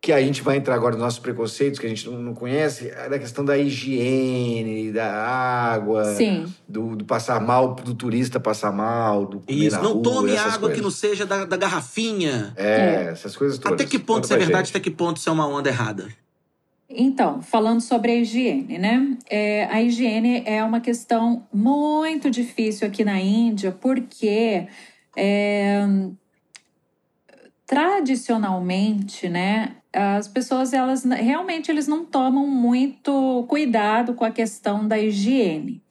que 0.05 0.13
a 0.13 0.21
gente 0.21 0.43
vai 0.43 0.59
entrar 0.59 0.75
agora 0.75 0.93
nos 0.93 1.03
nossos 1.03 1.19
preconceitos, 1.19 1.81
que 1.81 1.87
a 1.87 1.89
gente 1.89 2.07
não 2.11 2.35
conhece, 2.35 2.91
é 2.91 3.09
da 3.09 3.19
questão 3.19 3.43
da 3.43 3.57
higiene, 3.57 4.93
da 4.93 5.11
água, 5.11 6.05
Sim. 6.15 6.45
do, 6.69 6.95
do 6.95 7.07
passar 7.07 7.41
mal, 7.41 7.75
do 7.75 7.95
turista 7.95 8.39
passar 8.39 8.71
mal, 8.71 9.25
do 9.25 9.41
comer 9.41 9.65
Isso, 9.67 9.77
na 9.77 9.83
não 9.83 9.95
rua, 9.95 10.03
tome 10.03 10.33
essas 10.33 10.57
água 10.57 10.69
que 10.69 10.75
coisas. 10.77 10.83
não 10.83 10.91
seja 10.91 11.25
da, 11.25 11.47
da 11.47 11.57
garrafinha. 11.57 12.53
É, 12.55 13.09
essas 13.13 13.35
coisas 13.35 13.57
todas. 13.57 13.81
Até 13.81 13.89
que 13.91 13.99
ponto 13.99 14.17
Conta 14.17 14.27
isso 14.27 14.35
é 14.35 14.37
verdade, 14.37 14.67
gente. 14.67 14.77
até 14.77 14.81
que 14.85 14.91
ponto 14.91 15.17
isso 15.17 15.31
é 15.31 15.33
uma 15.33 15.49
onda 15.49 15.71
errada? 15.71 16.07
Então, 16.87 17.41
falando 17.41 17.81
sobre 17.81 18.13
a 18.13 18.17
higiene, 18.17 18.77
né? 18.77 19.17
É, 19.31 19.65
a 19.71 19.81
higiene 19.81 20.43
é 20.45 20.63
uma 20.63 20.81
questão 20.81 21.47
muito 21.51 22.31
difícil 22.31 22.87
aqui 22.87 23.07
na 23.07 23.19
Índia, 23.19 23.73
porque 23.73 24.67
é, 25.17 25.89
tradicionalmente, 27.67 29.31
né, 29.31 29.77
as 29.95 30.29
pessoas 30.29 30.73
elas 30.73 31.05
realmente 31.05 31.71
eles 31.71 31.87
não 31.87 32.05
tomam 32.05 32.47
muito 32.47 33.45
cuidado 33.49 34.15
com 34.15 34.25
a 34.25 34.31
questão 34.31 34.87
da 34.87 34.99
higiene. 34.99 35.83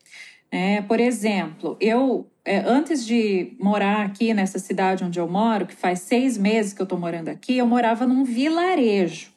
né? 0.51 0.81
por 0.83 0.99
exemplo, 0.99 1.77
eu 1.79 2.29
é, 2.45 2.57
antes 2.57 3.05
de 3.05 3.55
morar 3.59 4.05
aqui 4.05 4.33
nessa 4.33 4.59
cidade 4.59 5.03
onde 5.03 5.17
eu 5.17 5.27
moro, 5.27 5.65
que 5.65 5.75
faz 5.75 5.99
seis 5.99 6.37
meses 6.37 6.73
que 6.73 6.81
eu 6.81 6.85
estou 6.85 6.99
morando 6.99 7.29
aqui, 7.29 7.57
eu 7.57 7.65
morava 7.65 8.05
num 8.05 8.25
vilarejo. 8.25 9.31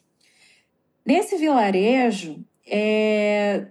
Nesse 1.05 1.37
vilarejo, 1.37 2.43
é, 2.65 3.67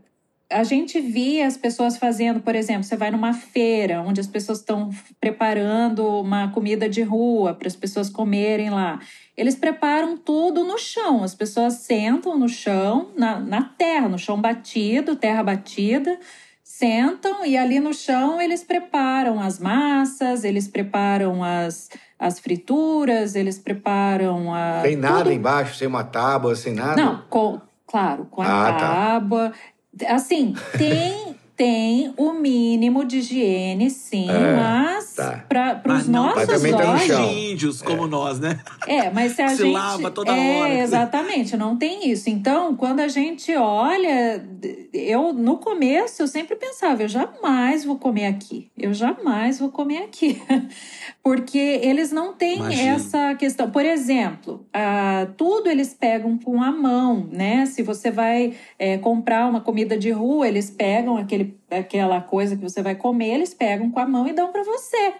a 0.50 0.62
gente 0.62 1.00
via 1.00 1.46
as 1.46 1.56
pessoas 1.56 1.96
fazendo, 1.96 2.40
por 2.40 2.54
exemplo, 2.54 2.84
você 2.84 2.96
vai 2.96 3.10
numa 3.10 3.32
feira 3.32 4.00
onde 4.00 4.20
as 4.20 4.26
pessoas 4.26 4.58
estão 4.58 4.90
preparando 5.20 6.06
uma 6.20 6.48
comida 6.52 6.88
de 6.88 7.02
rua 7.02 7.52
para 7.54 7.66
as 7.66 7.74
pessoas 7.74 8.08
comerem 8.08 8.70
lá. 8.70 9.00
Eles 9.36 9.56
preparam 9.56 10.16
tudo 10.16 10.62
no 10.62 10.78
chão. 10.78 11.24
As 11.24 11.34
pessoas 11.34 11.74
sentam 11.74 12.38
no 12.38 12.48
chão, 12.48 13.10
na, 13.16 13.40
na 13.40 13.62
terra, 13.62 14.08
no 14.08 14.18
chão 14.18 14.40
batido, 14.40 15.16
terra 15.16 15.42
batida, 15.42 16.18
sentam 16.62 17.44
e 17.44 17.56
ali 17.56 17.80
no 17.80 17.92
chão 17.92 18.40
eles 18.40 18.62
preparam 18.62 19.40
as 19.40 19.58
massas, 19.58 20.44
eles 20.44 20.68
preparam 20.68 21.42
as, 21.42 21.90
as 22.18 22.38
frituras, 22.38 23.34
eles 23.34 23.58
preparam 23.58 24.54
a. 24.54 24.82
Sem 24.82 24.94
nada 24.96 25.24
tudo. 25.24 25.32
embaixo, 25.32 25.74
sem 25.74 25.88
uma 25.88 26.04
tábua, 26.04 26.54
sem 26.54 26.72
nada? 26.72 27.02
Não, 27.02 27.22
com, 27.28 27.60
claro, 27.84 28.26
com 28.30 28.42
a 28.42 28.68
Ah, 28.68 28.72
tá. 28.72 29.56
Assim, 30.08 30.54
tem, 30.76 31.36
tem 31.56 32.12
o 32.16 32.32
mínimo 32.32 33.04
de 33.04 33.18
higiene, 33.18 33.88
sim, 33.90 34.26
mas 34.56 35.05
tá. 35.16 35.44
para 35.48 35.80
Mas 35.84 36.02
os 36.02 36.08
não 36.08 36.26
nossos 36.26 36.46
Mas 36.46 36.48
também 36.48 36.72
tá 36.72 36.84
no 36.84 36.90
olhos. 36.90 37.06
chão. 37.06 37.32
índios 37.32 37.82
como 37.82 38.06
nós, 38.06 38.38
né? 38.38 38.60
É, 38.86 39.10
mas 39.10 39.32
se 39.32 39.42
a 39.42 39.48
Se 39.56 39.62
gente. 39.64 39.72
lava 39.72 40.10
toda 40.10 40.36
é, 40.36 40.60
hora. 40.60 40.74
exatamente, 40.74 41.56
não 41.56 41.76
tem 41.76 42.10
isso. 42.10 42.28
Então, 42.30 42.76
quando 42.76 43.00
a 43.00 43.08
gente 43.08 43.54
olha, 43.56 44.44
eu 44.92 45.32
no 45.32 45.58
começo 45.58 46.22
eu 46.22 46.28
sempre 46.28 46.56
pensava, 46.56 47.02
eu 47.02 47.08
jamais 47.08 47.84
vou 47.84 47.98
comer 47.98 48.26
aqui. 48.26 48.70
Eu 48.76 48.92
jamais 48.92 49.58
vou 49.58 49.70
comer 49.70 49.98
aqui. 49.98 50.40
Porque 51.22 51.58
eles 51.58 52.12
não 52.12 52.32
têm 52.32 52.58
Imagino. 52.58 52.88
essa 52.94 53.34
questão. 53.34 53.70
Por 53.70 53.84
exemplo, 53.84 54.64
ah, 54.72 55.26
tudo 55.36 55.68
eles 55.68 55.92
pegam 55.92 56.38
com 56.38 56.62
a 56.62 56.70
mão, 56.70 57.28
né? 57.32 57.66
Se 57.66 57.82
você 57.82 58.10
vai 58.10 58.54
é, 58.78 58.96
comprar 58.98 59.48
uma 59.48 59.60
comida 59.60 59.96
de 59.98 60.10
rua, 60.10 60.46
eles 60.46 60.70
pegam 60.70 61.16
aquele, 61.16 61.56
aquela 61.70 62.20
coisa 62.20 62.56
que 62.56 62.62
você 62.62 62.82
vai 62.82 62.94
comer, 62.94 63.34
eles 63.34 63.54
pegam 63.54 63.90
com 63.90 64.00
a 64.00 64.06
mão 64.06 64.26
e 64.26 64.32
dão 64.32 64.52
para 64.52 64.62
você. 64.62 65.14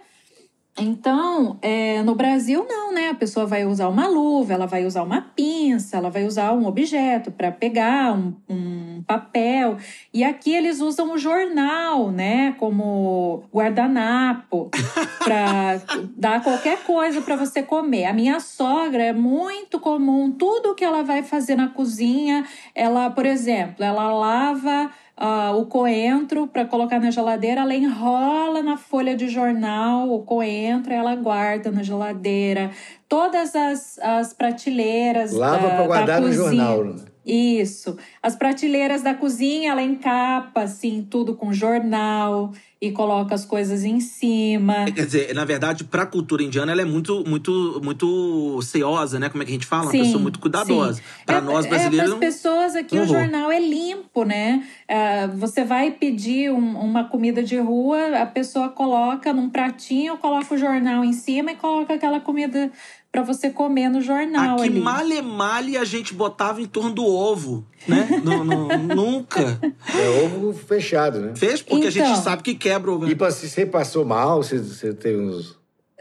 Então, 0.79 1.59
é, 1.63 2.03
no 2.03 2.15
Brasil, 2.15 2.67
não, 2.69 2.93
né? 2.93 3.09
A 3.09 3.15
pessoa 3.15 3.47
vai 3.47 3.65
usar 3.65 3.89
uma 3.89 4.07
luva, 4.07 4.53
ela 4.53 4.67
vai 4.67 4.85
usar 4.85 5.03
uma 5.05 5.23
pinça, 5.23 5.97
ela 5.97 6.11
vai 6.11 6.27
usar 6.27 6.53
um 6.53 6.67
objeto 6.67 7.31
para 7.31 7.51
pegar 7.51 8.13
um, 8.13 8.35
um 8.47 9.03
papel. 9.07 9.79
E 10.13 10.23
aqui 10.23 10.53
eles 10.53 10.83
usam 10.83 11.15
o 11.15 11.19
jornal, 11.19 12.11
né? 12.11 12.55
Como 12.59 13.45
guardanapo, 13.51 14.71
para 15.25 15.81
dar 16.15 16.43
qualquer 16.43 16.83
coisa 16.85 17.23
para 17.23 17.37
você 17.37 17.63
comer. 17.63 18.05
A 18.05 18.13
minha 18.13 18.39
sogra 18.39 19.03
é 19.03 19.13
muito 19.15 19.81
comum, 19.81 20.31
tudo 20.31 20.75
que 20.75 20.85
ela 20.85 21.03
vai 21.03 21.23
fazer 21.23 21.57
na 21.57 21.69
cozinha, 21.69 22.45
ela, 22.75 23.09
por 23.09 23.25
exemplo, 23.25 23.83
ela 23.83 24.13
lava 24.13 24.91
ah, 25.17 25.53
o 25.53 25.67
coentro 25.67 26.47
para 26.47 26.67
colocar 26.67 27.01
na 27.01 27.11
geladeira, 27.11 27.63
ela 27.63 27.75
enrola 27.75 28.63
na 28.63 28.77
folha 28.77 29.17
de 29.17 29.29
jornal 29.29 30.11
o 30.11 30.23
coentro, 30.23 30.93
ela 30.93 31.15
guarda 31.17 31.71
na 31.71 31.83
geladeira. 31.83 32.71
Todas 33.09 33.57
as, 33.57 33.99
as 34.01 34.35
prateleiras 34.35 35.33
Lava 35.33 35.69
para 35.69 35.79
da 35.79 35.87
guardar 35.87 36.21
no 36.21 36.33
jornal. 36.33 36.85
né? 36.85 36.97
Isso. 37.25 37.97
As 38.23 38.37
prateleiras 38.37 39.03
da 39.03 39.15
cozinha, 39.15 39.73
ela 39.73 39.83
encapa 39.83 40.63
assim 40.63 41.07
tudo 41.09 41.35
com 41.35 41.53
jornal 41.53 42.53
e 42.81 42.93
coloca 42.93 43.35
as 43.35 43.45
coisas 43.47 43.85
em 43.85 44.01
cima. 44.01 44.85
Quer 44.85 45.07
dizer, 45.07 45.35
na 45.35 45.45
verdade, 45.47 45.85
pra 45.85 46.05
cultura 46.05 46.43
indiana, 46.43 46.73
ela 46.73 46.83
é 46.83 46.85
muito, 46.85 47.25
muito, 47.27 47.81
muito 47.83 48.61
ceosa, 48.63 49.19
né? 49.19 49.29
Como 49.31 49.43
é 49.43 49.47
que 49.47 49.51
a 49.53 49.55
gente 49.55 49.67
fala? 49.67 49.85
Uma 49.85 49.93
Sim, 49.93 49.99
pessoa 50.01 50.23
muito 50.23 50.39
cuidadosa. 50.39 51.01
Pra 51.25 51.39
É- 51.39 51.41
nós 51.41 51.65
É, 51.65 51.69
brasileiros, 51.71 52.15
para 52.15 52.29
as 52.29 52.35
pessoas 52.35 52.77
aqui 52.77 52.99
o 52.99 53.07
jornal 53.07 53.51
é 53.51 53.59
limpo, 53.59 54.25
né? 54.25 54.67
Ah, 54.89 55.27
você 55.35 55.65
vai 55.65 55.91
pedir 55.91 56.51
um- 56.53 56.79
uma 56.79 57.05
comida 57.05 57.43
de 57.43 57.57
rua, 57.59 58.19
a 58.21 58.27
pessoa 58.27 58.69
coloca 58.69 59.33
num 59.33 59.49
pratinho, 59.49 60.19
coloca 60.19 60.55
o 60.55 60.59
jornal 60.59 61.03
em 61.03 61.13
cima 61.15 61.53
e 61.53 61.57
coloca 61.57 61.95
aquela 61.95 62.21
comida 62.21 62.71
para 63.17 63.23
você 63.25 63.49
comer 63.49 63.89
no 63.89 64.03
jornal 64.03 64.57
aqui 64.57 64.65
ali. 64.69 64.79
male 64.81 65.23
male 65.23 65.77
a 65.79 65.85
gente 65.85 66.13
botava 66.13 66.61
em 66.61 66.67
torno 66.67 66.93
do 66.93 67.03
ovo, 67.07 67.67
né? 67.89 68.21
No- 68.23 68.45
no- 68.45 68.77
nunca. 68.95 69.59
É 69.95 70.25
ovo 70.27 70.53
fechado, 70.53 71.19
né? 71.21 71.33
Fez 71.35 71.63
porque 71.63 71.87
a 71.87 71.91
gente 71.91 72.11
Então. 72.11 72.23
sabe 72.23 72.43
que 72.43 72.55
quebra 72.55 72.91
o 72.91 72.97
ovo. 72.97 73.09
E 73.09 73.15
pra, 73.15 73.31
se 73.31 73.49
você 73.49 73.65
passou 73.65 74.05
mal, 74.05 74.43
você, 74.43 74.59
você 74.59 74.93
teve 74.93 75.19
uns. 75.19 75.57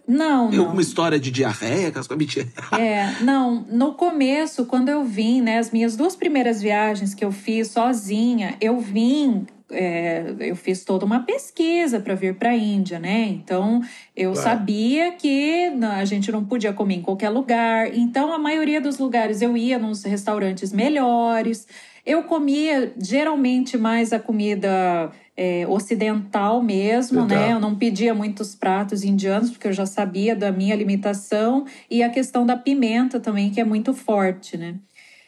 Não, 0.06 0.50
Tem 0.50 0.58
não. 0.58 0.66
alguma 0.66 0.82
história 0.82 1.18
de 1.18 1.32
diarreia, 1.32 1.88
aquelas 1.88 2.06
coisas. 2.06 2.46
É, 2.74 3.24
não, 3.24 3.66
no 3.72 3.94
começo, 3.94 4.66
quando 4.66 4.90
eu 4.90 5.04
vim, 5.06 5.42
né, 5.42 5.58
as 5.58 5.72
minhas 5.72 5.96
duas 5.96 6.16
primeiras 6.18 6.62
viagens 6.62 7.14
que 7.16 7.24
eu 7.24 7.32
fiz 7.32 7.70
sozinha, 7.70 8.56
eu 8.62 8.78
vim, 8.80 9.48
é, 9.76 10.34
eu 10.40 10.56
fiz 10.56 10.84
toda 10.84 11.06
uma 11.06 11.20
pesquisa 11.24 12.00
para 12.00 12.16
vir 12.16 12.36
para 12.36 12.50
a 12.52 12.56
Índia, 12.56 12.98
né? 12.98 13.26
Então, 13.28 13.82
eu 14.16 14.32
Claro. 14.34 14.50
sabia 14.50 15.12
que 15.12 15.72
a 15.82 16.06
gente 16.06 16.32
não 16.32 16.44
podia 16.46 16.74
comer 16.74 16.96
em 16.96 17.02
qualquer 17.02 17.30
lugar. 17.30 17.94
Então, 17.94 18.34
a 18.34 18.40
maioria 18.40 18.80
dos 18.80 18.98
lugares 18.98 19.42
eu 19.42 19.56
ia 19.58 19.78
nos 19.78 20.04
restaurantes 20.04 20.72
melhores. 20.72 21.68
Eu 22.06 22.24
comia 22.24 22.94
geralmente 22.98 23.78
mais 23.78 24.14
a 24.14 24.20
comida 24.20 25.12
é, 25.36 25.66
ocidental 25.68 26.62
mesmo, 26.62 27.24
Legal. 27.24 27.40
né? 27.40 27.52
Eu 27.54 27.60
não 27.60 27.76
pedia 27.76 28.14
muitos 28.14 28.56
pratos 28.56 29.04
indianos, 29.04 29.50
porque 29.50 29.68
eu 29.68 29.74
já 29.74 29.86
sabia 29.86 30.36
da 30.36 30.52
minha 30.52 30.76
limitação. 30.76 31.66
E 31.90 32.02
a 32.04 32.10
questão 32.10 32.46
da 32.46 32.56
pimenta 32.56 33.20
também, 33.20 33.50
que 33.50 33.60
é 33.60 33.66
muito 33.66 33.94
forte, 33.94 34.56
né? 34.58 34.76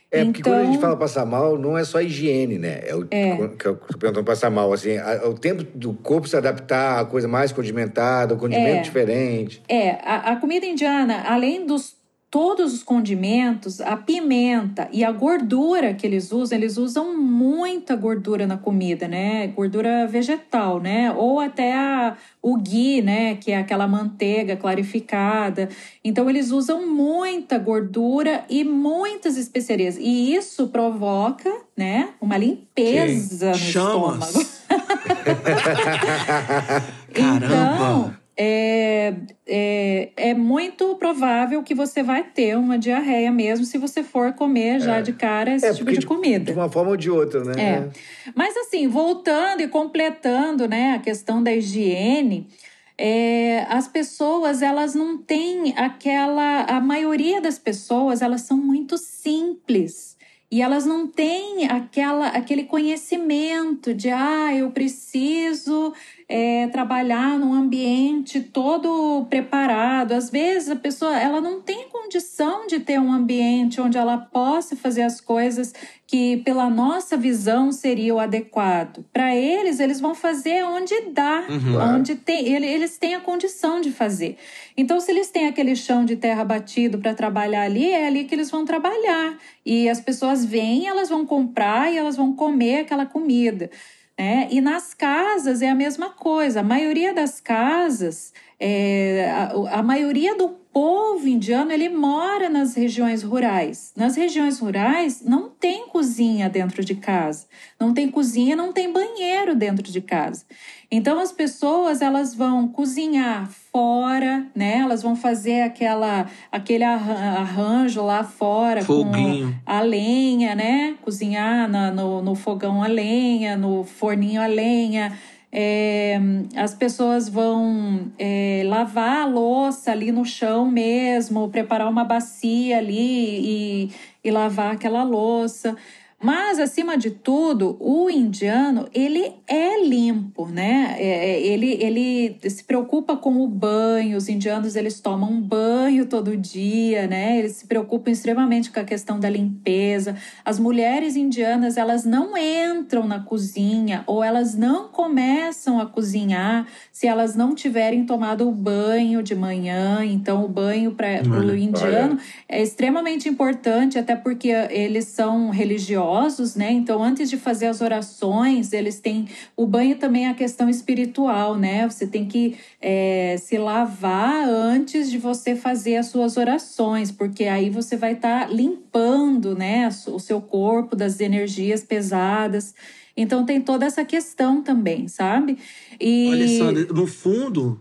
É, 0.10 0.24
porque 0.24 0.42
quando 0.42 0.56
a 0.56 0.60
gente 0.64 0.70
Então- 0.78 0.82
fala 0.82 0.96
passar 0.96 1.26
mal, 1.26 1.58
não 1.58 1.78
é 1.78 1.84
só 1.84 2.00
higiene, 2.00 2.58
né? 2.58 2.80
É 2.86 2.96
o 2.96 3.06
que 3.06 3.66
eu 3.68 3.76
tô 3.76 3.98
perguntando 3.98 4.24
passar 4.26 4.50
mal, 4.50 4.72
assim, 4.72 4.98
a- 4.98 5.28
o 5.28 5.34
tempo 5.34 5.64
do 5.76 5.94
corpo 5.96 6.28
se 6.30 6.38
adaptar 6.38 7.02
a 7.02 7.06
coisa 7.06 7.28
mais 7.28 7.52
condimentada, 7.52 8.34
o 8.34 8.38
condimento 8.38 8.78
É. 8.78 8.82
diferente. 8.82 9.62
É, 9.68 9.92
a, 10.04 10.32
a 10.32 10.36
comida 10.38 10.66
indiana, 10.66 11.24
além 11.28 11.66
dos 11.66 11.97
todos 12.30 12.74
os 12.74 12.84
condimentos, 12.84 13.80
a 13.80 13.96
pimenta 13.96 14.90
e 14.92 15.04
a 15.04 15.12
gordura 15.12 15.94
que 15.94 16.06
eles 16.06 16.32
usam, 16.32 16.58
eles 16.58 16.78
usam 16.78 17.18
muita 17.18 17.96
gordura 17.96 18.46
na 18.46 18.58
comida, 18.58 19.08
né? 19.08 19.48
Gordura 19.48 20.06
vegetal, 20.06 20.80
né? 20.80 21.12
Ou 21.14 21.40
até 21.40 21.74
a, 21.74 22.18
o 22.42 22.58
ghee, 22.58 23.02
né? 23.02 23.36
Que 23.36 23.52
é 23.52 23.58
aquela 23.58 23.88
manteiga 23.88 24.58
clarificada. 24.58 25.70
Então, 26.04 26.30
eles 26.30 26.52
usam 26.52 26.86
muita 26.86 27.58
gordura 27.58 28.44
e 28.50 28.64
muitas 28.64 29.38
especiarias. 29.38 29.98
E 29.98 30.36
isso 30.36 30.68
provoca, 30.68 31.50
né? 31.78 32.10
Uma 32.20 32.38
limpeza 32.38 33.52
no 33.52 33.58
Chamas. 33.58 34.36
estômago. 34.36 34.58
Caramba! 37.14 37.46
Então, 37.46 38.14
é, 38.40 39.16
é, 39.48 40.10
é 40.16 40.34
muito 40.36 40.96
provável 40.96 41.64
que 41.64 41.74
você 41.74 42.04
vai 42.04 42.24
ter 42.24 42.56
uma 42.56 42.78
diarreia 42.78 43.32
mesmo 43.32 43.66
se 43.66 43.80
você 43.80 44.04
for 44.04 44.34
comer 44.34 44.80
já 44.80 45.02
de 45.02 45.12
cara 45.14 45.56
esse 45.56 45.66
É, 45.66 45.74
tipo 45.74 45.92
de 45.92 46.06
comida. 46.06 46.52
De 46.52 46.58
uma 46.58 46.70
forma 46.70 46.92
ou 46.92 46.98
de 46.98 47.10
outra, 47.10 47.44
né? 47.44 47.54
É. 47.60 47.90
Mas 48.36 48.56
assim, 48.56 48.88
voltando 48.88 49.62
e 49.62 49.68
completando 49.68 50.68
né, 50.68 50.94
a 50.94 51.00
questão 51.00 51.42
da 51.42 51.52
higiene, 51.52 52.48
é, 52.96 53.66
as 53.70 53.88
pessoas 53.88 54.62
elas 54.62 54.94
não 54.94 55.18
têm 55.18 55.74
aquela. 55.76 56.62
A 56.64 56.80
maioria 56.80 57.42
das 57.42 57.58
pessoas 57.58 58.22
elas 58.22 58.42
são 58.42 58.58
muito 58.58 59.00
simples. 59.00 60.16
E 60.50 60.62
elas 60.62 60.86
não 60.86 61.08
têm 61.08 61.68
aquela, 61.70 62.30
aquele 62.30 62.64
conhecimento 62.64 63.94
de, 63.94 64.10
ah, 64.10 64.56
eu 64.56 64.72
preciso 64.72 65.94
é, 66.30 66.68
trabalhar 66.68 67.40
num 67.40 67.54
ambiente 67.54 68.42
todo 68.42 69.26
preparado. 69.30 70.12
Às 70.12 70.30
vezes 70.30 70.70
a 70.70 70.76
pessoa 70.76 71.18
ela 71.18 71.40
não 71.40 71.62
tem 71.62 71.88
condição 71.88 72.68
de 72.68 72.80
ter 72.80 73.00
um 73.00 73.12
ambiente 73.14 73.80
onde 73.80 73.98
ela 73.98 74.18
possa 74.18 74.76
fazer 74.76 75.04
as 75.04 75.22
coisas 75.22 75.74
que, 76.06 76.38
pela 76.38 76.70
nossa 76.70 77.16
visão, 77.18 77.72
seria 77.72 78.14
o 78.16 78.20
adequado. 78.20 79.06
Para 79.14 79.36
eles, 79.36 79.80
eles 79.80 80.00
vão 80.02 80.14
fazer 80.16 80.64
onde 80.64 80.94
dá, 81.12 81.44
Uhum. 81.50 81.96
onde 81.96 82.16
tem, 82.16 82.48
ele- 82.54 82.66
eles 82.68 82.98
têm 82.98 83.16
a 83.16 83.20
condição 83.20 83.80
de 83.82 83.92
fazer. 83.92 84.38
Então, 84.76 85.00
se 85.00 85.12
eles 85.12 85.30
têm 85.30 85.48
aquele 85.48 85.76
chão 85.76 86.06
de 86.06 86.16
terra 86.16 86.44
batido 86.46 86.98
para 86.98 87.14
trabalhar 87.14 87.64
ali, 87.64 87.90
é 87.90 88.08
ali 88.08 88.24
que 88.26 88.36
eles 88.36 88.50
vão 88.52 88.64
trabalhar. 88.66 89.38
E 89.66 89.90
as 89.90 90.00
pessoas 90.00 90.46
vêm, 90.46 90.88
elas 90.88 91.10
vão 91.10 91.26
comprar 91.26 91.92
e 91.92 91.98
elas 91.98 92.16
vão 92.16 92.34
comer 92.34 92.82
aquela 92.82 93.06
comida. 93.06 93.70
Né? 94.18 94.48
E 94.50 94.60
nas 94.60 94.94
casas 94.94 95.62
é 95.62 95.70
a 95.70 95.76
mesma 95.76 96.10
coisa. 96.10 96.62
A 96.62 96.64
maioria 96.64 97.14
das 97.14 97.40
casas 97.40 98.34
é, 98.60 99.30
a, 99.30 99.80
a 99.80 99.84
maioria 99.84 100.36
do 100.36 100.50
povo 100.50 101.28
indiano 101.28 101.72
ele 101.72 101.90
mora 101.90 102.50
nas 102.50 102.76
regiões 102.76 103.24
rurais. 103.24 103.94
Nas 103.96 104.16
regiões 104.16 104.60
rurais 104.60 105.22
não 105.24 105.50
tem 105.50 105.88
cozinha 105.88 106.50
dentro 106.50 106.84
de 106.84 106.96
casa, 106.96 107.48
não 107.80 107.94
tem 107.94 108.10
cozinha, 108.10 108.56
não 108.56 108.74
tem 108.74 108.92
banheiro 108.92 109.56
dentro 109.56 109.92
de 109.92 110.02
casa. 110.02 110.46
Então 110.90 111.20
as 111.20 111.34
pessoas 111.34 112.02
elas 112.02 112.34
vão 112.34 112.68
cozinhar 112.68 113.50
fora, 113.72 114.46
né? 114.56 114.78
Elas 114.78 115.04
vão 115.04 115.18
fazer 115.18 115.62
aquela 115.62 116.28
aquele 116.50 116.84
arranjo 116.84 118.02
lá 118.04 118.24
fora 118.24 118.82
Foguinho. 118.82 119.48
com 119.48 119.54
a 119.66 119.82
lenha, 119.82 120.56
né? 120.56 120.96
Cozinhar 121.02 121.70
na, 121.70 121.92
no, 121.92 122.22
no 122.22 122.36
fogão 122.36 122.82
a 122.82 122.88
lenha, 122.88 123.58
no 123.58 123.84
forninho 123.84 124.42
a 124.42 124.48
lenha. 124.48 125.12
É, 125.52 126.20
as 126.56 126.74
pessoas 126.74 127.28
vão 127.28 128.12
é, 128.18 128.64
lavar 128.66 129.24
a 129.24 129.26
louça 129.26 129.92
ali 129.92 130.12
no 130.12 130.24
chão 130.24 130.70
mesmo, 130.70 131.50
preparar 131.50 131.90
uma 131.90 132.04
bacia 132.04 132.78
ali 132.78 132.94
e, 132.96 133.92
e 134.24 134.32
lavar 134.32 134.74
aquela 134.74 135.04
louça. 135.04 135.76
Mas, 136.20 136.58
acima 136.58 136.98
de 136.98 137.12
tudo, 137.12 137.78
o 137.80 138.10
indiano, 138.10 138.88
ele 138.92 139.34
é 139.46 139.86
limpo, 139.86 140.48
né? 140.48 140.96
É, 140.98 141.04
é, 141.06 141.42
ele, 141.42 141.74
ele 141.74 142.40
se 142.50 142.64
preocupa 142.64 143.16
com 143.16 143.40
o 143.44 143.48
banho. 143.48 144.18
Os 144.18 144.28
indianos, 144.28 144.76
eles 144.76 145.00
tomam 145.00 145.40
banho 145.40 146.08
todo 146.08 146.36
dia, 146.36 147.06
né? 147.06 147.38
Eles 147.38 147.58
se 147.58 147.68
preocupam 147.68 148.10
extremamente 148.10 148.72
com 148.72 148.80
a 148.80 148.84
questão 148.84 149.20
da 149.20 149.30
limpeza. 149.30 150.16
As 150.44 150.60
mulheres 150.60 151.16
indianas, 151.16 151.78
elas 151.78 152.04
não 152.04 152.36
entram 152.36 153.06
na 153.06 153.20
cozinha 153.20 154.04
ou 154.08 154.24
elas 154.24 154.56
não 154.56 154.88
começam 154.88 155.80
a 155.80 155.86
cozinhar 155.86 156.66
se 156.92 157.06
elas 157.06 157.36
não 157.36 157.54
tiverem 157.54 158.08
tomado 158.08 158.50
o 158.50 158.52
banho 158.52 159.22
de 159.22 159.36
manhã. 159.36 160.04
Então, 160.04 160.44
o 160.44 160.48
banho 160.48 160.96
para 160.96 161.22
o 161.22 161.56
indiano 161.56 162.18
é 162.50 162.60
extremamente 162.60 163.30
importante, 163.30 164.00
até 164.00 164.16
porque 164.16 164.48
eles 164.48 165.06
são 165.06 165.52
religiosos 165.52 166.07
religiosos, 166.08 166.56
né? 166.56 166.72
Então, 166.72 167.04
antes 167.04 167.30
de 167.30 167.38
fazer 167.38 167.68
as 167.68 167.82
orações, 167.82 168.72
eles 168.74 169.00
têm. 169.00 169.28
O 169.56 169.66
banho 169.66 169.98
também 169.98 170.26
é 170.26 170.30
a 170.30 170.34
questão 170.34 170.70
espiritual, 170.70 171.56
né? 171.58 171.88
Você 171.88 172.08
tem 172.08 172.26
que 172.26 172.58
é, 172.82 173.36
se 173.38 173.58
lavar 173.58 174.48
antes 174.48 175.10
de 175.12 175.18
você 175.18 175.56
fazer 175.56 175.98
as 175.98 176.08
suas 176.08 176.38
orações, 176.38 177.12
porque 177.12 177.46
aí 177.46 177.70
você 177.70 177.98
vai 177.98 178.14
estar 178.14 178.48
tá 178.48 178.54
limpando, 178.54 179.56
né? 179.56 179.90
O 180.08 180.20
seu 180.20 180.42
corpo 180.42 180.96
das 180.96 181.20
energias 181.20 181.84
pesadas. 181.84 182.74
Então, 183.16 183.46
tem 183.46 183.60
toda 183.60 183.86
essa 183.86 184.06
questão 184.06 184.62
também, 184.62 185.08
sabe? 185.08 185.58
E... 186.00 186.32
Alessandra, 186.32 186.94
no 186.94 187.08
fundo. 187.08 187.80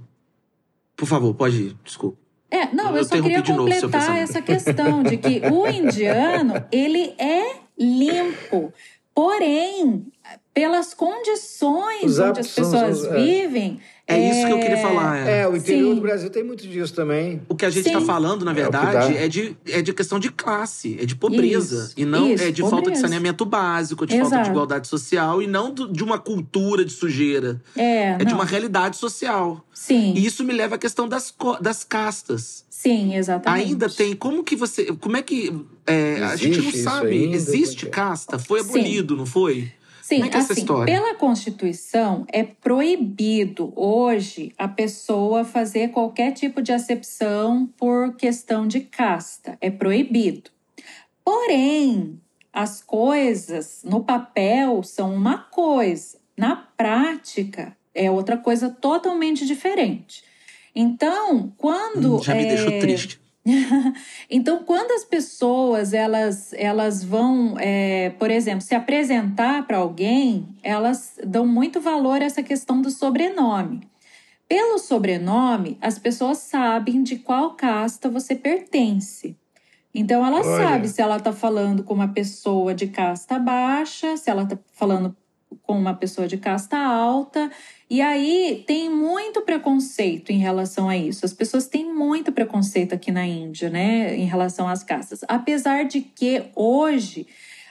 Por 0.97 1.07
favor, 1.07 1.35
pode 1.35 1.57
ir, 1.57 1.77
desculpa. 1.85 2.17
É, 2.51 2.73
não, 2.73 2.91
eu, 2.91 2.99
eu 2.99 3.05
só 3.05 3.21
queria 3.21 3.43
completar 3.43 4.17
essa 4.17 4.41
questão 4.41 5.03
de 5.03 5.19
que 5.19 5.43
o 5.51 5.67
indiano, 5.69 6.65
ele 6.73 7.13
é 7.19 7.66
limpo. 7.79 8.73
Porém, 9.15 10.07
pelas 10.53 10.93
condições 10.93 12.19
onde 12.19 12.41
as 12.41 12.49
pessoas 12.49 12.99
são, 12.99 13.15
é. 13.15 13.23
vivem. 13.23 13.81
É, 14.07 14.19
é, 14.19 14.31
isso 14.31 14.47
que 14.47 14.53
eu 14.53 14.61
queria 14.61 14.77
falar. 14.77 15.27
É, 15.27 15.41
é 15.41 15.49
o 15.49 15.57
interior 15.57 15.89
Sim. 15.89 15.95
do 15.97 16.01
Brasil 16.01 16.31
tem 16.31 16.45
muito 16.45 16.67
disso 16.67 16.95
também. 16.95 17.43
O 17.49 17.57
que 17.57 17.67
a 17.67 17.71
gente 17.71 17.87
está 17.87 18.01
falando, 18.01 18.45
na 18.45 18.53
é 18.53 18.55
verdade, 18.55 19.17
é, 19.17 19.25
é, 19.25 19.29
de, 19.29 19.57
é 19.67 19.83
de 19.83 19.93
questão 19.93 20.19
de 20.19 20.31
classe, 20.31 20.97
é 21.01 21.05
de 21.05 21.17
pobreza. 21.17 21.87
Isso, 21.87 21.95
e 21.97 22.05
não 22.05 22.29
isso, 22.29 22.45
é 22.45 22.51
de 22.51 22.63
pobreza. 22.63 22.71
falta 22.71 22.91
de 22.91 22.99
saneamento 22.99 23.45
básico, 23.45 24.07
de 24.07 24.15
Exato. 24.15 24.31
falta 24.31 24.45
de 24.45 24.51
igualdade 24.51 24.87
social 24.87 25.43
e 25.43 25.47
não 25.47 25.75
de 25.75 26.05
uma 26.05 26.19
cultura 26.19 26.85
de 26.85 26.93
sujeira. 26.93 27.61
É, 27.77 28.11
é 28.13 28.25
de 28.25 28.33
uma 28.33 28.45
realidade 28.45 28.97
social. 28.97 29.65
Sim. 29.75 30.15
E 30.15 30.25
isso 30.25 30.45
me 30.45 30.53
leva 30.53 30.77
à 30.77 30.79
questão 30.79 31.09
das, 31.09 31.35
das 31.61 31.85
castas. 31.85 32.65
Sim, 32.71 33.15
exatamente. 33.17 33.69
Ainda 33.69 33.89
tem. 33.89 34.15
Como 34.15 34.45
que 34.45 34.55
você. 34.55 34.87
Como 35.01 35.17
é 35.17 35.23
que. 35.23 35.53
É, 35.87 36.23
a 36.23 36.37
gente 36.37 36.61
não 36.61 36.73
sabe. 36.73 37.11
Ainda, 37.11 37.37
existe 37.37 37.87
casta? 37.87 38.39
Foi 38.39 38.61
abolido, 38.61 39.15
Sim. 39.15 39.19
não 39.19 39.27
foi? 39.27 39.73
Sim, 40.03 40.23
é, 40.23 40.29
é 40.29 40.37
assim, 40.37 40.65
pela 40.65 41.15
Constituição 41.17 42.25
é 42.29 42.45
proibido 42.45 43.73
hoje 43.75 44.53
a 44.57 44.69
pessoa 44.69 45.45
fazer 45.45 45.89
qualquer 45.89 46.31
tipo 46.33 46.63
de 46.63 46.71
acepção 46.71 47.69
por 47.77 48.15
questão 48.15 48.69
de 48.69 48.81
casta. 48.81 49.59
É 49.61 49.69
proibido. 49.69 50.51
Porém, 51.25 52.21
as 52.53 52.81
coisas 52.81 53.81
no 53.85 54.05
papel 54.05 54.83
são 54.85 55.13
uma 55.13 55.39
coisa, 55.39 56.19
na 56.37 56.55
prática 56.55 57.77
é 57.93 58.09
outra 58.09 58.37
coisa 58.37 58.71
totalmente 58.71 59.45
diferente. 59.45 60.23
Então, 60.75 61.53
quando. 61.57 62.17
Hum, 62.17 62.23
já 62.23 62.35
me 62.35 62.45
é... 62.45 62.55
deixou 62.55 62.79
triste. 62.79 63.21
então, 64.29 64.65
quando 64.65 64.91
as 64.93 65.05
pessoas 65.05 65.93
elas, 65.93 66.53
elas 66.55 67.05
vão, 67.05 67.55
é, 67.59 68.11
por 68.11 68.31
exemplo, 68.31 68.61
se 68.61 68.75
apresentar 68.75 69.67
para 69.67 69.79
alguém, 69.79 70.49
elas 70.63 71.19
dão 71.25 71.47
muito 71.47 71.81
valor 71.81 72.21
a 72.21 72.25
essa 72.25 72.43
questão 72.43 72.83
do 72.83 72.91
sobrenome. 72.91 73.89
Pelo 74.49 74.79
sobrenome, 74.79 75.79
as 75.81 75.99
pessoas 75.99 76.39
sabem 76.39 77.03
de 77.03 77.17
qual 77.17 77.55
casta 77.55 78.09
você 78.09 78.35
pertence. 78.35 79.37
Então, 79.95 80.27
ela 80.27 80.41
Olha. 80.41 80.65
sabe 80.65 80.89
se 80.89 81.01
ela 81.01 81.17
está 81.17 81.33
falando 81.33 81.83
com 81.83 81.95
uma 81.95 82.09
pessoa 82.09 82.75
de 82.75 82.89
casta 82.89 83.39
baixa, 83.39 84.17
se 84.17 84.29
ela 84.29 84.43
está 84.43 84.59
falando 84.75 85.17
com 85.63 85.79
uma 85.79 85.95
pessoa 85.95 86.27
de 86.29 86.37
casta 86.37 86.77
alta. 86.77 87.51
E 87.89 88.03
aí 88.03 88.65
tem 88.67 88.91
muito 88.91 89.43
preconceito 89.43 90.31
em 90.31 90.39
relação 90.39 90.89
a 90.89 90.97
isso. 90.97 91.25
As 91.25 91.33
pessoas 91.33 91.67
têm 91.67 91.93
muito 91.93 92.33
preconceito 92.33 92.95
aqui 92.95 93.13
na 93.13 93.25
Índia, 93.25 93.71
né, 93.71 94.17
em 94.17 94.25
relação 94.25 94.69
às 94.69 94.83
castas. 94.83 95.21
Apesar 95.29 95.85
de 95.85 96.01
que 96.01 96.43
hoje 96.55 97.27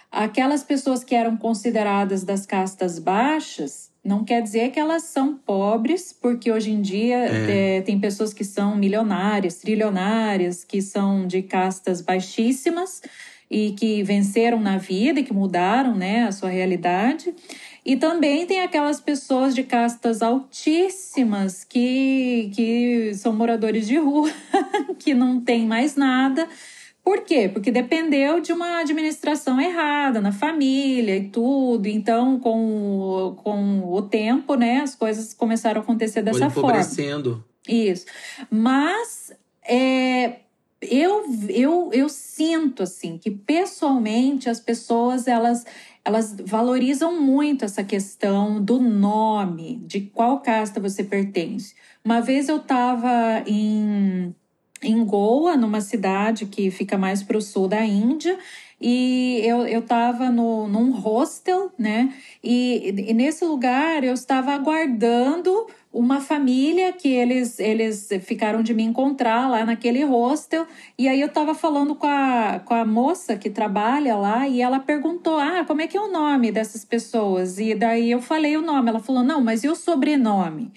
aquelas 0.09 0.63
pessoas 0.63 1.03
que 1.03 1.13
eram 1.13 1.35
consideradas 1.35 2.23
das 2.23 2.45
castas 2.45 2.97
baixas 2.97 3.91
não 4.05 4.23
quer 4.23 4.41
dizer 4.41 4.69
que 4.69 4.79
elas 4.79 5.03
são 5.03 5.35
pobres, 5.35 6.13
porque 6.13 6.51
hoje 6.51 6.69
em 6.69 6.79
dia 6.79 7.25
é. 7.25 7.77
É, 7.77 7.81
tem 7.81 7.99
pessoas 7.99 8.33
que 8.33 8.43
são 8.43 8.75
milionárias, 8.75 9.55
trilionárias, 9.55 10.63
que 10.63 10.79
são 10.79 11.25
de 11.25 11.41
castas 11.41 12.01
baixíssimas 12.01 13.01
e 13.49 13.71
que 13.71 14.03
venceram 14.03 14.59
na 14.59 14.77
vida 14.77 15.19
e 15.19 15.23
que 15.23 15.33
mudaram 15.33 15.95
né, 15.95 16.23
a 16.23 16.31
sua 16.31 16.49
realidade. 16.49 17.33
E 17.85 17.95
também 17.95 18.47
tem 18.47 18.61
aquelas 18.61 18.99
pessoas 18.99 19.53
de 19.53 19.61
castas 19.61 20.23
altíssimas 20.23 21.63
que, 21.63 22.51
que 22.55 23.13
são 23.13 23.31
moradores 23.31 23.87
de 23.87 23.95
rua, 23.97 24.31
que 24.97 25.13
não 25.13 25.39
tem 25.39 25.67
mais 25.67 25.95
nada. 25.95 26.49
Por 27.03 27.21
quê? 27.21 27.47
Porque 27.47 27.69
dependeu 27.69 28.39
de 28.39 28.51
uma 28.51 28.79
administração 28.79 29.61
errada 29.61 30.19
na 30.19 30.31
família 30.31 31.15
e 31.15 31.29
tudo. 31.29 31.85
Então, 31.85 32.39
com, 32.39 33.35
com 33.43 33.93
o 33.93 34.01
tempo, 34.01 34.55
né, 34.55 34.79
as 34.79 34.95
coisas 34.95 35.31
começaram 35.31 35.81
a 35.81 35.83
acontecer 35.83 36.23
dessa 36.23 36.49
Foi 36.49 36.61
forma. 36.63 36.79
Isso. 37.67 38.07
Mas 38.49 39.31
é, 39.63 40.37
eu, 40.81 41.23
eu, 41.49 41.89
eu 41.93 42.09
sinto 42.09 42.81
assim 42.81 43.19
que 43.19 43.29
pessoalmente 43.29 44.49
as 44.49 44.59
pessoas 44.59 45.27
elas 45.27 45.63
elas 46.05 46.35
valorizam 46.45 47.19
muito 47.19 47.65
essa 47.65 47.83
questão 47.83 48.63
do 48.63 48.79
nome, 48.79 49.81
de 49.87 50.01
qual 50.01 50.39
casta 50.39 50.79
você 50.79 51.03
pertence. 51.03 51.73
Uma 52.03 52.21
vez 52.21 52.47
eu 52.47 52.57
estava 52.57 53.43
em, 53.47 54.33
em 54.83 55.03
Goa, 55.03 55.57
numa 55.57 55.81
cidade 55.81 56.45
que 56.45 56.69
fica 56.69 56.95
mais 56.95 57.23
para 57.23 57.37
o 57.37 57.41
sul 57.41 57.67
da 57.67 57.83
Índia, 57.83 58.37
e 58.79 59.41
eu, 59.43 59.65
eu 59.65 59.83
no, 60.31 60.67
num 60.67 60.91
hostel, 60.91 61.71
né? 61.75 62.13
E, 62.43 62.93
e 63.07 63.13
nesse 63.13 63.43
lugar 63.43 64.03
eu 64.03 64.13
estava 64.13 64.51
aguardando 64.51 65.65
uma 65.95 66.19
família 66.19 66.91
que 66.91 67.07
eles, 67.07 67.57
eles 67.57 68.09
ficaram 68.21 68.61
de 68.61 68.73
me 68.73 68.83
encontrar 68.83 69.49
lá 69.49 69.65
naquele 69.65 70.03
hostel. 70.03 70.67
E 70.97 71.07
aí 71.07 71.21
eu 71.21 71.29
tava 71.29 71.55
falando 71.55 71.95
com 71.95 72.05
a, 72.05 72.59
com 72.59 72.73
a 72.73 72.83
moça 72.83 73.37
que 73.37 73.49
trabalha 73.49 74.17
lá 74.17 74.45
e 74.45 74.61
ela 74.61 74.79
perguntou: 74.79 75.37
Ah, 75.37 75.63
como 75.65 75.81
é 75.81 75.87
que 75.87 75.95
é 75.95 76.01
o 76.01 76.11
nome 76.11 76.51
dessas 76.51 76.83
pessoas? 76.83 77.57
E 77.59 77.73
daí 77.73 78.11
eu 78.11 78.21
falei 78.21 78.57
o 78.57 78.61
nome. 78.61 78.89
Ela 78.89 78.99
falou: 78.99 79.23
Não, 79.23 79.41
mas 79.41 79.63
e 79.63 79.69
o 79.69 79.75
sobrenome? 79.75 80.73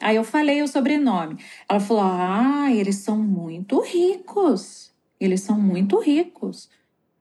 Aí 0.00 0.16
eu 0.16 0.24
falei 0.24 0.60
o 0.60 0.68
sobrenome. 0.68 1.38
Ela 1.68 1.78
falou: 1.78 2.02
Ah, 2.04 2.66
eles 2.72 2.96
são 2.96 3.16
muito 3.16 3.80
ricos. 3.80 4.92
Eles 5.20 5.42
são 5.42 5.60
muito 5.60 6.00
ricos. 6.00 6.68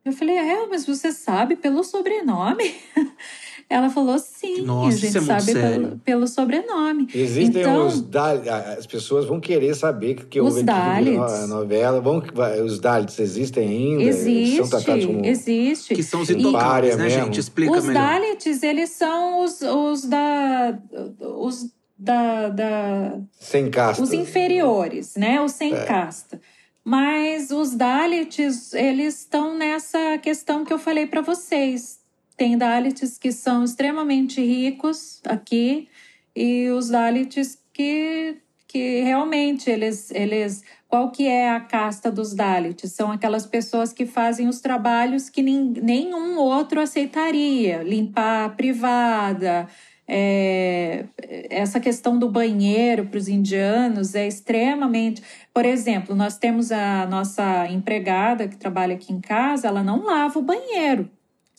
Eu 0.04 0.14
falei: 0.14 0.36
É, 0.36 0.66
mas 0.66 0.88
você 0.88 1.12
sabe 1.12 1.56
pelo 1.56 1.84
sobrenome? 1.84 2.76
Ela 3.68 3.90
falou 3.90 4.20
sim, 4.20 4.62
Nossa, 4.62 4.90
a 4.90 4.92
gente 5.00 5.18
é 5.18 5.22
sabe 5.22 5.54
pelo, 5.54 5.98
pelo, 5.98 6.28
sobrenome. 6.28 7.08
Existem 7.14 7.62
então, 7.62 7.88
os 7.88 8.00
Dalits, 8.00 8.48
as 8.48 8.86
pessoas 8.86 9.26
vão 9.26 9.40
querer 9.40 9.74
saber 9.74 10.28
que 10.28 10.40
houve 10.40 10.60
os 10.60 10.64
Dalits. 10.64 11.34
a 11.34 11.48
novela. 11.48 12.00
Vão, 12.00 12.22
os 12.64 12.80
Dalits 12.80 13.18
existem 13.20 13.68
ainda? 13.68 14.04
Existe, 14.04 14.58
são 14.58 14.70
tratados 14.70 15.06
como... 15.06 15.26
existe. 15.26 15.96
Que 15.96 16.04
são 16.04 16.22
os 16.22 16.30
intocáveis, 16.30 16.96
né, 16.96 17.04
mesmo. 17.06 17.24
gente? 17.26 17.40
Explica 17.40 17.72
os 17.72 17.86
melhor. 17.86 18.04
Dalits, 18.04 18.62
eles 18.62 18.90
são 18.92 19.44
os, 19.44 19.62
os 19.62 20.06
da... 20.06 20.78
Os 21.20 21.74
da, 21.98 22.50
da 22.50 23.20
Sem 23.40 23.72
casta. 23.72 24.04
os 24.04 24.12
inferiores, 24.12 25.16
né? 25.16 25.42
Os 25.42 25.54
sem 25.54 25.74
É. 25.74 25.86
casta. 25.86 26.40
Mas 26.84 27.50
os 27.50 27.74
Dalits, 27.74 28.74
eles 28.74 29.22
estão 29.22 29.58
nessa 29.58 30.18
questão 30.20 30.64
que 30.64 30.72
eu 30.72 30.78
falei 30.78 31.08
para 31.08 31.22
vocês. 31.22 32.00
Tem 32.38 32.58
Dalits 32.58 33.18
que 33.18 33.32
são 33.32 33.64
extremamente 33.64 34.42
ricos 34.42 35.22
aqui 35.26 35.88
e 36.36 36.70
os 36.70 36.90
Dalits 36.90 37.58
que, 37.74 38.38
que 38.68 39.02
realmente 39.02 39.70
eles, 39.70 40.12
eles 40.12 40.64
qual 40.88 41.12
que 41.12 41.28
é 41.28 41.50
a 41.50 41.60
casta 41.62 42.12
dos 42.12 42.34
Dalits? 42.34 42.92
São 42.92 43.12
aquelas 43.12 43.46
pessoas 43.46 43.94
que 43.94 44.06
fazem 44.06 44.48
os 44.48 44.60
trabalhos 44.60 45.30
que 45.30 45.42
nin- 45.42 45.74
nenhum 45.82 46.38
outro 46.38 46.82
aceitaria, 46.82 47.84
limpar 47.84 48.46
a 48.46 48.50
privada, 48.50 49.68
é, 50.08 51.06
essa 51.50 51.80
questão 51.80 52.18
do 52.20 52.30
banheiro 52.30 53.06
para 53.08 53.18
os 53.18 53.28
indianos 53.28 54.14
é 54.14 54.28
extremamente. 54.28 55.24
Por 55.54 55.66
exemplo, 55.66 56.16
nós 56.16 56.38
temos 56.38 56.72
a 56.72 57.06
nossa 57.08 57.68
empregada 57.68 58.48
que 58.48 58.58
trabalha 58.58 58.96
aqui 58.96 59.12
em 59.14 59.20
casa, 59.20 59.68
ela 59.68 59.84
não 59.84 60.04
lava 60.04 60.38
o 60.38 60.42
banheiro. 60.42 61.10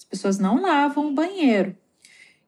As 0.06 0.18
pessoas 0.18 0.38
não 0.38 0.60
lavam 0.62 1.08
o 1.08 1.12
banheiro. 1.12 1.76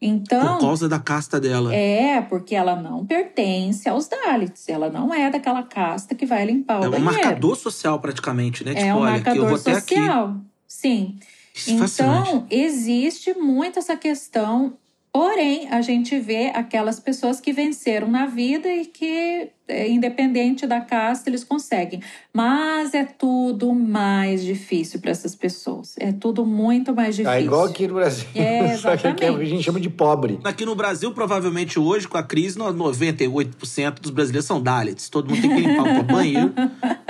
Então. 0.01 0.55
Por 0.55 0.61
causa 0.61 0.89
da 0.89 0.99
casta 0.99 1.41
dela. 1.41 1.75
É, 1.75 2.21
porque 2.21 2.55
ela 2.55 2.77
não 2.77 3.05
pertence 3.05 3.89
aos 3.89 4.07
Dalits. 4.07 4.69
Ela 4.69 4.89
não 4.89 5.13
é 5.13 5.29
daquela 5.29 5.65
casta 5.65 6.15
que 6.15 6.25
vai 6.25 6.45
limpar 6.47 6.81
o 6.81 6.85
É 6.85 6.89
um 6.89 6.91
banheiro. 6.93 7.13
marcador 7.13 7.57
social, 7.57 7.99
praticamente, 7.99 8.65
né? 8.65 8.73
É 8.73 8.75
tipo, 8.75 8.87
um 8.87 9.01
olha, 9.01 9.13
marcador 9.13 9.59
social. 9.59 10.37
Sim. 10.69 11.19
Isso. 11.55 11.73
Então, 11.73 12.47
existe 12.49 13.35
muito 13.35 13.81
essa 13.81 13.97
questão. 13.97 14.77
Porém, 15.13 15.69
a 15.71 15.81
gente 15.81 16.19
vê 16.19 16.53
aquelas 16.55 17.01
pessoas 17.01 17.41
que 17.41 17.53
venceram 17.53 18.09
na 18.09 18.27
vida 18.27 18.69
e 18.69 18.85
que, 18.85 19.49
é, 19.67 19.89
independente 19.89 20.67
da 20.67 20.81
casta, 20.81 21.31
eles 21.31 21.43
conseguem. 21.43 22.01
Mas 22.33 22.93
é 22.95 23.05
tudo 23.05 23.73
mais 23.75 24.45
difícil 24.45 25.01
para 25.01 25.11
essas 25.11 25.35
pessoas. 25.35 25.95
É 25.99 26.13
tudo 26.13 26.45
muito 26.45 26.95
mais 26.95 27.17
difícil. 27.17 27.33
Ah, 27.37 27.41
igual 27.41 27.65
aqui 27.65 27.89
no 27.89 27.95
Brasil. 27.95 28.27
É, 28.35 28.77
Só 28.79 28.97
que 28.97 29.07
aqui 29.09 29.25
a 29.25 29.45
gente 29.45 29.63
chama 29.63 29.81
de 29.81 29.89
pobre. 29.91 30.39
Aqui 30.45 30.65
no 30.67 30.75
Brasil, 30.75 31.11
provavelmente 31.13 31.79
hoje, 31.81 32.07
com 32.07 32.19
a 32.19 32.23
crise, 32.23 32.59
nós- 32.59 32.75
98% 32.75 34.01
dos 34.01 34.11
brasileiros 34.11 34.47
são 34.47 34.63
Dalits. 34.63 35.09
Todo 35.09 35.31
mundo 35.31 35.41
tem 35.41 35.51
que 35.55 35.61
limpar 35.61 36.01
o 36.01 36.03
banheiro, 36.05 36.53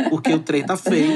porque 0.09 0.33
o 0.33 0.39
trem 0.39 0.65
tá 0.65 0.77
feio. 0.77 1.11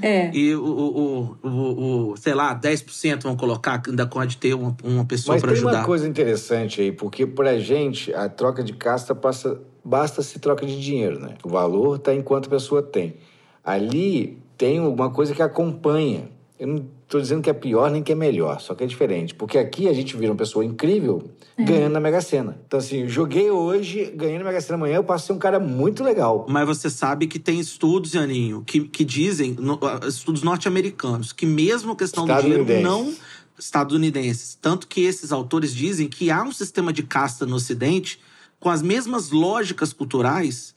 É. 0.00 0.30
E 0.34 0.54
o, 0.54 0.62
o, 0.64 1.38
o, 1.42 1.48
o- 1.48 2.10
o, 2.12 2.16
sei 2.16 2.34
lá, 2.34 2.54
10% 2.54 3.22
vão 3.22 3.36
colocar, 3.36 3.82
ainda 3.86 4.06
pode 4.06 4.36
ter 4.36 4.54
uma, 4.54 4.76
uma 4.84 5.04
pessoa 5.04 5.34
Mas 5.34 5.42
para 5.42 5.50
tem 5.52 5.58
ajudar. 5.58 5.78
uma 5.78 5.84
coisa 5.84 6.06
interessante 6.08 6.80
aí, 6.80 6.92
porque 6.92 7.26
pra 7.26 7.58
gente 7.58 8.12
a 8.14 8.28
troca 8.28 8.62
de 8.62 8.72
casta 8.72 9.14
passa, 9.14 9.60
basta 9.84 10.22
se 10.22 10.38
troca 10.38 10.64
de 10.66 10.80
dinheiro, 10.80 11.18
né? 11.18 11.34
O 11.42 11.48
valor 11.48 11.96
está 11.96 12.14
enquanto 12.14 12.46
a 12.46 12.50
pessoa 12.50 12.82
tem. 12.82 13.16
Ali 13.64 14.38
tem 14.56 14.78
alguma 14.78 15.10
coisa 15.10 15.34
que 15.34 15.42
acompanha. 15.42 16.30
Eu 16.58 16.66
não 16.68 16.86
estou 17.08 17.20
dizendo 17.22 17.40
que 17.42 17.48
é 17.48 17.54
pior 17.54 17.90
nem 17.90 18.02
que 18.02 18.12
é 18.12 18.14
melhor, 18.14 18.60
só 18.60 18.74
que 18.74 18.84
é 18.84 18.86
diferente. 18.86 19.34
Porque 19.34 19.56
aqui 19.56 19.88
a 19.88 19.92
gente 19.94 20.14
vira 20.14 20.30
uma 20.30 20.36
pessoa 20.36 20.62
incrível 20.64 21.30
É. 21.56 21.64
ganhando 21.64 21.94
na 21.94 22.00
Mega 22.00 22.20
Sena. 22.20 22.60
Então, 22.66 22.78
assim, 22.78 22.98
eu 23.02 23.08
joguei 23.08 23.50
hoje, 23.50 24.12
ganhei 24.14 24.36
na 24.38 24.44
Mega 24.44 24.60
Sena 24.60 24.74
amanhã, 24.76 24.96
eu 24.96 25.04
passo 25.04 25.24
a 25.24 25.26
ser 25.28 25.32
um 25.32 25.38
cara 25.38 25.58
muito 25.58 26.04
legal. 26.04 26.44
Mas 26.48 26.66
você 26.66 26.90
sabe 26.90 27.26
que 27.26 27.38
tem 27.38 27.58
estudos, 27.58 28.10
Janinho, 28.10 28.62
que, 28.66 28.80
que 28.80 29.04
dizem, 29.04 29.56
no- 29.58 29.78
ah, 29.82 30.00
estudos 30.06 30.42
norte-americanos, 30.42 31.32
que 31.32 31.46
mesmo 31.46 31.92
a 31.92 31.96
questão 31.96 32.26
do 32.26 32.40
dinheiro 32.42 32.66
não. 32.82 33.12
Estadunidenses. 33.58 34.56
Tanto 34.60 34.86
que 34.86 35.00
esses 35.00 35.32
autores 35.32 35.74
dizem 35.74 36.08
que 36.08 36.30
há 36.30 36.42
um 36.42 36.52
sistema 36.52 36.92
de 36.92 37.02
casta 37.02 37.44
no 37.44 37.56
Ocidente 37.56 38.20
com 38.60 38.70
as 38.70 38.82
mesmas 38.82 39.30
lógicas 39.30 39.92
culturais 39.92 40.74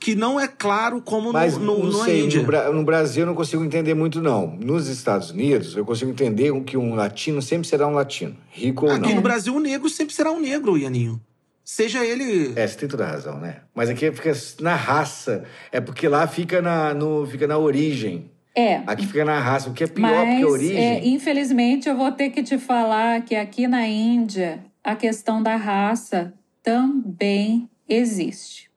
que 0.00 0.14
não 0.14 0.38
é 0.40 0.48
claro 0.48 1.00
como 1.00 1.32
Mas 1.32 1.56
no, 1.56 1.78
no, 1.78 1.90
não 1.90 1.98
na 2.00 2.04
sei, 2.04 2.24
Índia. 2.24 2.40
no, 2.40 2.46
Bra- 2.46 2.72
no 2.72 2.84
Brasil 2.84 3.22
eu 3.22 3.26
não 3.26 3.34
consigo 3.34 3.64
entender 3.64 3.94
muito, 3.94 4.20
não. 4.20 4.46
Nos 4.56 4.88
Estados 4.88 5.30
Unidos, 5.30 5.76
eu 5.76 5.84
consigo 5.84 6.10
entender 6.10 6.52
que 6.64 6.76
um 6.76 6.94
latino 6.94 7.40
sempre 7.42 7.66
será 7.68 7.86
um 7.86 7.92
latino, 7.94 8.36
rico 8.50 8.86
ou 8.86 8.92
Aqui 8.92 9.08
não. 9.08 9.16
no 9.16 9.20
Brasil, 9.22 9.54
o 9.54 9.60
negro 9.60 9.88
sempre 9.88 10.14
será 10.14 10.30
um 10.32 10.40
negro, 10.40 10.76
Ianinho. 10.76 11.20
Seja 11.64 12.04
ele. 12.04 12.52
É, 12.54 12.66
você 12.66 12.76
tem 12.78 12.88
toda 12.88 13.04
a 13.04 13.10
razão, 13.10 13.38
né? 13.40 13.56
Mas 13.74 13.88
aqui 13.90 14.10
fica 14.12 14.32
na 14.60 14.76
raça. 14.76 15.44
É 15.72 15.80
porque 15.80 16.06
lá 16.08 16.24
fica 16.28 16.62
na, 16.62 16.94
no, 16.94 17.26
fica 17.26 17.46
na 17.46 17.58
origem. 17.58 18.30
É. 18.54 18.82
Aqui 18.86 19.04
fica 19.06 19.24
na 19.24 19.38
raça, 19.40 19.68
o 19.68 19.72
que 19.74 19.82
é 19.84 19.86
pior 19.88 20.02
Mas, 20.08 20.28
porque 20.30 20.42
a 20.44 20.48
origem. 20.48 20.76
é, 20.78 21.06
infelizmente, 21.08 21.88
eu 21.88 21.96
vou 21.96 22.10
ter 22.12 22.30
que 22.30 22.42
te 22.42 22.56
falar 22.56 23.20
que 23.22 23.34
aqui 23.34 23.66
na 23.66 23.86
Índia 23.86 24.60
a 24.82 24.94
questão 24.94 25.42
da 25.42 25.56
raça 25.56 26.32
também 26.62 27.68
existe. 27.88 28.70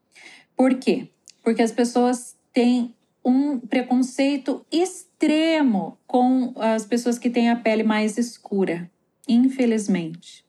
Por 0.59 0.75
quê? 0.75 1.07
Porque 1.41 1.61
as 1.61 1.71
pessoas 1.71 2.35
têm 2.53 2.93
um 3.23 3.57
preconceito 3.57 4.65
extremo 4.69 5.97
com 6.05 6.53
as 6.57 6.85
pessoas 6.85 7.17
que 7.17 7.29
têm 7.29 7.49
a 7.49 7.55
pele 7.55 7.81
mais 7.81 8.17
escura, 8.17 8.91
infelizmente. 9.25 10.43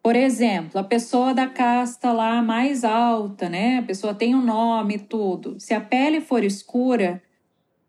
Por 0.00 0.14
exemplo, 0.14 0.78
a 0.78 0.84
pessoa 0.84 1.34
da 1.34 1.48
casta 1.48 2.12
lá 2.12 2.40
mais 2.40 2.84
alta, 2.84 3.48
né? 3.48 3.78
A 3.78 3.82
pessoa 3.82 4.14
tem 4.14 4.36
um 4.36 4.44
nome 4.44 4.94
e 4.94 4.98
tudo. 5.00 5.56
Se 5.58 5.74
a 5.74 5.80
pele 5.80 6.20
for 6.20 6.44
escura, 6.44 7.20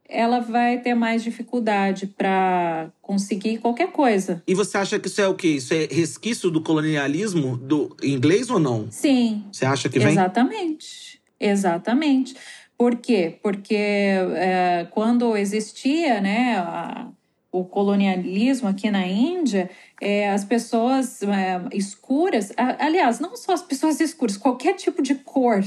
ela 0.10 0.40
vai 0.40 0.80
ter 0.80 0.96
mais 0.96 1.24
dificuldade 1.24 2.08
para 2.08 2.92
conseguir 3.04 3.60
qualquer 3.60 3.92
coisa. 3.92 4.42
E 4.48 4.56
você 4.56 4.80
acha 4.80 5.00
que 5.00 5.08
isso 5.08 5.22
é 5.22 5.28
o 5.28 5.36
quê? 5.36 5.50
Isso 5.50 5.76
é 5.76 5.88
resquício 5.92 6.50
do 6.50 6.62
colonialismo 6.62 7.56
do 7.56 7.96
inglês 8.02 8.50
ou 8.50 8.60
não? 8.60 8.88
Sim, 8.90 9.44
Você 9.52 9.64
acha 9.64 9.88
que 9.88 10.00
vem? 10.00 10.10
exatamente. 10.10 11.11
Exatamente. 11.42 12.36
Por 12.78 12.96
quê? 12.98 13.40
Porque 13.44 13.76
é, 13.76 14.88
quando 14.92 15.36
existia 15.38 16.22
né, 16.22 16.58
a- 16.58 17.08
o 17.52 17.66
colonialismo 17.66 18.70
aqui 18.70 18.90
na 18.90 19.06
Índia, 19.06 19.70
é, 20.00 20.30
as 20.30 20.46
pessoas 20.46 21.22
é, 21.24 21.62
escuras, 21.74 22.52
a- 22.58 22.86
aliás, 22.86 23.20
não 23.20 23.36
só 23.36 23.54
as 23.54 23.62
pessoas 23.62 24.00
escuras, 24.00 24.38
qualquer 24.38 24.74
tipo 24.76 25.02
de 25.02 25.16
cor, 25.16 25.64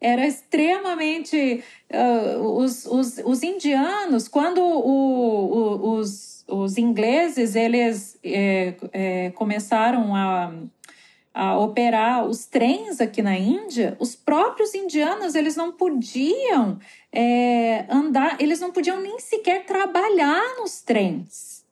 era 0.00 0.26
extremamente. 0.26 1.62
ah, 1.92 2.38
os, 2.40 2.86
os, 2.86 3.18
os 3.24 3.42
indianos, 3.42 4.28
quando 4.28 4.58
o- 4.60 5.76
o- 5.84 5.98
os, 5.98 6.44
os 6.48 6.78
ingleses 6.78 7.54
eles 7.56 8.18
é, 8.24 8.74
é, 8.92 9.30
começaram 9.30 10.14
a 10.16 10.52
a 11.36 11.58
operar 11.58 12.26
os 12.26 12.46
trens 12.46 12.98
aqui 12.98 13.20
na 13.20 13.36
Índia, 13.38 13.94
os 14.00 14.16
próprios 14.16 14.74
indianos 14.74 15.34
eles 15.34 15.54
não 15.54 15.70
podiam 15.70 16.78
é, 17.12 17.84
andar, 17.90 18.40
eles 18.40 18.58
não 18.58 18.72
podiam 18.72 18.98
nem 19.02 19.18
sequer 19.18 19.66
trabalhar 19.66 20.56
nos 20.56 20.80
trens. 20.80 21.62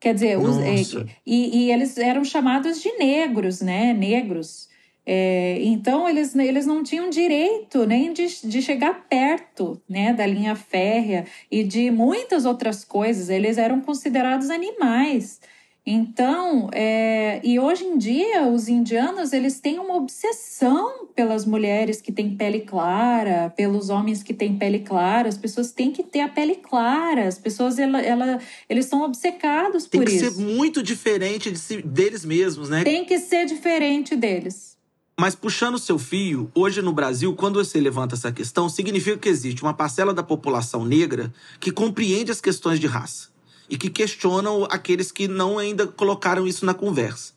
Quer 0.00 0.14
dizer, 0.14 0.38
os- 0.38 0.58
é, 0.58 1.06
e, 1.26 1.66
e 1.66 1.70
eles 1.70 1.98
eram 1.98 2.24
chamados 2.24 2.80
de 2.80 2.90
negros, 2.96 3.60
né? 3.60 3.92
Negros. 3.92 4.70
É, 5.06 5.58
então 5.60 6.08
eles, 6.08 6.34
eles 6.34 6.64
não 6.64 6.82
tinham 6.82 7.10
direito 7.10 7.84
nem 7.84 8.10
de, 8.10 8.26
de 8.48 8.62
chegar 8.62 9.06
perto 9.06 9.78
né, 9.86 10.14
da 10.14 10.26
linha 10.26 10.56
férrea 10.56 11.26
e 11.50 11.62
de 11.62 11.90
muitas 11.90 12.46
outras 12.46 12.86
coisas. 12.86 13.28
Eles 13.28 13.58
eram 13.58 13.82
considerados 13.82 14.48
animais. 14.48 15.40
Então, 15.86 16.70
é, 16.72 17.42
e 17.44 17.58
hoje 17.58 17.84
em 17.84 17.98
dia, 17.98 18.46
os 18.48 18.68
indianos, 18.68 19.34
eles 19.34 19.60
têm 19.60 19.78
uma 19.78 19.96
obsessão 19.96 21.08
pelas 21.14 21.44
mulheres 21.44 22.00
que 22.00 22.10
têm 22.10 22.34
pele 22.34 22.60
clara, 22.60 23.52
pelos 23.54 23.90
homens 23.90 24.22
que 24.22 24.32
têm 24.32 24.56
pele 24.56 24.78
clara. 24.78 25.28
As 25.28 25.36
pessoas 25.36 25.72
têm 25.72 25.90
que 25.92 26.02
ter 26.02 26.20
a 26.20 26.28
pele 26.28 26.54
clara. 26.56 27.28
As 27.28 27.38
pessoas, 27.38 27.78
ela, 27.78 28.00
ela, 28.00 28.38
eles 28.66 28.86
são 28.86 29.02
obcecados 29.02 29.84
Tem 29.84 30.00
por 30.00 30.08
que 30.08 30.14
isso. 30.16 30.34
ser 30.36 30.40
muito 30.42 30.82
diferente 30.82 31.50
de 31.50 31.58
si- 31.58 31.82
deles 31.82 32.24
mesmos, 32.24 32.70
né? 32.70 32.82
Tem 32.82 33.04
que 33.04 33.18
ser 33.18 33.44
diferente 33.44 34.16
deles. 34.16 34.78
Mas 35.20 35.34
puxando 35.34 35.74
o 35.74 35.78
seu 35.78 35.98
fio, 35.98 36.50
hoje 36.54 36.80
no 36.80 36.94
Brasil, 36.94 37.36
quando 37.36 37.62
você 37.62 37.78
levanta 37.78 38.14
essa 38.14 38.32
questão, 38.32 38.70
significa 38.70 39.18
que 39.18 39.28
existe 39.28 39.62
uma 39.62 39.74
parcela 39.74 40.14
da 40.14 40.22
população 40.22 40.82
negra 40.84 41.30
que 41.60 41.70
compreende 41.70 42.32
as 42.32 42.40
questões 42.40 42.80
de 42.80 42.86
raça 42.86 43.33
e 43.68 43.76
que 43.76 43.90
questionam 43.90 44.64
aqueles 44.70 45.10
que 45.10 45.26
não 45.28 45.58
ainda 45.58 45.86
colocaram 45.86 46.46
isso 46.46 46.64
na 46.66 46.74
conversa. 46.74 47.32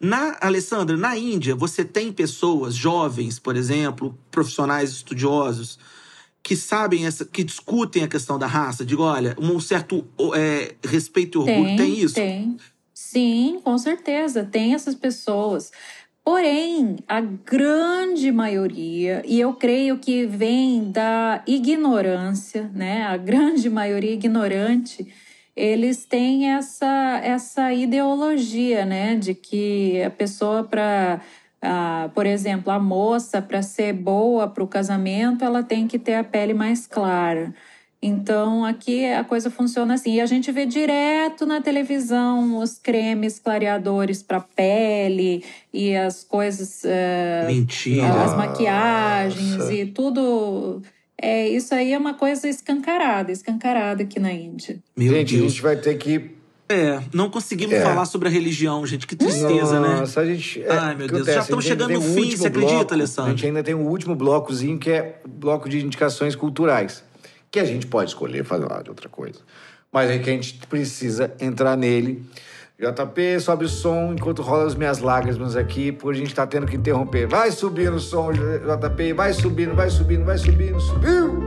Na 0.00 0.38
Alessandra, 0.40 0.96
na 0.96 1.16
Índia, 1.16 1.54
você 1.54 1.84
tem 1.84 2.10
pessoas 2.10 2.74
jovens, 2.74 3.38
por 3.38 3.54
exemplo, 3.56 4.18
profissionais 4.30 4.90
estudiosos 4.90 5.78
que 6.42 6.56
sabem 6.56 7.06
essa, 7.06 7.24
que 7.24 7.44
discutem 7.44 8.02
a 8.02 8.08
questão 8.08 8.38
da 8.38 8.46
raça, 8.46 8.84
digo, 8.84 9.02
olha, 9.02 9.36
um 9.38 9.60
certo 9.60 10.06
é, 10.34 10.74
respeito 10.82 11.38
e 11.38 11.40
orgulho, 11.40 11.76
tem, 11.76 12.00
isso? 12.00 12.14
Tem. 12.14 12.56
Sim, 12.94 13.60
com 13.62 13.76
certeza, 13.76 14.42
tem 14.44 14.74
essas 14.74 14.94
pessoas. 14.94 15.70
Porém, 16.24 16.96
a 17.08 17.20
grande 17.20 18.30
maioria, 18.30 19.22
e 19.26 19.40
eu 19.40 19.52
creio 19.54 19.98
que 19.98 20.26
vem 20.26 20.90
da 20.90 21.42
ignorância, 21.46 22.70
né? 22.74 23.04
A 23.04 23.16
grande 23.16 23.68
maioria 23.68 24.12
ignorante, 24.12 25.06
eles 25.56 26.04
têm 26.04 26.50
essa, 26.50 27.20
essa 27.22 27.72
ideologia, 27.72 28.84
né? 28.84 29.16
De 29.16 29.34
que 29.34 30.02
a 30.02 30.10
pessoa, 30.10 30.64
para 30.64 31.20
ah, 31.62 32.10
por 32.14 32.24
exemplo, 32.26 32.72
a 32.72 32.78
moça, 32.78 33.42
para 33.42 33.60
ser 33.62 33.92
boa 33.92 34.48
para 34.48 34.64
o 34.64 34.68
casamento, 34.68 35.44
ela 35.44 35.62
tem 35.62 35.86
que 35.86 35.98
ter 35.98 36.14
a 36.14 36.24
pele 36.24 36.54
mais 36.54 36.86
clara. 36.86 37.54
Então, 38.02 38.64
aqui 38.64 39.04
a 39.04 39.22
coisa 39.22 39.50
funciona 39.50 39.92
assim. 39.94 40.14
E 40.14 40.20
a 40.22 40.26
gente 40.26 40.50
vê 40.50 40.64
direto 40.64 41.44
na 41.44 41.60
televisão 41.60 42.58
os 42.58 42.78
cremes 42.78 43.38
clareadores 43.38 44.22
para 44.22 44.40
pele 44.40 45.44
e 45.72 45.94
as 45.94 46.24
coisas. 46.24 46.82
eh, 46.84 47.44
Mentira. 47.46 48.22
as 48.22 48.34
maquiagens 48.34 49.58
Nossa. 49.58 49.74
e 49.74 49.86
tudo. 49.86 50.80
É, 51.22 51.48
isso 51.48 51.74
aí 51.74 51.92
é 51.92 51.98
uma 51.98 52.14
coisa 52.14 52.48
escancarada, 52.48 53.30
escancarada 53.30 54.02
aqui 54.02 54.18
na 54.18 54.32
Índia. 54.32 54.78
Meu 54.96 55.12
gente, 55.12 55.34
a 55.34 55.38
Deus. 55.38 55.52
gente 55.52 55.62
vai 55.62 55.76
ter 55.76 55.96
que. 55.98 56.30
É, 56.68 57.00
não 57.12 57.28
conseguimos 57.28 57.74
É. 57.74 57.82
falar 57.82 58.04
sobre 58.04 58.28
a 58.28 58.30
religião, 58.30 58.86
gente. 58.86 59.06
Que 59.06 59.16
tristeza, 59.16 59.80
né? 59.80 59.88
Nossa, 60.00 60.20
a 60.20 60.24
gente. 60.26 60.62
é, 60.62 60.70
Ai, 60.70 60.94
meu 60.94 61.08
Deus, 61.08 61.10
acontece, 61.22 61.32
já 61.34 61.40
a 61.40 61.42
estamos 61.42 61.64
chegando 61.64 61.92
no 61.94 61.98
o 61.98 62.02
fim, 62.14 62.30
você 62.36 62.46
acredita, 62.46 62.76
bloco, 62.76 62.94
Alessandro? 62.94 63.32
A 63.32 63.34
gente 63.34 63.46
ainda 63.46 63.62
tem 63.62 63.74
o 63.74 63.80
último 63.80 64.14
blocozinho, 64.14 64.78
que 64.78 64.90
é 64.90 65.20
o 65.24 65.28
bloco 65.28 65.68
de 65.68 65.84
indicações 65.84 66.34
culturais. 66.36 67.02
Que 67.50 67.58
a 67.58 67.64
gente 67.64 67.86
pode 67.88 68.10
escolher 68.10 68.44
falar 68.44 68.82
de 68.82 68.88
outra 68.90 69.08
coisa. 69.08 69.40
Mas 69.92 70.08
é 70.08 70.18
que 70.20 70.30
a 70.30 70.32
gente 70.32 70.54
precisa 70.68 71.34
entrar 71.40 71.76
nele. 71.76 72.24
JP, 72.80 73.40
sobe 73.40 73.66
o 73.66 73.68
som 73.68 74.14
enquanto 74.14 74.40
rola 74.40 74.64
as 74.64 74.74
minhas 74.74 75.00
lágrimas 75.00 75.54
aqui, 75.54 75.92
porque 75.92 76.16
a 76.16 76.22
gente 76.22 76.34
tá 76.34 76.46
tendo 76.46 76.66
que 76.66 76.76
interromper. 76.76 77.26
Vai 77.26 77.50
subindo 77.50 77.96
o 77.96 78.00
som, 78.00 78.32
JP, 78.32 79.12
vai 79.12 79.34
subindo, 79.34 79.74
vai 79.74 79.90
subindo, 79.90 80.24
vai 80.24 80.38
subindo, 80.38 80.80
subiu! 80.80 81.44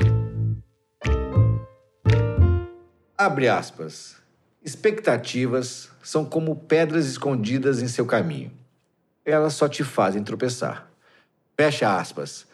Abre 3.18 3.48
aspas. 3.48 4.18
Expectativas 4.64 5.90
são 6.04 6.24
como 6.24 6.56
pedras 6.56 7.08
escondidas 7.08 7.82
em 7.82 7.88
seu 7.88 8.06
caminho. 8.06 8.52
Elas 9.26 9.56
só 9.56 9.68
te 9.68 9.84
fazem 9.84 10.24
tropeçar. 10.24 10.88
Fecha 11.58 11.98
aspas. 11.98 12.46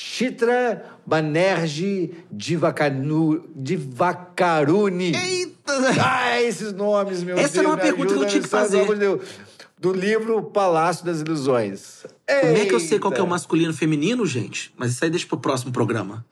Chitra 0.00 0.84
Banerjee 1.04 2.14
Divakaruni. 2.30 3.42
Eita! 5.12 5.72
Ah, 6.00 6.40
esses 6.40 6.72
nomes, 6.72 7.24
meu 7.24 7.36
Essa 7.36 7.54
Deus. 7.54 7.58
era 7.58 7.68
uma 7.68 7.76
me 7.76 7.82
pergunta 7.82 8.06
que 8.06 8.12
eu 8.12 8.16
ajuda, 8.18 8.30
tinha 8.30 8.42
que 8.42 8.48
fazer. 8.48 8.86
Do 9.76 9.92
livro 9.92 10.40
Palácio 10.44 11.04
das 11.04 11.20
Ilusões. 11.20 12.06
Como 12.26 12.56
é 12.56 12.64
que 12.66 12.74
eu 12.74 12.80
sei 12.80 12.98
qual 13.00 13.12
que 13.12 13.18
é 13.18 13.22
o 13.22 13.24
Eita. 13.24 13.30
masculino 13.30 13.72
e 13.72 13.74
feminino, 13.74 14.24
gente? 14.24 14.72
Mas 14.76 14.92
isso 14.92 15.02
aí 15.04 15.10
deixa 15.10 15.26
pro 15.26 15.38
próximo 15.38 15.72
programa. 15.72 16.24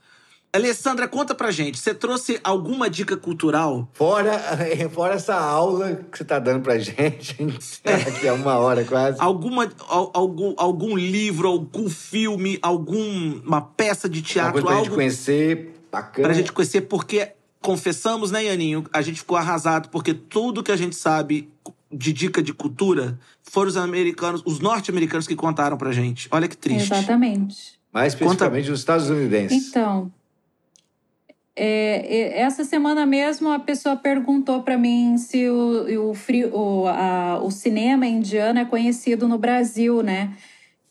Alessandra, 0.57 1.07
conta 1.09 1.35
pra 1.35 1.51
gente. 1.51 1.79
Você 1.79 1.95
trouxe 1.95 2.41
alguma 2.43 2.89
dica 2.91 3.17
cultural? 3.17 3.89
Fora, 3.93 4.33
fora 4.93 5.15
essa 5.15 5.35
aula 5.35 6.01
que 6.11 6.19
você 6.19 6.25
tá 6.25 6.39
dando 6.39 6.63
pra 6.63 6.79
gente, 6.79 7.37
que 8.21 8.27
é 8.27 8.33
uma 8.33 8.59
hora 8.59 8.85
quase. 8.85 9.19
Alguma, 9.21 9.71
al- 9.89 10.11
algum, 10.15 10.55
algum 10.57 10.97
livro, 10.97 11.49
algum 11.49 11.89
filme, 11.89 12.59
alguma 12.63 13.61
peça 13.61 14.09
de 14.09 14.23
teatro, 14.23 14.53
coisa 14.53 14.67
pra 14.67 14.77
gente 14.77 14.85
algo 14.87 14.95
conhecer, 14.97 15.75
bacana. 15.91 16.29
pra 16.29 16.35
gente 16.37 16.53
conhecer, 16.53 16.83
porque 16.83 17.33
confessamos, 17.61 18.31
né, 18.31 18.45
Ianinho? 18.45 18.85
A 18.93 19.03
gente 19.03 19.21
ficou 19.21 19.37
arrasado 19.37 19.89
porque 19.89 20.15
tudo 20.15 20.63
que 20.63 20.71
a 20.73 20.77
gente 20.77 20.95
sabe 20.97 21.49
de 21.91 22.13
dica 22.13 22.43
de 22.43 22.53
cultura 22.53 23.19
foram 23.43 23.69
os 23.69 23.77
americanos, 23.77 24.43
os 24.45 24.61
norte-americanos 24.61 25.27
que 25.27 25.35
contaram 25.37 25.77
pra 25.77 25.93
gente. 25.93 26.29
Olha 26.31 26.47
que 26.49 26.57
triste. 26.57 26.93
Exatamente. 26.93 27.77
Mais 27.93 28.13
especificamente 28.13 28.69
dos 28.69 28.81
Estados 28.81 29.09
Unidos. 29.09 29.53
Então, 29.53 30.13
é, 31.57 32.39
essa 32.41 32.65
semana 32.65 33.07
mesmo 33.07 33.51
a 33.51 33.59
pessoa 33.59 33.97
perguntou 33.97 34.63
para 34.63 34.77
mim 34.77 35.17
se 35.17 35.49
o, 35.49 36.11
o, 36.11 36.15
frio, 36.15 36.55
o, 36.55 36.87
a- 36.87 37.41
o 37.43 37.51
cinema 37.51 38.07
indiano 38.07 38.59
é 38.61 38.65
conhecido 38.65 39.27
no 39.27 39.39
Brasil, 39.39 40.03
né? 40.03 40.35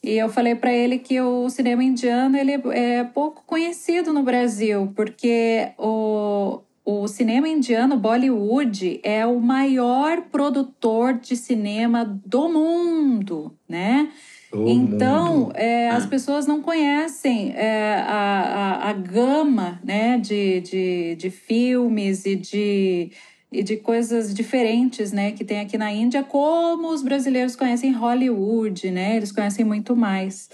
E 0.03 0.17
eu 0.17 0.29
falei 0.29 0.55
para 0.55 0.71
ele 0.71 0.99
que 0.99 1.19
o 1.19 1.49
cinema 1.49 1.83
indiano 1.83 2.37
ele 2.37 2.53
é 2.71 3.03
pouco 3.03 3.43
conhecido 3.45 4.13
no 4.13 4.21
Brasil, 4.23 4.91
porque 4.95 5.69
o, 5.79 6.61
o 6.85 7.07
cinema 7.07 7.47
indiano, 7.49 7.97
Bollywood, 7.97 8.99
é 9.03 9.25
o 9.25 9.39
maior 9.39 10.21
produtor 10.31 11.13
de 11.15 11.35
cinema 11.35 12.05
do 12.23 12.47
mundo, 12.49 13.57
né? 13.67 14.11
Do 14.55 14.69
então, 14.69 15.51
é, 15.53 15.89
Ah. 15.89 15.97
as 15.97 16.05
pessoas 16.05 16.47
não 16.47 16.61
conhecem 16.61 17.51
é, 17.55 17.95
a, 18.07 18.79
a, 18.85 18.89
a 18.89 18.93
gama 18.93 19.79
né, 19.83 20.17
de, 20.17 20.61
de, 20.61 21.15
de 21.15 21.29
filmes 21.29 22.25
e 22.25 22.35
de, 22.37 23.11
e 23.51 23.61
de 23.61 23.75
coisas 23.77 24.33
diferentes 24.33 25.11
né, 25.11 25.31
que 25.33 25.43
tem 25.43 25.59
aqui 25.59 25.77
na 25.77 25.91
Índia, 25.91 26.23
como 26.23 26.89
os 26.89 27.03
brasileiros 27.03 27.55
conhecem 27.55 27.91
Hollywood, 27.91 28.89
né? 28.91 29.17
Eles 29.17 29.31
conhecem 29.31 29.65
muito 29.65 29.93
mais. 29.95 30.49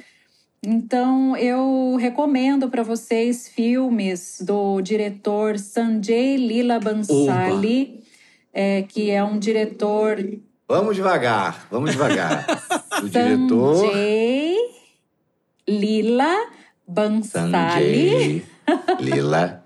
Então, 0.63 1.35
eu 1.37 1.95
recomendo 1.99 2.69
para 2.69 2.83
vocês 2.83 3.47
filmes 3.47 4.41
do 4.45 4.81
diretor 4.81 5.57
Sanjay 5.59 6.37
Leela 6.37 6.79
Bansali, 6.79 7.99
é, 8.53 8.83
que 8.83 9.09
é 9.09 9.23
um 9.23 9.39
diretor 9.39 10.17
Vamos 10.71 10.95
devagar, 10.95 11.67
vamos 11.69 11.91
devagar. 11.91 12.45
o 13.03 13.09
diretor. 13.09 13.75
Sanjay 13.75 14.55
Lila 15.67 16.47
Bansali. 16.87 17.51
Sanjay 17.51 18.45
Lila 19.01 19.61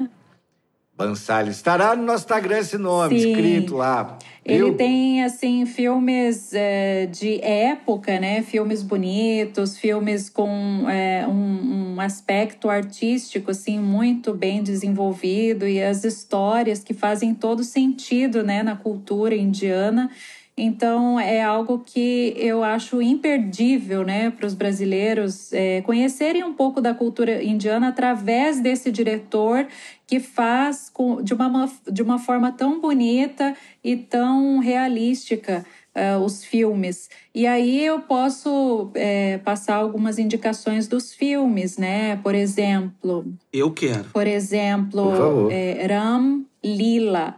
Bansali. 0.97 1.51
Estará 1.51 1.95
no 1.95 2.01
nosso 2.01 2.23
Instagram 2.23 2.57
esse 2.57 2.79
nome, 2.79 3.19
Sim. 3.19 3.29
escrito 3.29 3.75
lá. 3.75 4.17
Ele 4.43 4.71
tem, 4.71 5.23
assim, 5.23 5.67
filmes 5.67 6.51
é, 6.55 7.05
de 7.05 7.39
época, 7.39 8.19
né? 8.19 8.41
Filmes 8.41 8.81
bonitos, 8.81 9.77
filmes 9.77 10.27
com 10.27 10.89
é, 10.89 11.27
um, 11.27 11.93
um 11.93 12.01
aspecto 12.01 12.67
artístico, 12.67 13.51
assim, 13.51 13.77
muito 13.77 14.33
bem 14.33 14.63
desenvolvido 14.63 15.67
e 15.67 15.83
as 15.83 16.03
histórias 16.03 16.83
que 16.83 16.95
fazem 16.95 17.35
todo 17.35 17.63
sentido, 17.63 18.41
né? 18.43 18.63
Na 18.63 18.75
cultura 18.75 19.35
indiana. 19.35 20.09
Então, 20.57 21.19
é 21.19 21.43
algo 21.43 21.79
que 21.85 22.33
eu 22.37 22.63
acho 22.63 23.01
imperdível, 23.01 24.05
né? 24.05 24.31
Para 24.31 24.45
os 24.47 24.53
brasileiros 24.53 25.51
é, 25.51 25.81
conhecerem 25.81 26.45
um 26.45 26.53
pouco 26.53 26.79
da 26.79 26.93
cultura 26.93 27.43
indiana 27.43 27.89
através 27.89 28.61
desse 28.61 28.89
diretor 28.89 29.67
que 30.07 30.19
faz 30.19 30.89
com, 30.89 31.21
de, 31.21 31.33
uma, 31.33 31.69
de 31.91 32.01
uma 32.01 32.17
forma 32.17 32.53
tão 32.53 32.79
bonita 32.79 33.53
e 33.83 33.97
tão 33.97 34.59
realística 34.59 35.65
uh, 35.95 36.23
os 36.23 36.45
filmes. 36.45 37.09
E 37.33 37.45
aí 37.47 37.83
eu 37.83 37.99
posso 38.01 38.91
é, 38.93 39.39
passar 39.39 39.75
algumas 39.75 40.19
indicações 40.19 40.87
dos 40.87 41.13
filmes, 41.13 41.77
né? 41.77 42.17
Por 42.17 42.33
exemplo, 42.33 43.25
Eu 43.51 43.71
quero. 43.71 44.05
por 44.05 44.27
exemplo, 44.27 45.03
Por 45.03 45.17
favor. 45.17 45.51
é, 45.51 45.85
Ram 45.87 46.45
Lila. 46.63 47.35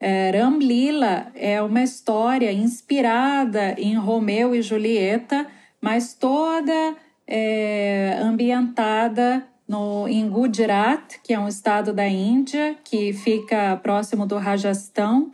É, 0.00 0.30
Ram 0.30 0.58
Lila 0.58 1.26
é 1.34 1.60
uma 1.60 1.82
história 1.82 2.52
inspirada 2.52 3.74
em 3.78 3.94
Romeu 3.96 4.54
e 4.54 4.62
Julieta, 4.62 5.46
mas 5.80 6.14
toda 6.14 6.94
é, 7.26 8.16
ambientada 8.22 9.44
no, 9.66 10.06
em 10.08 10.28
Gujarat, 10.28 11.18
que 11.22 11.34
é 11.34 11.38
um 11.38 11.48
estado 11.48 11.92
da 11.92 12.06
Índia, 12.06 12.76
que 12.84 13.12
fica 13.12 13.76
próximo 13.82 14.24
do 14.24 14.38
Rajastão, 14.38 15.32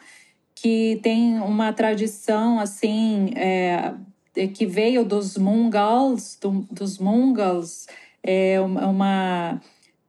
que 0.55 0.99
tem 1.03 1.39
uma 1.41 1.73
tradição 1.73 2.59
assim 2.59 3.31
é, 3.37 3.93
é, 4.35 4.47
que 4.47 4.65
veio 4.67 5.05
dos 5.05 5.37
Mongals, 5.37 6.39
do- 6.41 6.67
dos 6.71 6.99
Mongols, 6.99 7.87
é 8.23 8.59
uma, 8.61 9.61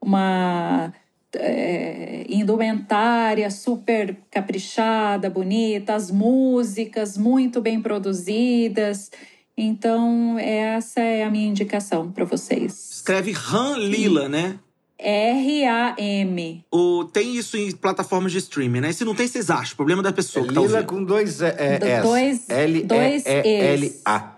uma 0.02 0.94
é, 1.40 2.26
indumentária 2.30 3.50
super 3.50 4.16
caprichada, 4.32 5.30
bonita, 5.30 5.94
as 5.96 6.10
músicas 6.12 7.18
muito 7.18 7.62
bem 7.62 7.82
produzidas. 7.82 9.12
Então, 9.58 10.38
essa 10.38 11.00
é 11.00 11.24
a 11.24 11.30
minha 11.32 11.48
indicação 11.48 12.12
para 12.12 12.26
vocês. 12.26 12.92
Escreve 12.96 13.34
Han 13.52 13.78
Lila, 13.78 14.28
né? 14.28 14.60
R-A-M. 14.98 16.64
O, 16.72 17.04
tem 17.06 17.36
isso 17.36 17.58
em 17.58 17.72
plataformas 17.72 18.32
de 18.32 18.38
streaming, 18.40 18.80
né? 18.82 18.92
Se 18.94 19.04
não 19.06 19.14
tem, 19.14 19.28
vocês 19.28 19.50
acham. 19.50 19.76
Problema 19.76 20.02
da 20.02 20.12
pessoa 20.14 20.48
que 20.48 20.54
tá 20.54 20.62
Lila 20.62 20.74
ouvindo. 20.80 20.88
com 20.90 21.04
dois 21.04 21.42
é, 21.42 21.56
é, 21.58 21.78
Do- 21.80 21.86
S. 21.86 22.02
dois- 22.04 22.46
dois 22.86 23.26
L-E-E-L-A. 23.26 24.36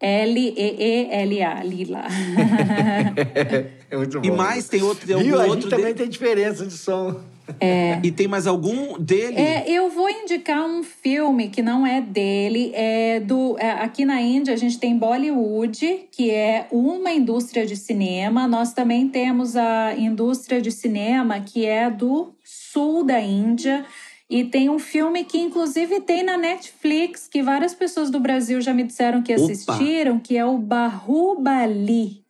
L-E-E-L-A, 0.00 1.62
Lila. 1.64 2.04
É 3.92 3.96
muito 3.98 4.18
bom. 4.18 4.26
E 4.26 4.30
mais, 4.30 4.68
tem 4.68 4.82
outro, 4.82 5.06
tem 5.06 5.16
Viu? 5.18 5.34
algum 5.34 5.36
A 5.36 5.46
outro 5.48 5.60
gente 5.60 5.70
também 5.70 5.84
dele? 5.86 5.98
tem 5.98 6.08
diferença 6.08 6.64
de 6.66 6.76
som. 6.76 7.20
E 8.02 8.10
tem 8.10 8.26
mais 8.28 8.46
algum 8.46 8.98
dele? 8.98 9.36
É, 9.36 9.68
eu 9.68 9.90
vou 9.90 10.08
indicar 10.08 10.64
um 10.64 10.82
filme 10.82 11.48
que 11.48 11.60
não 11.60 11.84
é 11.86 12.00
dele, 12.00 12.70
é 12.72 13.20
do 13.20 13.56
é, 13.58 13.72
aqui 13.72 14.04
na 14.04 14.22
Índia 14.22 14.54
a 14.54 14.56
gente 14.56 14.78
tem 14.78 14.96
Bollywood, 14.96 16.06
que 16.12 16.30
é 16.30 16.66
uma 16.70 17.10
indústria 17.12 17.66
de 17.66 17.76
cinema. 17.76 18.46
Nós 18.48 18.72
também 18.72 19.08
temos 19.08 19.56
a 19.56 19.92
indústria 19.94 20.62
de 20.62 20.70
cinema 20.70 21.40
que 21.40 21.66
é 21.66 21.90
do 21.90 22.32
sul 22.44 23.04
da 23.04 23.20
Índia 23.20 23.84
E 24.30 24.44
tem 24.44 24.70
um 24.70 24.78
filme 24.78 25.24
que, 25.24 25.36
inclusive, 25.36 26.00
tem 26.00 26.22
na 26.22 26.38
Netflix, 26.38 27.28
que 27.28 27.42
várias 27.42 27.74
pessoas 27.74 28.08
do 28.08 28.18
Brasil 28.18 28.62
já 28.62 28.72
me 28.72 28.84
disseram 28.84 29.20
que 29.22 29.34
Opa. 29.34 29.42
assistiram, 29.44 30.18
que 30.18 30.38
é 30.38 30.44
o 30.46 30.56
Bahubali. 30.56 32.21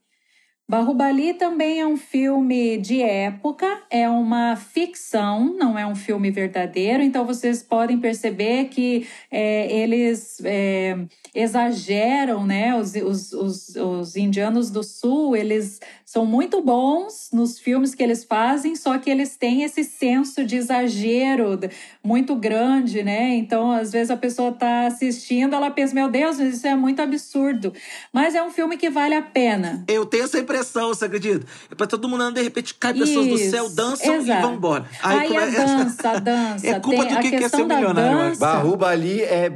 Bahubali 0.73 1.35
também 1.35 1.81
é 1.81 1.87
um 1.87 1.99
filme 1.99 2.79
de 2.79 3.03
época, 3.03 3.83
é 3.91 4.09
uma 4.09 4.57
ficção, 4.57 5.55
não 5.55 5.79
é 5.79 5.87
um 5.87 5.95
filme 5.95 6.31
verdadeiro, 6.31 7.03
então 7.03 7.27
vocês 7.27 7.63
podem 7.63 7.99
perceber 7.99 8.71
que 8.71 9.07
é, 9.31 9.71
eles 9.71 10.41
é, 10.43 10.97
exageram, 11.35 12.47
né? 12.47 12.75
Os, 12.75 12.95
os, 12.95 13.33
os, 13.35 13.77
os 13.77 14.17
indianos 14.17 14.71
do 14.71 14.83
sul, 14.83 15.37
eles 15.37 15.79
são 16.13 16.27
muito 16.27 16.61
bons 16.61 17.31
nos 17.33 17.59
filmes 17.59 17.95
que 17.95 18.03
eles 18.03 18.23
fazem, 18.23 18.77
só 18.77 18.99
que 18.99 19.09
eles 19.09 19.35
têm 19.35 19.63
esse 19.63 19.83
senso 19.83 20.45
de 20.45 20.57
exagero 20.57 21.59
muito 22.05 22.37
grande, 22.37 23.03
né? 23.03 23.35
Então, 23.37 23.73
às 23.73 23.93
vezes 23.93 24.11
a 24.11 24.17
pessoa 24.19 24.51
está 24.51 24.87
assistindo, 24.87 25.57
ela 25.57 25.71
pensa, 25.71 25.95
meu 25.95 26.11
Deus, 26.11 26.39
isso 26.39 26.67
é 26.67 26.75
muito 26.75 27.01
absurdo. 27.01 27.73
Mas 28.13 28.35
é 28.35 28.43
um 28.43 28.51
filme 28.51 28.77
que 28.77 28.91
vale 28.91 29.15
a 29.15 29.23
pena. 29.23 29.85
Eu 29.89 30.05
tenho 30.05 30.25
essa 30.25 30.39
impressão, 30.39 30.62
você 30.63 31.05
acredita? 31.07 31.47
É 31.71 31.75
pra 31.75 31.87
todo 31.87 32.09
mundo 32.09 32.23
andando, 32.23 32.37
de 32.37 32.43
repente 32.43 32.75
cai 32.75 32.93
pessoas 32.95 33.27
do 33.27 33.35
Isso, 33.35 33.51
céu, 33.51 33.69
dançam 33.71 34.15
exato. 34.17 34.39
e 34.39 34.43
vão 34.43 34.55
embora. 34.55 34.85
Aí, 35.03 35.29
come- 35.29 35.41
a 35.43 35.47
dança, 35.47 36.11
a 36.11 36.19
dança. 36.21 36.67
É 36.67 36.81
culpa 36.81 37.05
do 37.05 37.15
a 37.19 37.21
que 37.21 37.31
quer 37.31 37.49
ser 37.51 37.65
milionário, 37.65 38.19
dança. 38.29 38.41
Bahubali 38.41 39.23
é 39.23 39.49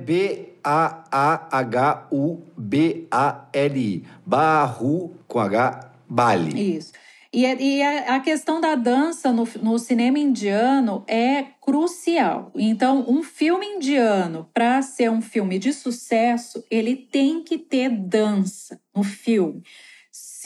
B-A-H-U-B-A-L-I. 2.66 4.04
Barru 4.24 5.14
com 5.26 5.38
H, 5.40 5.90
Bali. 6.08 6.76
Isso. 6.76 6.92
E, 7.32 7.44
é- 7.44 7.60
e 7.60 7.82
a, 7.82 8.16
a 8.16 8.20
questão 8.20 8.60
da 8.60 8.74
dança 8.74 9.30
no, 9.32 9.46
no 9.62 9.78
cinema 9.78 10.18
indiano 10.18 11.04
é 11.06 11.44
crucial. 11.60 12.50
Então, 12.54 13.04
um 13.08 13.22
filme 13.22 13.66
indiano, 13.66 14.48
para 14.54 14.80
ser 14.80 15.10
um 15.10 15.20
filme 15.20 15.58
de 15.58 15.72
sucesso, 15.72 16.64
ele 16.70 16.96
tem 16.96 17.42
que 17.42 17.58
ter 17.58 17.90
dança 17.90 18.80
no 18.94 19.02
filme. 19.02 19.62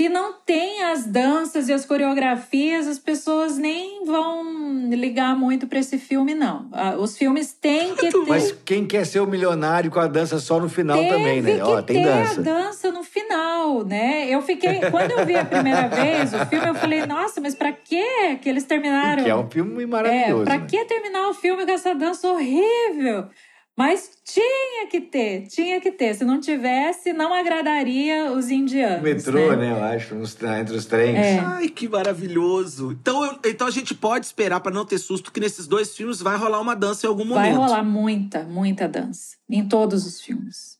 Se 0.01 0.09
não 0.09 0.33
tem 0.33 0.83
as 0.85 1.05
danças 1.05 1.69
e 1.69 1.75
as 1.75 1.85
coreografias, 1.85 2.89
as 2.89 2.99
pessoas 2.99 3.59
nem 3.59 4.03
vão 4.07 4.89
ligar 4.89 5.37
muito 5.37 5.67
para 5.67 5.79
esse 5.79 5.99
filme, 5.99 6.35
não. 6.35 6.71
Ah, 6.73 6.97
Os 6.97 7.19
filmes 7.19 7.53
têm 7.53 7.95
que 7.95 8.09
ter. 8.11 8.17
Mas 8.27 8.51
quem 8.65 8.87
quer 8.87 9.05
ser 9.05 9.21
o 9.21 9.27
milionário 9.27 9.91
com 9.91 10.01
a 10.01 10.07
dança 10.07 10.39
só 10.39 10.59
no 10.59 10.71
final 10.71 10.97
Teve 10.97 11.11
também, 11.11 11.43
né? 11.43 11.55
que 11.57 11.61
Ó, 11.61 11.83
tem 11.83 12.03
ter 12.03 12.09
dança. 12.09 12.41
a 12.41 12.43
dança 12.43 12.91
no 12.91 13.05
final, 13.05 13.85
né? 13.85 14.27
Eu 14.31 14.41
fiquei, 14.41 14.81
quando 14.91 15.11
eu 15.11 15.27
vi 15.27 15.35
a 15.35 15.45
primeira 15.45 15.87
vez 15.95 16.33
o 16.33 16.47
filme, 16.47 16.67
eu 16.69 16.75
falei, 16.75 17.05
nossa, 17.05 17.39
mas 17.39 17.55
pra 17.55 17.71
que 17.71 18.37
que 18.37 18.49
eles 18.49 18.65
terminaram? 18.65 19.23
Que 19.23 19.29
é 19.29 19.37
um 19.37 19.51
filme 19.51 19.83
É, 19.83 19.87
maravilhoso. 19.87 20.45
pra 20.45 20.57
né? 20.61 20.67
que 20.67 20.83
terminar 20.87 21.29
o 21.29 21.35
filme 21.35 21.67
com 21.67 21.73
essa 21.73 21.95
dança 21.95 22.27
horrível? 22.27 23.27
Mas 23.77 24.11
tinha 24.25 24.87
que 24.91 25.01
ter, 25.01 25.47
tinha 25.47 25.81
que 25.81 25.91
ter. 25.91 26.15
Se 26.15 26.25
não 26.25 26.39
tivesse, 26.39 27.13
não 27.13 27.33
agradaria 27.33 28.31
os 28.33 28.51
indianos. 28.51 29.03
Metrô, 29.03 29.51
né? 29.51 29.57
né? 29.57 29.71
Eu 29.71 29.83
acho, 29.85 30.15
nos 30.15 30.37
entre 30.43 30.77
os 30.77 30.85
trens. 30.85 31.17
É. 31.17 31.39
Ai, 31.39 31.69
que 31.69 31.89
maravilhoso. 31.89 32.93
Então, 32.93 33.25
eu- 33.25 33.39
então 33.47 33.67
a 33.67 33.71
gente 33.71 33.95
pode 33.95 34.27
esperar, 34.27 34.61
pra 34.61 34.71
não 34.73 34.85
ter 34.85 34.99
susto, 34.99 35.33
que 35.33 35.41
nesses 35.41 35.67
dois 35.67 35.97
filmes 35.97 36.21
vai 36.21 36.37
rolar 36.37 36.61
uma 36.61 36.77
dança 36.77 37.07
em 37.07 37.09
algum 37.09 37.27
Vai 37.29 37.53
momento. 37.53 37.57
rolar 37.69 37.83
muita, 37.83 38.43
muita 38.45 38.87
dança. 38.87 39.37
Em 39.49 39.67
todos 39.67 40.07
os 40.07 40.21
filmes. 40.21 40.79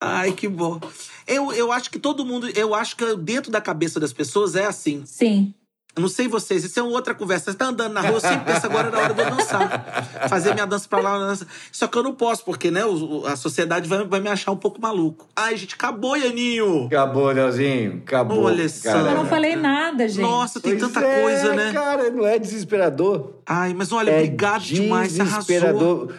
Ai, 0.00 0.32
que 0.32 0.48
bom. 0.48 0.80
Eu, 1.26 1.52
eu 1.52 1.72
acho 1.72 1.90
que 1.90 1.98
todo 1.98 2.24
mundo. 2.24 2.48
Eu 2.56 2.72
acho 2.74 2.96
que 2.96 3.16
dentro 3.16 3.50
da 3.50 3.60
cabeça 3.60 3.98
das 3.98 4.12
pessoas 4.12 4.54
é 4.54 4.64
assim. 4.64 5.02
Sim. 5.04 5.52
Eu 5.98 6.02
não 6.02 6.08
sei 6.08 6.28
vocês, 6.28 6.62
isso 6.62 6.78
é 6.78 6.82
outra 6.82 7.12
conversa. 7.12 7.50
Você 7.50 7.58
tá 7.58 7.66
andando 7.66 7.92
na 7.92 8.00
rua, 8.00 8.12
eu 8.12 8.20
sempre 8.20 8.52
penso 8.52 8.66
agora 8.66 8.88
na 8.88 8.98
hora 8.98 9.12
de 9.12 9.20
eu 9.20 9.30
dançar. 9.30 10.28
Fazer 10.28 10.54
minha 10.54 10.64
dança 10.64 10.88
pra 10.88 11.00
lá. 11.00 11.18
dança. 11.18 11.44
Só 11.72 11.88
que 11.88 11.98
eu 11.98 12.04
não 12.04 12.14
posso, 12.14 12.44
porque, 12.44 12.70
né, 12.70 12.82
a 13.26 13.34
sociedade 13.34 13.88
vai, 13.88 14.04
vai 14.04 14.20
me 14.20 14.28
achar 14.28 14.52
um 14.52 14.56
pouco 14.56 14.80
maluco. 14.80 15.26
Ai, 15.34 15.56
gente, 15.56 15.74
acabou, 15.74 16.16
Ianinho! 16.16 16.86
Acabou, 16.86 17.32
Leozinho. 17.32 18.00
Acabou. 18.06 18.44
Olha 18.44 18.68
só. 18.68 18.92
cara. 18.92 19.10
Eu 19.10 19.16
não 19.16 19.26
falei 19.26 19.56
nada, 19.56 20.06
gente. 20.06 20.20
Nossa, 20.20 20.60
tem 20.60 20.78
Pois 20.78 20.92
tanta 20.92 21.04
é, 21.04 21.22
coisa, 21.22 21.52
né? 21.52 21.72
Cara, 21.72 22.10
não 22.10 22.24
é 22.24 22.38
desesperador. 22.38 23.32
Ai, 23.44 23.74
mas 23.74 23.90
olha, 23.90 24.12
é 24.12 24.18
obrigado 24.18 24.62
demais, 24.62 25.10
você 25.10 25.22
arrasou. 25.22 25.40
desesperador. 25.40 26.14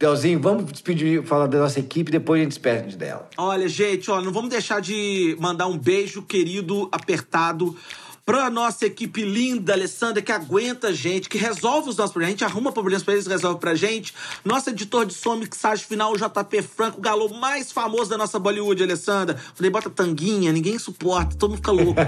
Leozinho, 0.00 0.40
vamos 0.40 0.72
despedir, 0.72 1.22
falar 1.22 1.46
da 1.48 1.58
nossa 1.58 1.78
equipe, 1.78 2.10
depois 2.10 2.40
a 2.40 2.44
gente 2.44 2.52
despede 2.52 2.96
dela. 2.96 3.28
Olha, 3.36 3.68
gente, 3.68 4.10
ó, 4.10 4.22
não 4.22 4.32
vamos 4.32 4.48
deixar 4.48 4.80
de 4.80 5.36
mandar 5.38 5.66
um 5.66 5.76
beijo 5.76 6.22
querido, 6.22 6.88
apertado. 6.90 7.76
Pra 8.24 8.48
nossa 8.48 8.86
equipe 8.86 9.24
linda, 9.24 9.72
Alessandra, 9.72 10.22
que 10.22 10.30
aguenta 10.30 10.88
a 10.88 10.92
gente, 10.92 11.28
que 11.28 11.36
resolve 11.36 11.88
os 11.88 11.96
nossos 11.96 12.12
problemas. 12.12 12.28
A 12.28 12.38
gente 12.38 12.44
arruma 12.44 12.70
problemas 12.70 13.02
pra 13.02 13.14
eles, 13.14 13.26
resolve 13.26 13.58
pra 13.58 13.74
gente. 13.74 14.14
Nosso 14.44 14.70
editor 14.70 15.04
de 15.04 15.12
som, 15.12 15.34
mixagem 15.34 15.84
final, 15.84 16.12
o 16.12 16.16
JP 16.16 16.62
Franco, 16.62 16.98
o 16.98 17.00
galô 17.00 17.28
mais 17.30 17.72
famoso 17.72 18.08
da 18.08 18.16
nossa 18.16 18.38
Bollywood, 18.38 18.80
Alessandra. 18.80 19.36
Ele 19.58 19.70
bota 19.70 19.90
tanguinha, 19.90 20.52
ninguém 20.52 20.78
suporta, 20.78 21.34
todo 21.36 21.50
mundo 21.50 21.56
fica 21.56 21.72
louco. 21.72 22.00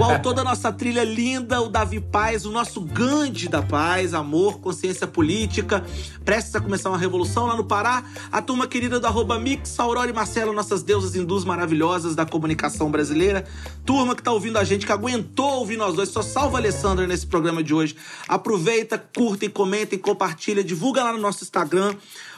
o 0.00 0.04
autor 0.04 0.32
da 0.32 0.44
nossa 0.44 0.72
trilha 0.72 1.02
linda, 1.02 1.60
o 1.60 1.68
Davi 1.68 1.98
Paz, 1.98 2.46
o 2.46 2.52
nosso 2.52 2.80
Gandhi 2.80 3.48
da 3.48 3.60
paz, 3.60 4.14
amor, 4.14 4.60
consciência 4.60 5.08
política. 5.08 5.84
Prestes 6.24 6.54
a 6.54 6.60
começar 6.60 6.88
uma 6.88 6.98
revolução 6.98 7.46
lá 7.46 7.56
no 7.56 7.64
Pará. 7.64 8.04
A 8.30 8.40
turma 8.40 8.68
querida 8.68 9.00
do 9.00 9.06
arroba 9.08 9.40
Mix, 9.40 9.80
Aurora 9.80 10.08
e 10.08 10.12
Marcelo, 10.12 10.52
nossas 10.52 10.84
deusas 10.84 11.16
hindus 11.16 11.44
maravilhosas 11.44 12.14
da 12.14 12.24
comunicação 12.24 12.92
brasileira. 12.92 13.44
Turma 13.84 14.14
que 14.14 14.22
tá 14.22 14.30
ouvindo 14.30 14.56
a 14.56 14.62
gente, 14.62 14.86
que 14.86 14.92
aguentou 14.92 15.48
ouvir 15.58 15.76
nós 15.76 15.94
dois. 15.94 16.08
Só 16.08 16.22
salva 16.22 16.58
a 16.58 16.60
Alessandra 16.60 17.06
nesse 17.06 17.26
programa 17.26 17.62
de 17.62 17.74
hoje. 17.74 17.96
Aproveita, 18.26 18.98
curtem, 19.14 19.48
comentem, 19.50 19.98
compartilha, 19.98 20.62
divulga 20.64 21.02
lá 21.04 21.12
no 21.12 21.18
nosso 21.18 21.44
Instagram. 21.44 21.94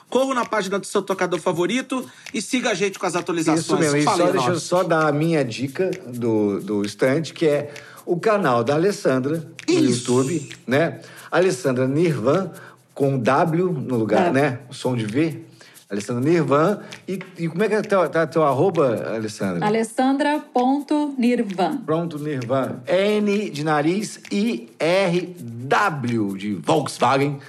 Corra 0.08 0.34
na 0.34 0.44
página 0.44 0.76
do 0.78 0.86
seu 0.86 1.02
tocador 1.02 1.38
favorito 1.38 2.04
e 2.34 2.42
siga 2.42 2.70
a 2.70 2.74
gente 2.74 2.98
com 2.98 3.06
as 3.06 3.14
atualizações. 3.14 3.60
Isso 3.64 3.76
mesmo. 3.78 3.96
E 3.98 4.02
só, 4.02 4.32
deixa 4.32 4.50
eu 4.50 4.58
só 4.58 4.82
dar 4.82 5.06
a 5.06 5.12
minha 5.12 5.44
dica 5.44 5.88
do, 6.08 6.58
do 6.60 6.84
estante, 6.84 7.32
que 7.32 7.46
é 7.46 7.72
o 8.04 8.18
canal 8.18 8.64
da 8.64 8.74
Alessandra 8.74 9.36
no 9.68 9.74
Isso. 9.74 10.10
YouTube, 10.10 10.48
né? 10.66 11.00
Alessandra 11.30 11.86
Nirvan, 11.86 12.50
com 12.92 13.18
W 13.20 13.72
no 13.72 13.96
lugar, 13.96 14.28
É. 14.28 14.32
né? 14.32 14.58
O 14.68 14.74
som 14.74 14.96
de 14.96 15.06
V. 15.06 15.44
Alessandra 15.90 16.30
Nirvan. 16.30 16.78
E, 17.08 17.18
e 17.36 17.48
como 17.48 17.64
é 17.64 17.68
que 17.68 17.74
é 17.74 17.82
teu, 17.82 18.08
tá 18.08 18.24
teu 18.26 18.44
arroba, 18.44 19.12
Alessandra? 19.12 19.66
Alessandra.nirvan. 19.66 21.78
Pronto, 21.78 22.18
Nirvan. 22.18 22.80
N 22.86 23.50
de 23.50 23.64
nariz 23.64 24.20
e 24.30 24.70
R 24.78 25.34
W 25.38 26.36
de 26.36 26.54
Volkswagen. 26.54 27.40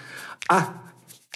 A 0.49 0.80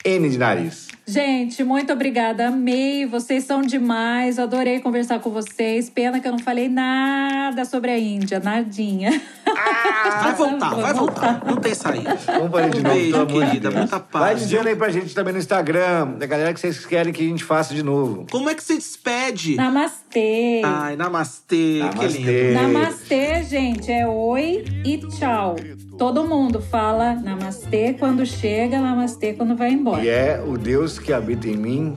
N 0.06 0.30
de 0.30 0.38
nariz. 0.38 0.86
Gente, 1.08 1.64
muito 1.64 1.94
obrigada. 1.94 2.48
Amei. 2.48 3.06
Vocês 3.06 3.44
são 3.44 3.62
demais. 3.62 4.40
Adorei 4.40 4.80
conversar 4.80 5.20
com 5.20 5.30
vocês. 5.30 5.88
Pena 5.88 6.20
que 6.20 6.28
eu 6.28 6.32
não 6.32 6.40
falei 6.40 6.68
nada 6.68 7.64
sobre 7.64 7.92
a 7.92 7.98
Índia. 8.00 8.40
Nadinha. 8.40 9.22
Vai 9.46 10.34
voltar, 10.34 10.70
Vou 10.70 10.82
vai 10.82 10.94
voltar. 10.94 11.46
Não 11.46 11.58
tem 11.58 11.76
saída. 11.76 12.16
Vamos 12.26 12.52
fazer 12.52 12.70
de 12.72 12.82
novo, 12.82 12.96
beijo, 12.96 13.26
querida. 13.28 13.70
Deus. 13.70 13.76
Muita 13.76 14.00
paz, 14.00 14.26
Vai 14.26 14.36
dizendo 14.36 14.68
aí 14.68 14.76
pra 14.76 14.90
gente 14.90 15.14
também 15.14 15.34
no 15.34 15.40
Instagram, 15.40 16.14
da 16.18 16.26
galera 16.26 16.54
que 16.54 16.60
vocês 16.60 16.84
querem 16.86 17.14
que 17.14 17.24
a 17.24 17.28
gente 17.28 17.44
faça 17.44 17.74
de 17.74 17.84
novo. 17.84 18.26
Como 18.32 18.50
é 18.50 18.56
que 18.56 18.64
você 18.64 18.76
despede? 18.76 19.56
Namastê. 19.56 20.62
Ai, 20.66 20.96
namastê. 20.96 21.82
Que 21.92 21.98
Namastê. 21.98 22.54
lindo. 22.54 22.62
Namastê, 22.74 23.44
gente, 23.44 23.92
é 23.92 24.08
oi 24.08 24.66
e 24.84 24.98
tchau. 24.98 25.56
Todo 25.98 26.28
mundo 26.28 26.62
fala 26.62 27.16
namastê 27.16 27.94
quando 27.94 28.26
chega, 28.26 28.80
namastê 28.80 29.34
quando 29.34 29.56
vai 29.56 29.72
embora. 29.72 30.04
E 30.04 30.10
é 30.10 30.44
o 30.46 30.58
Deus 30.58 31.00
que 31.00 31.14
habita 31.14 31.48
em 31.48 31.56
mim, 31.56 31.96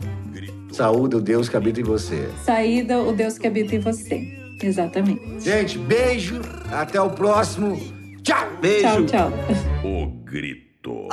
saúde 0.71 1.17
o 1.17 1.21
Deus 1.21 1.49
que 1.49 1.57
habita 1.57 1.81
em 1.81 1.85
você. 1.85 2.29
Saída, 2.45 3.01
o 3.01 3.13
Deus 3.13 3.39
que 3.39 3.47
habita 3.47 3.75
em 3.75 3.81
você. 3.81 4.39
Exatamente. 4.63 5.41
Gente, 5.41 5.79
beijo, 5.79 6.41
até 6.71 7.01
o 7.01 7.11
próximo. 7.11 7.77
Tchau! 8.23 8.49
Beijo. 8.61 9.07
Tchau, 9.07 9.31
tchau. 9.31 9.33
O 9.85 10.07
grito. 10.25 11.09